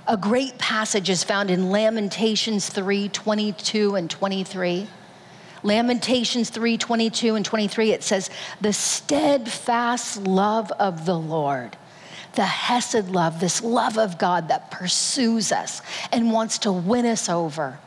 A 0.08 0.18
great 0.18 0.58
passage 0.58 1.08
is 1.08 1.24
found 1.24 1.52
in 1.52 1.70
Lamentations 1.70 2.68
3 2.68 3.10
22 3.10 3.96
and 3.96 4.10
23. 4.10 4.88
Lamentations 5.66 6.52
3 6.52 6.78
22 6.78 7.34
and 7.34 7.44
23, 7.44 7.92
it 7.92 8.04
says, 8.04 8.30
The 8.62 8.72
steadfast 8.72 10.22
love 10.22 10.72
of 10.74 11.08
the 11.08 11.18
Lord, 11.18 11.76
the 12.36 12.46
Hesed 12.46 13.10
love, 13.10 13.40
this 13.40 13.64
love 13.64 13.98
of 13.98 14.20
God 14.20 14.50
that 14.50 14.70
pursues 14.70 15.52
us 15.52 15.82
and 16.12 16.32
wants 16.32 16.60
to 16.60 16.72
win 16.72 17.08
us 17.08 17.30
over. 17.30 17.80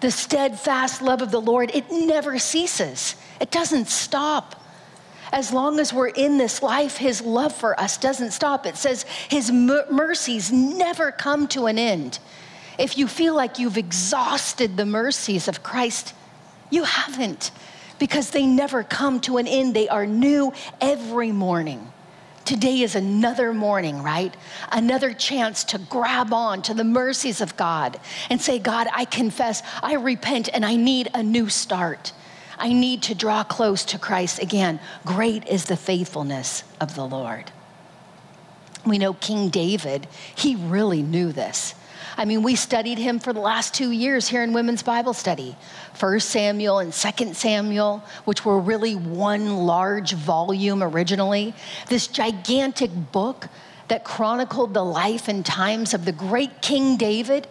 The 0.00 0.10
steadfast 0.10 1.00
love 1.00 1.22
of 1.22 1.30
the 1.30 1.40
Lord, 1.40 1.70
it 1.72 1.84
never 1.92 2.36
ceases, 2.40 3.14
it 3.40 3.52
doesn't 3.52 3.86
stop. 3.86 4.56
As 5.30 5.52
long 5.52 5.78
as 5.78 5.92
we're 5.92 6.08
in 6.08 6.38
this 6.38 6.62
life, 6.62 6.96
his 6.96 7.20
love 7.20 7.54
for 7.54 7.78
us 7.78 7.98
doesn't 7.98 8.30
stop. 8.32 8.64
It 8.66 8.78
says 8.78 9.04
his 9.28 9.52
mercies 9.52 10.50
never 10.50 11.12
come 11.12 11.46
to 11.48 11.66
an 11.66 11.78
end. 11.78 12.18
If 12.78 12.96
you 12.96 13.06
feel 13.06 13.34
like 13.34 13.58
you've 13.58 13.76
exhausted 13.76 14.76
the 14.76 14.86
mercies 14.86 15.46
of 15.46 15.62
Christ, 15.62 16.14
you 16.70 16.84
haven't, 16.84 17.50
because 17.98 18.30
they 18.30 18.46
never 18.46 18.82
come 18.82 19.20
to 19.20 19.38
an 19.38 19.46
end. 19.46 19.74
They 19.74 19.88
are 19.88 20.06
new 20.06 20.52
every 20.80 21.32
morning. 21.32 21.92
Today 22.44 22.80
is 22.80 22.94
another 22.94 23.52
morning, 23.52 24.02
right? 24.02 24.34
Another 24.72 25.12
chance 25.12 25.64
to 25.64 25.78
grab 25.78 26.32
on 26.32 26.62
to 26.62 26.72
the 26.72 26.84
mercies 26.84 27.42
of 27.42 27.56
God 27.58 28.00
and 28.30 28.40
say, 28.40 28.58
God, 28.58 28.88
I 28.94 29.04
confess, 29.04 29.62
I 29.82 29.94
repent, 29.94 30.48
and 30.54 30.64
I 30.64 30.76
need 30.76 31.10
a 31.12 31.22
new 31.22 31.50
start. 31.50 32.12
I 32.58 32.72
need 32.72 33.02
to 33.02 33.14
draw 33.14 33.44
close 33.44 33.84
to 33.86 33.98
Christ 33.98 34.42
again. 34.42 34.80
Great 35.04 35.46
is 35.46 35.66
the 35.66 35.76
faithfulness 35.76 36.64
of 36.80 36.94
the 36.94 37.06
Lord. 37.06 37.52
We 38.86 38.96
know 38.96 39.12
King 39.12 39.50
David, 39.50 40.08
he 40.34 40.56
really 40.56 41.02
knew 41.02 41.32
this. 41.32 41.74
I 42.18 42.24
mean, 42.24 42.42
we 42.42 42.56
studied 42.56 42.98
him 42.98 43.20
for 43.20 43.32
the 43.32 43.38
last 43.38 43.72
two 43.72 43.92
years 43.92 44.26
here 44.26 44.42
in 44.42 44.52
Women's 44.52 44.82
Bible 44.82 45.14
Study. 45.14 45.56
First 45.94 46.30
Samuel 46.30 46.80
and 46.80 46.92
Second 46.92 47.36
Samuel, 47.36 48.02
which 48.24 48.44
were 48.44 48.58
really 48.58 48.96
one 48.96 49.58
large 49.58 50.14
volume 50.14 50.82
originally. 50.82 51.54
This 51.88 52.08
gigantic 52.08 52.90
book 53.12 53.46
that 53.86 54.02
chronicled 54.02 54.74
the 54.74 54.84
life 54.84 55.28
and 55.28 55.46
times 55.46 55.94
of 55.94 56.04
the 56.04 56.10
great 56.10 56.60
King 56.60 56.96
David. 56.96 57.46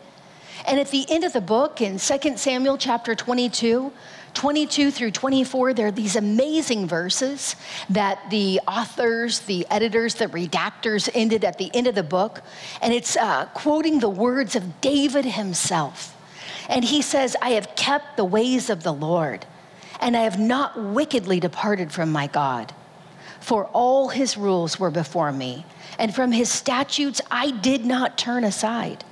And 0.67 0.81
at 0.81 0.91
the 0.91 1.05
end 1.09 1.23
of 1.23 1.31
the 1.31 1.39
book, 1.39 1.79
in 1.79 1.97
2 1.97 2.35
Samuel 2.35 2.77
chapter 2.77 3.15
22, 3.15 3.89
22 4.37 4.91
through 4.91 5.09
24, 5.09 5.73
there 5.73 5.87
are 5.87 5.91
these 5.91 6.15
amazing 6.15 6.87
verses 6.87 7.55
that 7.89 8.19
the 8.29 8.61
authors, 8.67 9.39
the 9.39 9.65
editors, 9.71 10.13
the 10.13 10.27
redactors 10.27 11.09
ended 11.15 11.43
at 11.43 11.57
the 11.57 11.75
end 11.75 11.87
of 11.87 11.95
the 11.95 12.03
book. 12.03 12.43
And 12.79 12.93
it's 12.93 13.17
uh, 13.17 13.47
quoting 13.55 13.97
the 13.97 14.09
words 14.09 14.55
of 14.55 14.79
David 14.79 15.25
himself. 15.25 16.15
And 16.69 16.85
he 16.85 17.01
says, 17.01 17.35
I 17.41 17.51
have 17.51 17.75
kept 17.75 18.15
the 18.15 18.25
ways 18.25 18.69
of 18.69 18.83
the 18.83 18.93
Lord, 18.93 19.43
and 20.01 20.15
I 20.15 20.21
have 20.21 20.39
not 20.39 20.79
wickedly 20.79 21.39
departed 21.39 21.91
from 21.91 22.11
my 22.11 22.27
God. 22.27 22.75
For 23.39 23.65
all 23.73 24.09
his 24.09 24.37
rules 24.37 24.79
were 24.79 24.91
before 24.91 25.31
me, 25.31 25.65
and 25.97 26.13
from 26.13 26.31
his 26.31 26.51
statutes 26.51 27.21
I 27.31 27.49
did 27.49 27.85
not 27.85 28.19
turn 28.19 28.43
aside. 28.43 29.03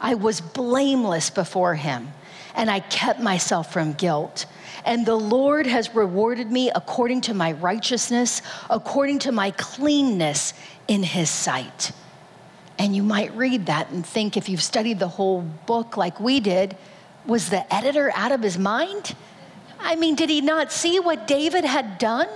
I 0.00 0.14
was 0.14 0.40
blameless 0.40 1.28
before 1.28 1.74
him, 1.74 2.12
and 2.54 2.70
I 2.70 2.80
kept 2.80 3.20
myself 3.20 3.72
from 3.72 3.92
guilt. 3.92 4.46
And 4.84 5.04
the 5.04 5.16
Lord 5.16 5.66
has 5.66 5.94
rewarded 5.94 6.50
me 6.50 6.70
according 6.74 7.22
to 7.22 7.34
my 7.34 7.52
righteousness, 7.52 8.42
according 8.68 9.20
to 9.20 9.32
my 9.32 9.50
cleanness 9.52 10.54
in 10.88 11.02
his 11.02 11.30
sight. 11.30 11.92
And 12.78 12.96
you 12.96 13.02
might 13.02 13.36
read 13.36 13.66
that 13.66 13.90
and 13.90 14.06
think, 14.06 14.36
if 14.36 14.48
you've 14.48 14.62
studied 14.62 14.98
the 14.98 15.08
whole 15.08 15.42
book 15.42 15.96
like 15.96 16.18
we 16.18 16.40
did, 16.40 16.76
was 17.26 17.50
the 17.50 17.72
editor 17.72 18.10
out 18.14 18.32
of 18.32 18.42
his 18.42 18.56
mind? 18.56 19.14
I 19.78 19.96
mean, 19.96 20.14
did 20.14 20.30
he 20.30 20.40
not 20.40 20.72
see 20.72 20.98
what 20.98 21.26
David 21.26 21.64
had 21.64 21.98
done? 21.98 22.28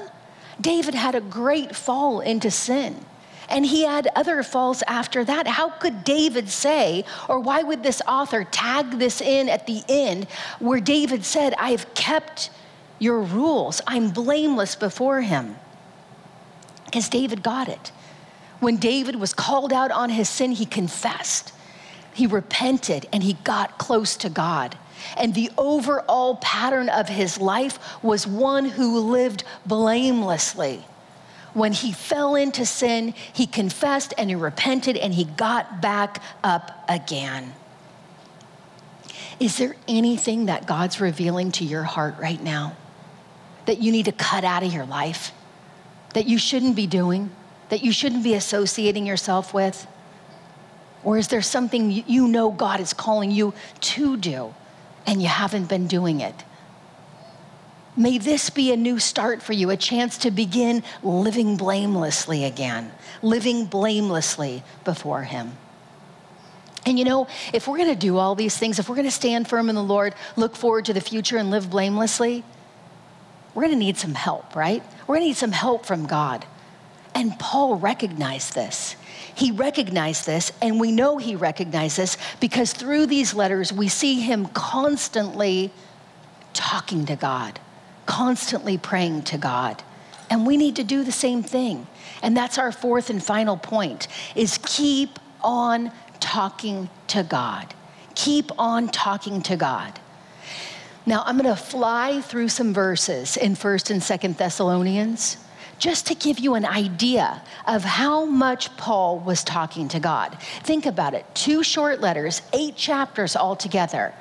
David 0.60 0.94
had 0.94 1.14
a 1.14 1.20
great 1.20 1.74
fall 1.74 2.20
into 2.20 2.50
sin. 2.50 3.04
And 3.48 3.66
he 3.66 3.84
had 3.84 4.08
other 4.16 4.42
falls 4.42 4.82
after 4.86 5.24
that. 5.24 5.46
How 5.46 5.68
could 5.68 6.04
David 6.04 6.48
say, 6.48 7.04
or 7.28 7.40
why 7.40 7.62
would 7.62 7.82
this 7.82 8.00
author 8.06 8.44
tag 8.44 8.98
this 8.98 9.20
in 9.20 9.48
at 9.48 9.66
the 9.66 9.82
end 9.88 10.26
where 10.58 10.80
David 10.80 11.24
said, 11.24 11.54
I 11.54 11.70
have 11.70 11.92
kept 11.94 12.50
your 12.98 13.20
rules, 13.20 13.80
I'm 13.86 14.10
blameless 14.10 14.76
before 14.76 15.20
him? 15.20 15.56
Because 16.86 17.08
David 17.08 17.42
got 17.42 17.68
it. 17.68 17.92
When 18.60 18.76
David 18.76 19.16
was 19.16 19.34
called 19.34 19.72
out 19.72 19.90
on 19.90 20.10
his 20.10 20.28
sin, 20.28 20.52
he 20.52 20.64
confessed, 20.64 21.52
he 22.14 22.26
repented, 22.26 23.06
and 23.12 23.22
he 23.22 23.34
got 23.44 23.78
close 23.78 24.16
to 24.18 24.30
God. 24.30 24.78
And 25.18 25.34
the 25.34 25.50
overall 25.58 26.36
pattern 26.36 26.88
of 26.88 27.08
his 27.08 27.38
life 27.38 27.78
was 28.02 28.26
one 28.26 28.64
who 28.64 29.00
lived 29.00 29.44
blamelessly 29.66 30.84
when 31.54 31.72
he 31.72 31.92
fell 31.92 32.34
into 32.34 32.66
sin, 32.66 33.14
he 33.32 33.46
confessed 33.46 34.12
and 34.18 34.28
he 34.28 34.36
repented 34.36 34.96
and 34.96 35.14
he 35.14 35.24
got 35.24 35.80
back 35.80 36.22
up 36.42 36.84
again. 36.88 37.54
Is 39.40 39.56
there 39.58 39.76
anything 39.88 40.46
that 40.46 40.66
God's 40.66 41.00
revealing 41.00 41.52
to 41.52 41.64
your 41.64 41.84
heart 41.84 42.16
right 42.20 42.42
now 42.42 42.76
that 43.66 43.78
you 43.78 43.90
need 43.90 44.04
to 44.04 44.12
cut 44.12 44.44
out 44.44 44.62
of 44.62 44.72
your 44.72 44.84
life, 44.84 45.32
that 46.12 46.26
you 46.26 46.38
shouldn't 46.38 46.76
be 46.76 46.86
doing, 46.86 47.30
that 47.70 47.82
you 47.82 47.92
shouldn't 47.92 48.22
be 48.22 48.34
associating 48.34 49.06
yourself 49.06 49.54
with? 49.54 49.86
Or 51.02 51.18
is 51.18 51.28
there 51.28 51.42
something 51.42 51.90
you 51.90 52.28
know 52.28 52.50
God 52.50 52.80
is 52.80 52.92
calling 52.92 53.30
you 53.30 53.54
to 53.80 54.16
do 54.16 54.54
and 55.06 55.20
you 55.20 55.28
haven't 55.28 55.68
been 55.68 55.86
doing 55.86 56.20
it? 56.20 56.44
May 57.96 58.18
this 58.18 58.50
be 58.50 58.72
a 58.72 58.76
new 58.76 58.98
start 58.98 59.42
for 59.42 59.52
you, 59.52 59.70
a 59.70 59.76
chance 59.76 60.18
to 60.18 60.30
begin 60.30 60.82
living 61.02 61.56
blamelessly 61.56 62.44
again, 62.44 62.90
living 63.22 63.66
blamelessly 63.66 64.62
before 64.84 65.22
Him. 65.22 65.52
And 66.86 66.98
you 66.98 67.04
know, 67.04 67.28
if 67.52 67.66
we're 67.66 67.78
gonna 67.78 67.94
do 67.94 68.18
all 68.18 68.34
these 68.34 68.58
things, 68.58 68.78
if 68.78 68.88
we're 68.88 68.96
gonna 68.96 69.10
stand 69.10 69.48
firm 69.48 69.68
in 69.68 69.74
the 69.74 69.82
Lord, 69.82 70.14
look 70.36 70.56
forward 70.56 70.84
to 70.86 70.92
the 70.92 71.00
future, 71.00 71.36
and 71.36 71.50
live 71.50 71.70
blamelessly, 71.70 72.44
we're 73.54 73.62
going 73.62 73.72
to 73.72 73.78
need 73.78 73.96
some 73.96 74.14
help, 74.14 74.56
right? 74.56 74.82
We're 75.06 75.16
going 75.16 75.22
to 75.22 75.28
need 75.28 75.36
some 75.36 75.52
help 75.52 75.86
from 75.86 76.06
God. 76.06 76.44
And 77.14 77.38
Paul 77.38 77.76
recognized 77.76 78.54
this. 78.54 78.96
He 79.32 79.52
recognized 79.52 80.26
this, 80.26 80.50
and 80.60 80.80
we 80.80 80.90
know 80.90 81.18
he 81.18 81.36
recognized 81.36 81.96
this 81.96 82.16
because 82.40 82.72
through 82.72 83.06
these 83.06 83.34
letters, 83.34 83.72
we 83.72 83.86
see 83.86 84.20
him 84.20 84.46
constantly 84.46 85.72
talking 86.52 87.06
to 87.06 87.14
God, 87.14 87.60
constantly 88.06 88.78
praying 88.78 89.22
to 89.22 89.38
God. 89.38 89.82
And 90.30 90.46
we 90.46 90.56
need 90.56 90.76
to 90.76 90.84
do 90.84 91.04
the 91.04 91.12
same 91.12 91.42
thing. 91.42 91.86
And 92.22 92.36
that's 92.36 92.58
our 92.58 92.72
fourth 92.72 93.10
and 93.10 93.22
final 93.22 93.56
point 93.56 94.08
is 94.34 94.58
keep 94.64 95.18
on 95.42 95.92
talking 96.20 96.88
to 97.08 97.22
God. 97.22 97.74
Keep 98.14 98.52
on 98.58 98.88
talking 98.88 99.42
to 99.42 99.56
God. 99.56 100.00
Now, 101.06 101.22
I'm 101.26 101.36
going 101.36 101.54
to 101.54 101.60
fly 101.60 102.22
through 102.22 102.48
some 102.48 102.72
verses 102.72 103.36
in 103.36 103.54
1st 103.54 103.90
and 103.90 104.00
2nd 104.00 104.38
Thessalonians 104.38 105.36
just 105.78 106.06
to 106.06 106.14
give 106.14 106.38
you 106.38 106.54
an 106.54 106.64
idea 106.64 107.42
of 107.66 107.84
how 107.84 108.24
much 108.24 108.74
Paul 108.76 109.18
was 109.18 109.44
talking 109.44 109.88
to 109.88 110.00
God. 110.00 110.38
Think 110.62 110.86
about 110.86 111.12
it 111.12 111.26
two 111.34 111.62
short 111.62 112.00
letters, 112.00 112.40
eight 112.52 112.76
chapters 112.76 113.36
altogether. 113.36 114.14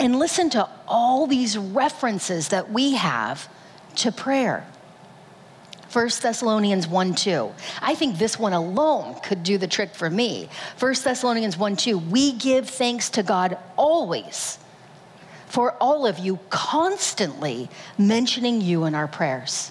And 0.00 0.18
listen 0.18 0.48
to 0.50 0.66
all 0.88 1.26
these 1.26 1.58
references 1.58 2.48
that 2.48 2.72
we 2.72 2.94
have 2.94 3.48
to 3.96 4.10
prayer. 4.10 4.66
1 5.92 6.08
Thessalonians 6.22 6.88
1 6.88 7.14
2. 7.14 7.52
I 7.82 7.94
think 7.94 8.16
this 8.16 8.38
one 8.38 8.54
alone 8.54 9.20
could 9.22 9.42
do 9.42 9.58
the 9.58 9.66
trick 9.66 9.94
for 9.94 10.08
me. 10.08 10.48
1 10.78 10.94
Thessalonians 11.04 11.58
1 11.58 11.76
2. 11.76 11.98
We 11.98 12.32
give 12.32 12.70
thanks 12.70 13.10
to 13.10 13.22
God 13.22 13.58
always 13.76 14.58
for 15.48 15.72
all 15.72 16.06
of 16.06 16.18
you, 16.18 16.38
constantly 16.48 17.68
mentioning 17.98 18.62
you 18.62 18.84
in 18.84 18.94
our 18.94 19.08
prayers. 19.08 19.70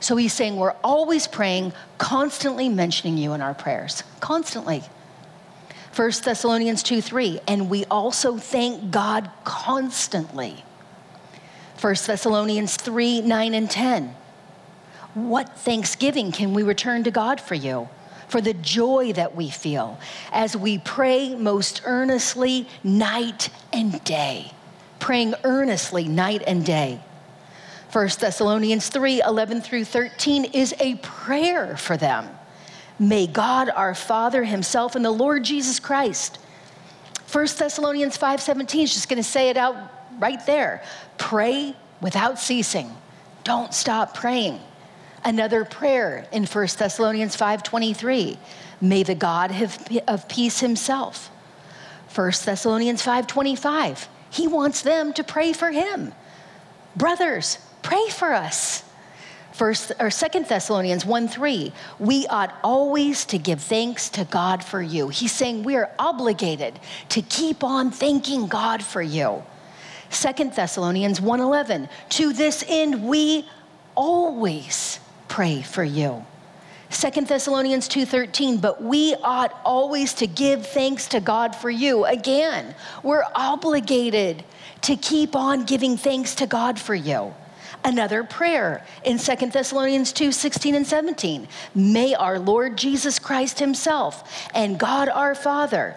So 0.00 0.16
he's 0.16 0.32
saying 0.32 0.56
we're 0.56 0.74
always 0.82 1.28
praying, 1.28 1.74
constantly 1.98 2.68
mentioning 2.68 3.18
you 3.18 3.34
in 3.34 3.40
our 3.40 3.54
prayers. 3.54 4.02
Constantly. 4.18 4.82
1 5.94 6.12
Thessalonians 6.24 6.82
2 6.82 7.00
3. 7.00 7.40
And 7.48 7.68
we 7.68 7.84
also 7.86 8.36
thank 8.36 8.90
God 8.90 9.30
constantly. 9.44 10.64
1 11.80 11.94
Thessalonians 12.06 12.76
3 12.76 13.22
9 13.22 13.54
and 13.54 13.70
10. 13.70 14.14
What 15.14 15.58
thanksgiving 15.58 16.30
can 16.30 16.54
we 16.54 16.62
return 16.62 17.04
to 17.04 17.10
God 17.10 17.40
for 17.40 17.54
you? 17.54 17.88
For 18.28 18.40
the 18.40 18.54
joy 18.54 19.12
that 19.14 19.34
we 19.34 19.50
feel 19.50 19.98
as 20.30 20.56
we 20.56 20.78
pray 20.78 21.34
most 21.34 21.82
earnestly 21.84 22.68
night 22.84 23.48
and 23.72 24.02
day. 24.04 24.52
Praying 25.00 25.34
earnestly 25.42 26.06
night 26.06 26.42
and 26.46 26.64
day. 26.64 27.00
1 27.92 28.08
Thessalonians 28.20 28.88
3 28.88 29.22
11 29.22 29.62
through 29.62 29.84
13 29.84 30.44
is 30.44 30.74
a 30.78 30.94
prayer 30.96 31.76
for 31.76 31.96
them. 31.96 32.28
May 33.00 33.26
God 33.26 33.70
our 33.70 33.94
Father 33.94 34.44
Himself 34.44 34.94
and 34.94 35.02
the 35.02 35.10
Lord 35.10 35.42
Jesus 35.42 35.80
Christ. 35.80 36.38
1 37.32 37.46
Thessalonians 37.56 38.16
5 38.18 38.40
17 38.40 38.84
is 38.84 38.92
just 38.92 39.08
going 39.08 39.16
to 39.16 39.28
say 39.28 39.48
it 39.48 39.56
out 39.56 39.74
right 40.18 40.44
there. 40.44 40.84
Pray 41.16 41.74
without 42.02 42.38
ceasing. 42.38 42.94
Don't 43.42 43.72
stop 43.72 44.14
praying 44.14 44.60
another 45.24 45.64
prayer 45.64 46.26
in 46.30 46.44
1 46.44 46.78
Thessalonians 46.78 47.36
5:23. 47.36 48.38
May 48.82 49.02
the 49.02 49.14
God 49.14 49.50
of 50.06 50.28
peace 50.28 50.60
himself. 50.60 51.30
1 52.14 52.44
Thessalonians 52.44 53.02
5:25. 53.02 54.08
He 54.28 54.46
wants 54.46 54.82
them 54.82 55.12
to 55.14 55.24
pray 55.24 55.52
for 55.52 55.70
him. 55.70 56.12
Brothers, 56.96 57.58
pray 57.82 58.08
for 58.10 58.34
us. 58.34 58.82
First 59.52 59.92
or 59.98 60.10
Second 60.10 60.46
Thessalonians 60.46 61.04
1 61.04 61.28
3, 61.28 61.72
we 61.98 62.26
ought 62.28 62.54
always 62.62 63.24
to 63.26 63.38
give 63.38 63.60
thanks 63.60 64.08
to 64.10 64.24
God 64.24 64.62
for 64.62 64.80
you. 64.80 65.08
He's 65.08 65.32
saying 65.32 65.64
we 65.64 65.76
are 65.76 65.90
obligated 65.98 66.78
to 67.10 67.22
keep 67.22 67.64
on 67.64 67.90
thanking 67.90 68.46
God 68.46 68.82
for 68.82 69.02
you. 69.02 69.42
Second 70.08 70.54
Thessalonians 70.54 71.20
1 71.20 71.40
11, 71.40 71.88
to 72.10 72.32
this 72.32 72.64
end 72.68 73.06
we 73.06 73.48
always 73.94 75.00
pray 75.28 75.62
for 75.62 75.84
you. 75.84 76.24
2 76.90 77.26
Thessalonians 77.26 77.88
2:13 77.88 78.60
but 78.60 78.82
we 78.82 79.14
ought 79.22 79.54
always 79.64 80.12
to 80.14 80.26
give 80.26 80.66
thanks 80.66 81.06
to 81.08 81.20
God 81.20 81.54
for 81.54 81.70
you. 81.70 82.04
Again, 82.04 82.74
we're 83.02 83.24
obligated 83.34 84.44
to 84.82 84.96
keep 84.96 85.36
on 85.36 85.64
giving 85.64 85.96
thanks 85.96 86.34
to 86.36 86.46
God 86.46 86.78
for 86.78 86.94
you. 86.94 87.32
Another 87.84 88.24
prayer 88.24 88.84
in 89.04 89.18
2 89.18 89.36
Thessalonians 89.46 90.12
2 90.12 90.32
16 90.32 90.74
and 90.74 90.86
17. 90.86 91.48
May 91.74 92.14
our 92.14 92.38
Lord 92.38 92.76
Jesus 92.76 93.18
Christ 93.18 93.58
Himself 93.58 94.48
and 94.54 94.78
God 94.78 95.08
our 95.08 95.34
Father. 95.34 95.96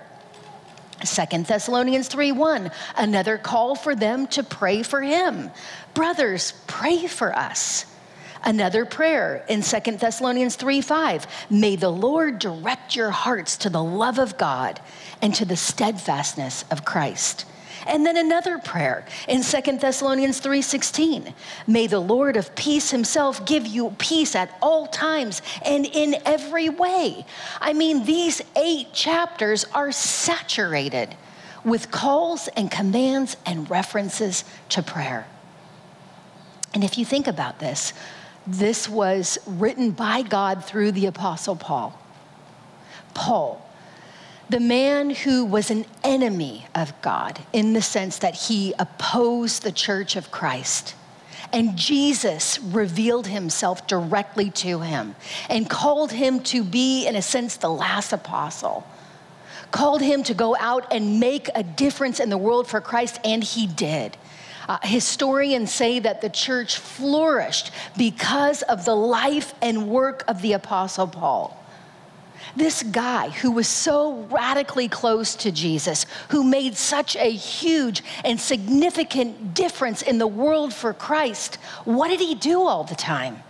2 1.03 1.43
Thessalonians 1.43 2.07
3 2.07 2.31
1, 2.31 2.71
another 2.97 3.37
call 3.37 3.75
for 3.75 3.95
them 3.95 4.27
to 4.27 4.43
pray 4.43 4.83
for 4.83 5.01
Him. 5.01 5.51
Brothers, 5.93 6.53
pray 6.67 7.07
for 7.07 7.35
us. 7.35 7.85
Another 8.45 8.85
prayer 8.85 9.45
in 9.47 9.61
2 9.61 9.97
Thessalonians 9.97 10.55
3 10.55 10.81
5. 10.81 11.27
May 11.49 11.75
the 11.75 11.89
Lord 11.89 12.39
direct 12.39 12.95
your 12.95 13.11
hearts 13.11 13.57
to 13.57 13.69
the 13.69 13.83
love 13.83 14.19
of 14.19 14.37
God 14.37 14.79
and 15.21 15.35
to 15.35 15.45
the 15.45 15.57
steadfastness 15.57 16.63
of 16.71 16.85
Christ. 16.85 17.45
And 17.85 18.05
then 18.05 18.17
another 18.17 18.57
prayer 18.57 19.05
in 19.27 19.43
2 19.43 19.79
Thessalonians 19.79 20.39
3:16. 20.39 21.33
May 21.67 21.87
the 21.87 21.99
Lord 21.99 22.37
of 22.37 22.55
peace 22.55 22.91
himself 22.91 23.45
give 23.45 23.65
you 23.65 23.95
peace 23.97 24.35
at 24.35 24.57
all 24.61 24.87
times 24.87 25.41
and 25.65 25.85
in 25.85 26.15
every 26.25 26.69
way. 26.69 27.25
I 27.59 27.73
mean, 27.73 28.05
these 28.05 28.41
8 28.55 28.93
chapters 28.93 29.65
are 29.73 29.91
saturated 29.91 31.15
with 31.63 31.91
calls 31.91 32.47
and 32.49 32.69
commands 32.69 33.37
and 33.45 33.69
references 33.69 34.43
to 34.69 34.83
prayer. 34.83 35.25
And 36.73 36.83
if 36.83 36.97
you 36.97 37.05
think 37.05 37.27
about 37.27 37.59
this, 37.59 37.93
this 38.45 38.89
was 38.89 39.37
written 39.45 39.91
by 39.91 40.21
God 40.21 40.65
through 40.65 40.91
the 40.91 41.05
Apostle 41.05 41.55
Paul. 41.55 41.97
Paul, 43.13 43.61
the 44.49 44.59
man 44.59 45.09
who 45.09 45.45
was 45.45 45.71
an 45.71 45.85
enemy 46.03 46.65
of 46.75 46.93
God 47.01 47.39
in 47.53 47.73
the 47.73 47.81
sense 47.81 48.19
that 48.19 48.35
he 48.35 48.73
opposed 48.77 49.63
the 49.63 49.71
church 49.71 50.15
of 50.15 50.31
Christ. 50.31 50.95
And 51.51 51.77
Jesus 51.77 52.59
revealed 52.59 53.27
himself 53.27 53.85
directly 53.85 54.49
to 54.51 54.81
him 54.81 55.15
and 55.49 55.69
called 55.69 56.11
him 56.11 56.39
to 56.41 56.63
be, 56.63 57.05
in 57.05 57.15
a 57.15 57.21
sense, 57.21 57.57
the 57.57 57.69
last 57.69 58.11
apostle. 58.11 58.85
Called 59.71 60.01
him 60.01 60.23
to 60.23 60.33
go 60.33 60.55
out 60.59 60.91
and 60.91 61.19
make 61.19 61.49
a 61.55 61.63
difference 61.63 62.19
in 62.19 62.29
the 62.29 62.37
world 62.37 62.67
for 62.67 62.81
Christ, 62.81 63.19
and 63.23 63.43
he 63.43 63.67
did. 63.67 64.17
Uh, 64.67 64.77
historians 64.83 65.71
say 65.71 65.99
that 65.99 66.21
the 66.21 66.29
church 66.29 66.77
flourished 66.77 67.71
because 67.97 68.61
of 68.63 68.85
the 68.85 68.95
life 68.95 69.53
and 69.61 69.89
work 69.89 70.23
of 70.27 70.41
the 70.41 70.53
Apostle 70.53 71.07
Paul. 71.07 71.62
This 72.55 72.83
guy 72.83 73.29
who 73.29 73.51
was 73.51 73.67
so 73.67 74.13
radically 74.29 74.87
close 74.87 75.35
to 75.37 75.51
Jesus, 75.51 76.05
who 76.29 76.43
made 76.43 76.77
such 76.77 77.15
a 77.15 77.31
huge 77.31 78.03
and 78.23 78.39
significant 78.39 79.53
difference 79.53 80.01
in 80.01 80.19
the 80.19 80.27
world 80.27 80.73
for 80.73 80.93
Christ, 80.93 81.55
what 81.83 82.09
did 82.09 82.19
he 82.19 82.35
do 82.35 82.61
all 82.61 82.83
the 82.83 82.95
time? 82.95 83.41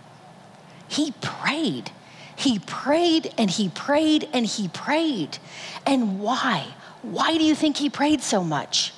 He 0.88 1.12
prayed. 1.20 1.90
He 2.36 2.58
prayed 2.58 3.32
and 3.36 3.50
he 3.50 3.68
prayed 3.68 4.28
and 4.32 4.46
he 4.46 4.68
prayed. 4.68 5.38
And 5.86 6.20
why? 6.20 6.66
Why 7.02 7.36
do 7.36 7.44
you 7.44 7.54
think 7.54 7.76
he 7.76 7.90
prayed 7.90 8.22
so 8.22 8.42
much? 8.42 8.92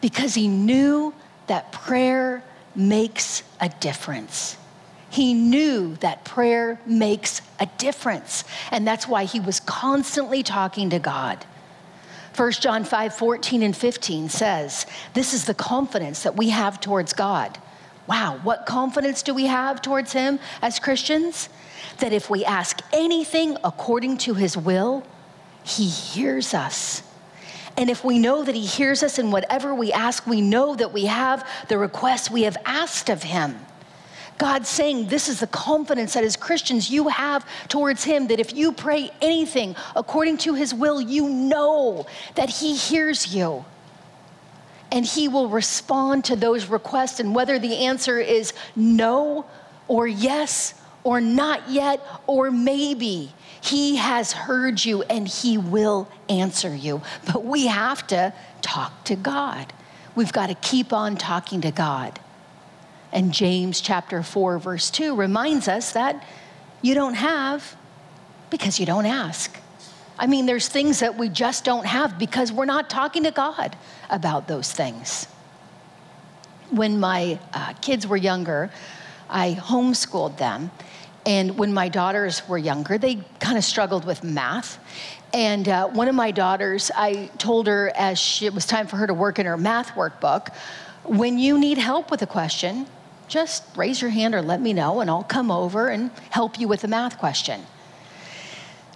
because 0.00 0.34
he 0.34 0.46
knew 0.46 1.12
that 1.46 1.72
prayer 1.72 2.42
makes 2.74 3.42
a 3.60 3.68
difference. 3.68 4.56
He 5.16 5.32
knew 5.32 5.94
that 6.00 6.26
prayer 6.26 6.78
makes 6.84 7.40
a 7.58 7.64
difference. 7.78 8.44
And 8.70 8.86
that's 8.86 9.08
why 9.08 9.24
he 9.24 9.40
was 9.40 9.60
constantly 9.60 10.42
talking 10.42 10.90
to 10.90 10.98
God. 10.98 11.42
1 12.36 12.52
John 12.52 12.84
5 12.84 13.14
14 13.14 13.62
and 13.62 13.74
15 13.74 14.28
says, 14.28 14.84
This 15.14 15.32
is 15.32 15.46
the 15.46 15.54
confidence 15.54 16.22
that 16.24 16.36
we 16.36 16.50
have 16.50 16.82
towards 16.82 17.14
God. 17.14 17.56
Wow, 18.06 18.40
what 18.42 18.66
confidence 18.66 19.22
do 19.22 19.32
we 19.32 19.46
have 19.46 19.80
towards 19.80 20.12
him 20.12 20.38
as 20.60 20.78
Christians? 20.78 21.48
That 22.00 22.12
if 22.12 22.28
we 22.28 22.44
ask 22.44 22.82
anything 22.92 23.56
according 23.64 24.18
to 24.18 24.34
his 24.34 24.54
will, 24.54 25.02
he 25.64 25.88
hears 25.88 26.52
us. 26.52 27.02
And 27.78 27.88
if 27.88 28.04
we 28.04 28.18
know 28.18 28.44
that 28.44 28.54
He 28.54 28.64
hears 28.64 29.02
us 29.02 29.18
in 29.18 29.30
whatever 29.30 29.74
we 29.74 29.92
ask, 29.92 30.26
we 30.26 30.40
know 30.40 30.74
that 30.76 30.94
we 30.94 31.06
have 31.06 31.46
the 31.68 31.76
requests 31.76 32.30
we 32.30 32.44
have 32.44 32.56
asked 32.64 33.10
of 33.10 33.22
Him. 33.22 33.58
God's 34.38 34.68
saying 34.68 35.08
this 35.08 35.28
is 35.28 35.40
the 35.40 35.46
confidence 35.46 36.14
that 36.14 36.24
as 36.24 36.36
Christians 36.36 36.90
you 36.90 37.08
have 37.08 37.46
towards 37.68 38.04
Him 38.04 38.26
that 38.28 38.38
if 38.38 38.54
you 38.54 38.72
pray 38.72 39.10
anything 39.22 39.74
according 39.94 40.38
to 40.38 40.54
His 40.54 40.74
will, 40.74 41.00
you 41.00 41.28
know 41.28 42.06
that 42.34 42.50
He 42.50 42.76
hears 42.76 43.34
you. 43.34 43.64
and 44.92 45.04
He 45.04 45.28
will 45.28 45.48
respond 45.48 46.24
to 46.26 46.36
those 46.36 46.66
requests. 46.66 47.20
And 47.20 47.34
whether 47.34 47.58
the 47.58 47.86
answer 47.86 48.18
is 48.20 48.52
no 48.74 49.44
or 49.88 50.06
yes 50.06 50.74
or 51.04 51.20
not 51.20 51.68
yet 51.70 52.04
or 52.26 52.50
maybe, 52.50 53.32
He 53.60 53.96
has 53.96 54.32
heard 54.32 54.84
you 54.84 55.02
and 55.04 55.26
He 55.26 55.58
will 55.58 56.08
answer 56.28 56.74
you. 56.74 57.02
But 57.26 57.44
we 57.44 57.66
have 57.66 58.06
to 58.08 58.32
talk 58.62 59.04
to 59.04 59.16
God. 59.16 59.72
We've 60.14 60.32
got 60.32 60.48
to 60.48 60.54
keep 60.54 60.92
on 60.92 61.16
talking 61.16 61.60
to 61.62 61.70
God. 61.70 62.20
And 63.16 63.32
James 63.32 63.80
chapter 63.80 64.22
4, 64.22 64.58
verse 64.58 64.90
2 64.90 65.16
reminds 65.16 65.68
us 65.68 65.92
that 65.92 66.22
you 66.82 66.94
don't 66.94 67.14
have 67.14 67.74
because 68.50 68.78
you 68.78 68.84
don't 68.84 69.06
ask. 69.06 69.58
I 70.18 70.26
mean, 70.26 70.44
there's 70.44 70.68
things 70.68 71.00
that 71.00 71.16
we 71.16 71.30
just 71.30 71.64
don't 71.64 71.86
have 71.86 72.18
because 72.18 72.52
we're 72.52 72.66
not 72.66 72.90
talking 72.90 73.22
to 73.22 73.30
God 73.30 73.74
about 74.10 74.48
those 74.48 74.70
things. 74.70 75.28
When 76.68 77.00
my 77.00 77.38
uh, 77.54 77.72
kids 77.80 78.06
were 78.06 78.18
younger, 78.18 78.70
I 79.30 79.54
homeschooled 79.54 80.36
them. 80.36 80.70
And 81.24 81.56
when 81.56 81.72
my 81.72 81.88
daughters 81.88 82.46
were 82.46 82.58
younger, 82.58 82.98
they 82.98 83.24
kind 83.40 83.56
of 83.56 83.64
struggled 83.64 84.04
with 84.04 84.24
math. 84.24 84.78
And 85.32 85.66
uh, 85.70 85.88
one 85.88 86.08
of 86.08 86.14
my 86.14 86.32
daughters, 86.32 86.90
I 86.94 87.30
told 87.38 87.66
her 87.66 87.90
as 87.96 88.18
she, 88.18 88.44
it 88.44 88.52
was 88.52 88.66
time 88.66 88.86
for 88.86 88.96
her 88.96 89.06
to 89.06 89.14
work 89.14 89.38
in 89.38 89.46
her 89.46 89.56
math 89.56 89.92
workbook, 89.92 90.54
when 91.04 91.38
you 91.38 91.58
need 91.58 91.78
help 91.78 92.10
with 92.10 92.20
a 92.20 92.26
question, 92.26 92.86
just 93.28 93.64
raise 93.76 94.00
your 94.00 94.10
hand 94.10 94.34
or 94.34 94.42
let 94.42 94.60
me 94.60 94.72
know, 94.72 95.00
and 95.00 95.10
I'll 95.10 95.22
come 95.22 95.50
over 95.50 95.88
and 95.88 96.10
help 96.30 96.58
you 96.58 96.68
with 96.68 96.82
the 96.82 96.88
math 96.88 97.18
question 97.18 97.62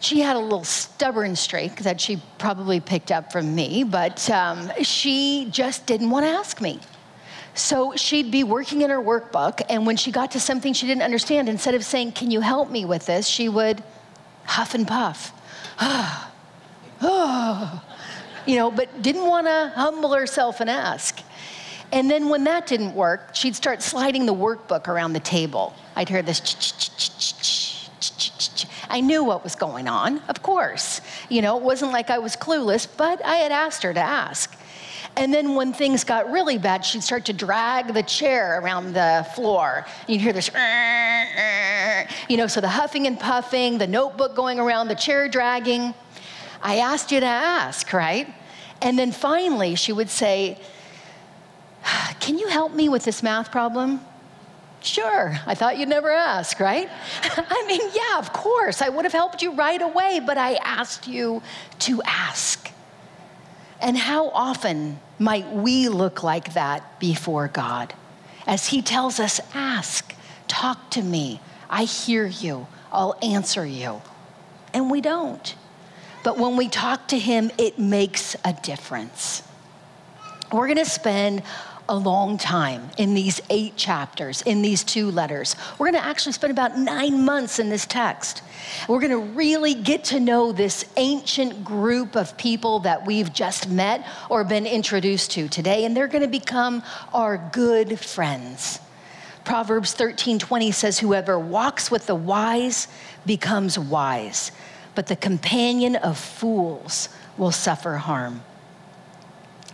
she 0.01 0.21
had 0.21 0.35
a 0.35 0.39
little 0.39 0.65
stubborn 0.65 1.37
streak 1.37 1.77
that 1.83 2.01
she 2.01 2.21
probably 2.39 2.81
picked 2.81 3.13
up 3.13 3.31
from 3.31 3.55
me, 3.55 3.85
but 3.85 4.29
um, 4.31 4.71
she 4.83 5.49
just 5.51 5.87
didn't 5.87 6.11
want 6.11 6.25
to 6.25 6.31
ask 6.31 6.61
me. 6.61 6.81
So 7.55 7.95
she'd 7.97 8.31
be 8.31 8.43
working 8.43 8.81
in 8.81 8.91
her 8.91 9.01
workbook, 9.01 9.61
and 9.69 9.87
when 9.87 9.97
she 9.97 10.11
got 10.11 10.31
to 10.33 10.41
something 10.41 10.73
she 10.73 10.87
didn't 10.87 11.03
understand, 11.03 11.49
instead 11.49 11.75
of 11.75 11.85
saying, 11.85 12.13
Can 12.13 12.31
you 12.31 12.41
help 12.41 12.71
me 12.71 12.85
with 12.87 13.07
this? 13.07 13.27
she 13.27 13.49
would 13.49 13.83
huff 14.47 14.75
and 14.75 14.89
puff. 14.89 15.33
you 18.47 18.57
know, 18.57 18.71
but 18.71 19.03
didn't 19.03 19.27
want 19.27 19.47
to 19.47 19.73
humble 19.75 20.15
herself 20.15 20.61
and 20.61 20.71
ask. 20.71 21.21
And 21.93 22.11
then 22.11 22.29
when 22.29 22.45
that 22.45 22.67
didn't 22.67 22.95
work, 22.95 23.35
she'd 23.35 23.57
start 23.57 23.83
sliding 23.83 24.27
the 24.27 24.35
workbook 24.35 24.89
around 24.89 25.13
the 25.13 25.21
table. 25.21 25.75
I'd 25.97 26.09
hear 26.09 26.23
this 26.23 26.41
I 28.89 29.01
knew 29.01 29.23
what 29.23 29.45
was 29.45 29.55
going 29.55 29.87
on, 29.87 30.19
of 30.29 30.43
course. 30.43 31.01
You 31.29 31.43
know, 31.43 31.57
it 31.57 31.63
wasn't 31.63 31.93
like 31.93 32.11
I 32.11 32.19
was 32.19 32.35
clueless, 32.37 32.89
but 32.97 33.25
I 33.25 33.37
had 33.37 33.53
asked 33.53 33.83
her 33.85 33.95
to 33.95 34.01
ask. 34.01 34.57
And 35.17 35.33
then 35.35 35.55
when 35.55 35.73
things 35.73 36.05
got 36.05 36.31
really 36.31 36.59
bad, 36.59 36.85
she'd 36.85 37.03
start 37.03 37.25
to 37.27 37.33
drag 37.33 37.95
the 37.95 38.03
chair 38.03 38.61
around 38.61 38.95
the 38.95 39.27
floor. 39.35 39.87
You'd 40.07 40.21
hear 40.21 40.33
this, 40.33 40.49
uh, 40.49 40.59
uh, 40.59 41.41
uh. 41.41 42.07
you 42.29 42.37
know, 42.37 42.47
so 42.47 42.61
the 42.61 42.69
huffing 42.69 43.07
and 43.07 43.19
puffing, 43.19 43.79
the 43.79 43.87
notebook 43.87 44.35
going 44.35 44.59
around, 44.59 44.89
the 44.89 44.95
chair 44.95 45.29
dragging. 45.29 45.95
I 46.63 46.79
asked 46.79 47.13
you 47.13 47.21
to 47.21 47.27
ask, 47.27 47.93
right? 47.93 48.33
And 48.83 48.99
then 48.99 49.13
finally, 49.13 49.75
she 49.75 49.93
would 49.93 50.11
say, 50.11 50.59
Can 52.21 52.39
you 52.39 52.49
help 52.49 52.73
me 52.73 52.89
with 52.89 53.05
this 53.05 53.23
math 53.23 53.51
problem? 53.51 54.01
Sure, 54.83 55.37
I 55.47 55.55
thought 55.55 55.79
you'd 55.79 55.91
never 55.91 56.11
ask, 56.11 56.59
right? 56.59 56.89
I 57.23 57.65
mean, 57.67 57.83
yeah, 57.95 58.19
of 58.19 58.33
course, 58.33 58.81
I 58.81 58.89
would 58.89 59.05
have 59.05 59.13
helped 59.13 59.43
you 59.43 59.53
right 59.53 59.81
away, 59.81 60.21
but 60.25 60.39
I 60.39 60.55
asked 60.55 61.07
you 61.07 61.43
to 61.81 62.01
ask. 62.03 62.71
And 63.81 63.97
how 63.97 64.31
often 64.31 64.99
might 65.19 65.51
we 65.51 65.89
look 65.89 66.23
like 66.23 66.55
that 66.55 66.99
before 66.99 67.49
God? 67.49 67.93
As 68.47 68.69
He 68.69 68.81
tells 68.81 69.21
us, 69.21 69.41
ask, 69.55 70.15
talk 70.49 70.91
to 70.91 71.03
me, 71.03 71.41
I 71.69 71.85
hear 71.85 72.27
you, 72.27 72.67
I'll 72.91 73.19
answer 73.23 73.67
you. 73.67 74.01
And 74.73 74.91
we 74.91 75.01
don't. 75.01 75.55
But 76.25 76.39
when 76.39 76.57
we 76.57 76.69
talk 76.69 77.09
to 77.09 77.19
Him, 77.19 77.51
it 77.59 77.79
makes 77.79 78.35
a 78.45 78.53
difference. 78.53 79.43
We're 80.53 80.69
gonna 80.69 80.85
spend 80.85 81.43
a 81.91 81.97
long 81.97 82.39
time 82.39 82.89
in 82.99 83.15
these 83.15 83.43
eight 83.51 83.77
chapters, 83.77 84.43
in 84.43 84.63
these 84.63 84.85
two 84.85 85.11
letters. 85.11 85.57
We're 85.77 85.91
going 85.91 86.01
to 86.01 86.09
actually 86.09 86.33
spend 86.33 86.53
about 86.53 86.79
nine 86.79 87.25
months 87.25 87.59
in 87.59 87.69
this 87.69 87.85
text. 87.85 88.43
We're 88.89 89.01
going 89.01 89.11
to 89.11 89.19
really 89.19 89.75
get 89.75 90.05
to 90.05 90.21
know 90.21 90.53
this 90.53 90.85
ancient 90.97 91.65
group 91.65 92.15
of 92.15 92.39
people 92.39 92.79
that 92.81 93.05
we've 93.05 93.33
just 93.33 93.69
met 93.69 94.07
or 94.31 94.45
been 94.45 94.67
introduced 94.67 95.33
to 95.33 95.49
today, 95.49 95.85
and 95.85 95.97
they're 95.97 96.07
going 96.07 96.23
to 96.23 96.29
become 96.29 96.85
our 97.13 97.37
good 97.53 97.99
friends. 97.99 98.79
Proverbs 99.45 99.93
13:20 99.93 100.73
says 100.73 101.01
whoever 101.01 101.39
walks 101.41 101.91
with 101.91 102.07
the 102.07 102.15
wise 102.15 102.87
becomes 103.27 103.77
wise, 103.77 104.53
but 104.95 105.09
the 105.09 105.17
companion 105.17 105.97
of 105.97 106.17
fools 106.17 107.09
will 107.37 107.51
suffer 107.51 107.97
harm 107.97 108.43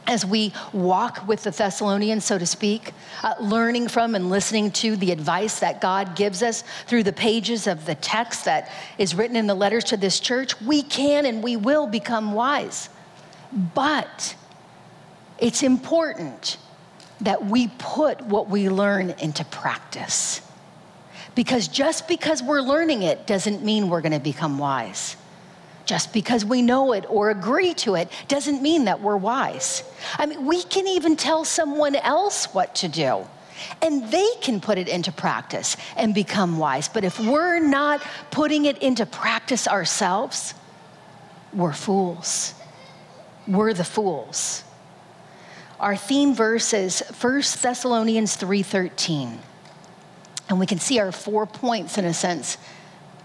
as 0.07 0.25
we 0.25 0.53
walk 0.73 1.27
with 1.27 1.43
the 1.43 1.51
Thessalonians, 1.51 2.25
so 2.25 2.39
to 2.39 2.47
speak, 2.47 2.93
uh, 3.23 3.35
learning 3.41 3.89
from 3.89 4.15
and 4.15 4.31
listening 4.31 4.71
to 4.73 4.97
the 4.97 5.11
advice 5.11 5.61
that 5.61 5.81
God 5.81 6.17
gives 6.17 6.43
us 6.43 6.63
through 6.87 7.03
the 7.03 7.13
pages 7.13 7.67
of 7.67 7.87
the 7.87 7.95
text 7.97 8.45
that 8.45 8.71
is 8.99 9.15
written 9.15 9.37
in 9.37 9.47
the 9.47 9.55
letters 9.55 9.85
to 9.85 9.97
this 9.97 10.21
church, 10.21 10.61
we 10.61 10.83
can 10.83 11.27
and 11.27 11.43
we 11.43 11.57
will 11.57 11.87
become 11.87 12.33
wise. 12.33 12.89
But 13.75 14.37
it's 15.39 15.63
important 15.63 16.57
that 17.21 17.47
we 17.47 17.69
put 17.79 18.21
what 18.23 18.49
we 18.49 18.69
learn 18.69 19.11
into 19.19 19.45
practice. 19.45 20.43
Because 21.35 21.69
just 21.69 22.09
because 22.09 22.43
we're 22.43 22.61
learning 22.61 23.03
it 23.03 23.27
doesn't 23.27 23.63
mean 23.63 23.89
we're 23.89 24.01
going 24.01 24.13
to 24.13 24.21
become 24.21 24.59
wise. 24.59 25.17
Just 25.87 26.13
because 26.13 26.45
we 26.45 26.63
know 26.63 26.93
it 26.93 27.07
or 27.09 27.31
agree 27.31 27.73
to 27.75 27.95
it 27.95 28.11
doesn't 28.27 28.61
mean 28.61 28.85
that 28.85 29.01
we're 29.01 29.17
wise. 29.17 29.85
I 30.19 30.27
mean, 30.27 30.45
we 30.45 30.65
can 30.65 30.87
even 30.89 31.17
tell 31.17 31.45
someone 31.45 31.95
else 31.95 32.53
what 32.53 32.75
to 32.77 32.89
do, 32.89 33.25
and 33.81 34.11
they 34.11 34.29
can 34.41 34.61
put 34.61 34.79
it 34.79 34.89
into 34.89 35.13
practice 35.13 35.77
and 35.97 36.13
become 36.13 36.59
wise. 36.59 36.89
But 36.89 37.05
if 37.05 37.21
we're 37.21 37.61
not 37.61 38.03
putting 38.33 38.65
it 38.65 38.79
into 38.79 39.07
practice 39.07 39.69
ourselves, 39.69 40.55
we're 41.53 41.73
fools. 41.73 42.55
We're 43.47 43.73
the 43.73 43.85
fools. 43.85 44.65
Our 45.79 45.95
theme 45.95 46.35
verse 46.35 46.73
is 46.73 47.01
1 47.01 47.63
Thessalonians 47.63 48.37
3:13. 48.37 49.39
And 50.49 50.59
we 50.59 50.67
can 50.67 50.81
see 50.81 50.99
our 50.99 51.13
four 51.13 51.47
points 51.47 51.97
in 51.97 52.05
a 52.05 52.15
sense 52.15 52.57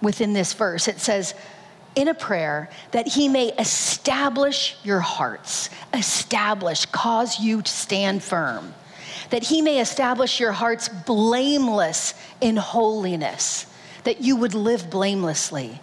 within 0.01 0.33
this 0.33 0.53
verse. 0.53 0.87
It 0.87 0.99
says, 0.99 1.33
in 1.95 2.07
a 2.07 2.13
prayer 2.13 2.69
that 2.91 3.07
he 3.07 3.27
may 3.27 3.49
establish 3.59 4.77
your 4.83 4.99
hearts, 4.99 5.69
establish, 5.93 6.85
cause 6.87 7.39
you 7.39 7.61
to 7.61 7.71
stand 7.71 8.23
firm, 8.23 8.73
that 9.29 9.43
he 9.43 9.61
may 9.61 9.79
establish 9.79 10.39
your 10.39 10.51
hearts 10.51 10.89
blameless 10.89 12.13
in 12.39 12.55
holiness, 12.57 13.65
that 14.03 14.21
you 14.21 14.35
would 14.35 14.53
live 14.53 14.89
blamelessly 14.89 15.79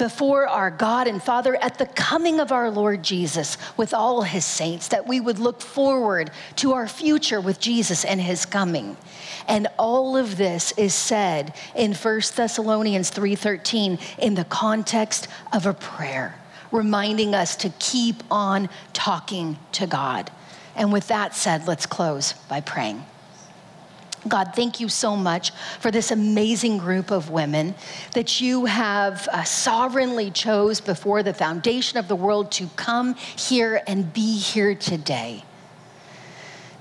before 0.00 0.48
our 0.48 0.70
God 0.70 1.06
and 1.06 1.22
Father 1.22 1.56
at 1.56 1.76
the 1.76 1.84
coming 1.84 2.40
of 2.40 2.52
our 2.52 2.70
Lord 2.70 3.02
Jesus 3.02 3.58
with 3.76 3.92
all 3.92 4.22
his 4.22 4.46
saints, 4.46 4.88
that 4.88 5.06
we 5.06 5.20
would 5.20 5.38
look 5.38 5.60
forward 5.60 6.30
to 6.56 6.72
our 6.72 6.88
future 6.88 7.38
with 7.38 7.60
Jesus 7.60 8.02
and 8.06 8.18
his 8.18 8.46
coming. 8.46 8.96
And 9.46 9.68
all 9.78 10.16
of 10.16 10.38
this 10.38 10.72
is 10.78 10.94
said 10.94 11.54
in 11.76 11.92
1 11.92 12.34
Thessalonians 12.34 13.10
3:13 13.10 13.98
in 14.18 14.36
the 14.36 14.44
context 14.44 15.28
of 15.52 15.66
a 15.66 15.74
prayer, 15.74 16.34
reminding 16.72 17.34
us 17.34 17.54
to 17.56 17.68
keep 17.78 18.22
on 18.30 18.70
talking 18.94 19.58
to 19.72 19.86
God. 19.86 20.30
And 20.74 20.94
with 20.94 21.08
that 21.08 21.34
said, 21.34 21.68
let's 21.68 21.84
close 21.84 22.32
by 22.48 22.62
praying. 22.62 23.04
God, 24.28 24.52
thank 24.54 24.80
you 24.80 24.88
so 24.88 25.16
much 25.16 25.50
for 25.78 25.90
this 25.90 26.10
amazing 26.10 26.78
group 26.78 27.10
of 27.10 27.30
women 27.30 27.74
that 28.12 28.40
you 28.40 28.66
have 28.66 29.26
uh, 29.32 29.44
sovereignly 29.44 30.30
chose 30.30 30.80
before 30.80 31.22
the 31.22 31.32
foundation 31.32 31.98
of 31.98 32.06
the 32.06 32.16
world 32.16 32.52
to 32.52 32.68
come 32.76 33.14
here 33.14 33.82
and 33.86 34.12
be 34.12 34.36
here 34.36 34.74
today. 34.74 35.44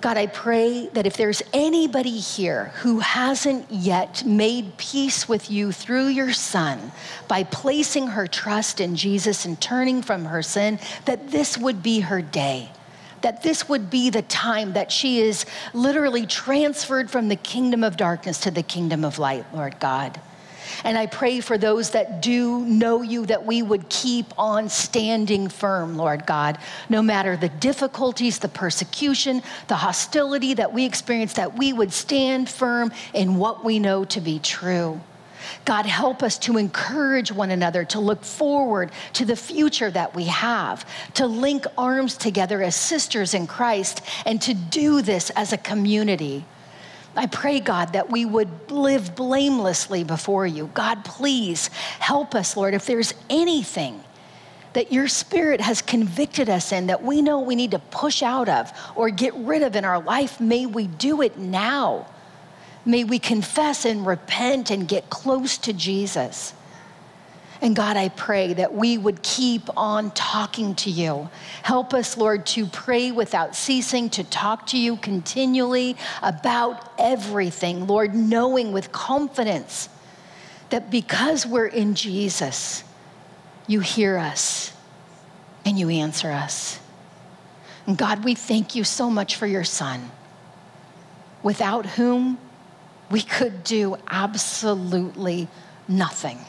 God, 0.02 0.18
I 0.18 0.28
pray 0.28 0.88
that 0.94 1.06
if 1.06 1.18
there's 1.18 1.42
anybody 1.52 2.20
here 2.20 2.72
who 2.82 3.00
hasn't 3.00 3.70
yet 3.70 4.26
made 4.26 4.78
peace 4.78 5.28
with 5.28 5.52
you 5.52 5.74
through 5.74 6.08
your 6.08 6.32
son 6.32 6.94
by 7.28 7.44
placing 7.44 8.08
her 8.08 8.26
trust 8.26 8.80
in 8.80 8.96
Jesus 8.96 9.46
and 9.46 9.60
turning 9.60 10.02
from 10.02 10.26
her 10.26 10.42
sin, 10.42 10.80
that 11.04 11.32
this 11.32 11.58
would 11.58 11.84
be 11.84 12.02
her 12.02 12.22
day 12.22 12.70
that 13.22 13.44
this 13.44 13.68
would 13.70 13.90
be 13.90 14.10
the 14.10 14.22
time 14.24 14.74
that 14.74 14.92
she 14.92 15.20
is 15.20 15.46
literally 15.74 16.26
transferred 16.26 17.10
from 17.10 17.28
the 17.28 17.36
kingdom 17.36 17.84
of 17.84 17.98
darkness 17.98 18.40
to 18.42 18.52
the 18.52 18.64
kingdom 18.64 19.04
of 19.04 19.20
light, 19.20 19.46
Lord 19.54 19.80
God. 19.80 20.20
And 20.84 20.98
I 20.98 21.08
pray 21.08 21.40
for 21.42 21.58
those 21.58 21.92
that 21.92 22.22
do 22.22 22.60
know 22.66 23.02
you 23.02 23.26
that 23.26 23.46
we 23.46 23.62
would 23.62 23.90
keep 23.90 24.28
on 24.38 24.70
standing 24.70 25.50
firm, 25.50 25.98
Lord 25.98 26.26
God, 26.26 26.58
no 26.90 27.02
matter 27.02 27.36
the 27.36 27.50
difficulties, 27.50 28.40
the 28.40 28.48
persecution, 28.48 29.42
the 29.68 29.76
hostility 29.76 30.54
that 30.54 30.74
we 30.74 30.86
experience, 30.86 31.34
that 31.34 31.58
we 31.58 31.74
would 31.74 31.92
stand 31.92 32.50
firm 32.50 32.92
in 33.14 33.38
what 33.38 33.66
we 33.66 33.80
know 33.80 34.06
to 34.06 34.22
be 34.22 34.40
true. 34.40 35.02
God, 35.66 35.86
help 35.86 36.24
us 36.24 36.38
to 36.40 36.58
encourage 36.58 37.32
one 37.32 37.52
another, 37.52 37.86
to 37.86 38.00
look 38.00 38.24
forward 38.24 38.92
to 39.14 39.26
the 39.26 39.36
future 39.36 39.92
that 39.92 40.16
we 40.16 40.26
have, 40.26 40.86
to 41.16 41.28
link 41.28 41.66
arms 41.78 42.18
together 42.18 42.62
as 42.62 42.76
sisters 42.76 43.34
in 43.34 43.48
Christ, 43.48 44.02
and 44.26 44.42
to 44.42 44.54
do 44.54 45.02
this 45.02 45.30
as 45.32 45.54
a 45.54 45.58
community. 45.58 46.46
I 47.16 47.26
pray, 47.26 47.60
God, 47.60 47.94
that 47.94 48.10
we 48.10 48.26
would 48.26 48.72
live 48.72 49.16
blamelessly 49.16 50.04
before 50.04 50.48
you. 50.48 50.70
God, 50.74 51.04
please 51.04 51.68
help 52.00 52.36
us, 52.36 52.56
Lord, 52.56 52.74
if 52.74 52.86
there's 52.86 53.14
anything 53.30 54.04
that 54.74 54.92
your 54.92 55.08
spirit 55.08 55.62
has 55.62 55.82
convicted 55.82 56.50
us 56.50 56.72
in 56.72 56.88
that 56.88 57.04
we 57.04 57.22
know 57.22 57.40
we 57.40 57.56
need 57.56 57.72
to 57.72 57.80
push 57.80 58.22
out 58.22 58.48
of 58.48 58.72
or 58.96 59.10
get 59.10 59.34
rid 59.34 59.64
of 59.64 59.76
in 59.76 59.84
our 59.84 60.00
life, 60.00 60.40
may 60.40 60.66
we 60.66 60.88
do 60.88 61.22
it 61.22 61.38
now. 61.38 62.06
May 62.86 63.04
we 63.04 63.20
confess 63.20 63.86
and 63.86 64.06
repent 64.06 64.72
and 64.72 64.88
get 64.88 65.10
close 65.10 65.58
to 65.60 65.74
Jesus. 65.74 66.54
And 67.62 67.76
God, 67.76 67.98
I 67.98 68.08
pray 68.10 68.54
that 68.54 68.74
we 68.74 68.98
would 68.98 69.22
keep 69.22 69.64
on 69.76 70.12
talking 70.12 70.76
to 70.76 70.90
you. 70.90 71.30
Help 71.62 71.94
us, 71.94 72.16
Lord, 72.16 72.46
to 72.48 72.66
pray 72.66 73.12
without 73.12 73.54
ceasing, 73.54 74.10
to 74.12 74.24
talk 74.24 74.68
to 74.68 74.78
you 74.78 74.96
continually 74.96 75.98
about 76.22 76.90
everything, 76.98 77.86
Lord, 77.86 78.16
knowing 78.16 78.72
with 78.72 78.94
confidence 78.94 79.90
that 80.70 80.90
because 80.90 81.46
we're 81.46 81.68
in 81.68 81.96
Jesus, 81.96 82.86
you 83.68 83.82
hear 83.82 84.18
us 84.18 84.72
and 85.66 85.78
you 85.78 85.90
answer 85.90 86.32
us. 86.32 86.80
And 87.86 87.98
God, 87.98 88.24
we 88.24 88.36
thank 88.36 88.74
you 88.74 88.86
so 88.86 89.10
much 89.10 89.36
for 89.36 89.48
your 89.48 89.66
Son, 89.66 90.12
without 91.44 91.86
whom 91.86 92.38
we 93.12 93.22
could 93.22 93.64
do 93.64 93.98
absolutely 94.10 95.48
nothing. 95.88 96.40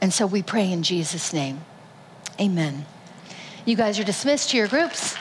And 0.00 0.12
so 0.12 0.26
we 0.26 0.42
pray 0.42 0.70
in 0.70 0.82
Jesus' 0.82 1.32
name. 1.32 1.60
Amen. 2.40 2.86
You 3.64 3.76
guys 3.76 3.98
are 3.98 4.04
dismissed 4.04 4.50
to 4.50 4.56
your 4.56 4.68
groups. 4.68 5.16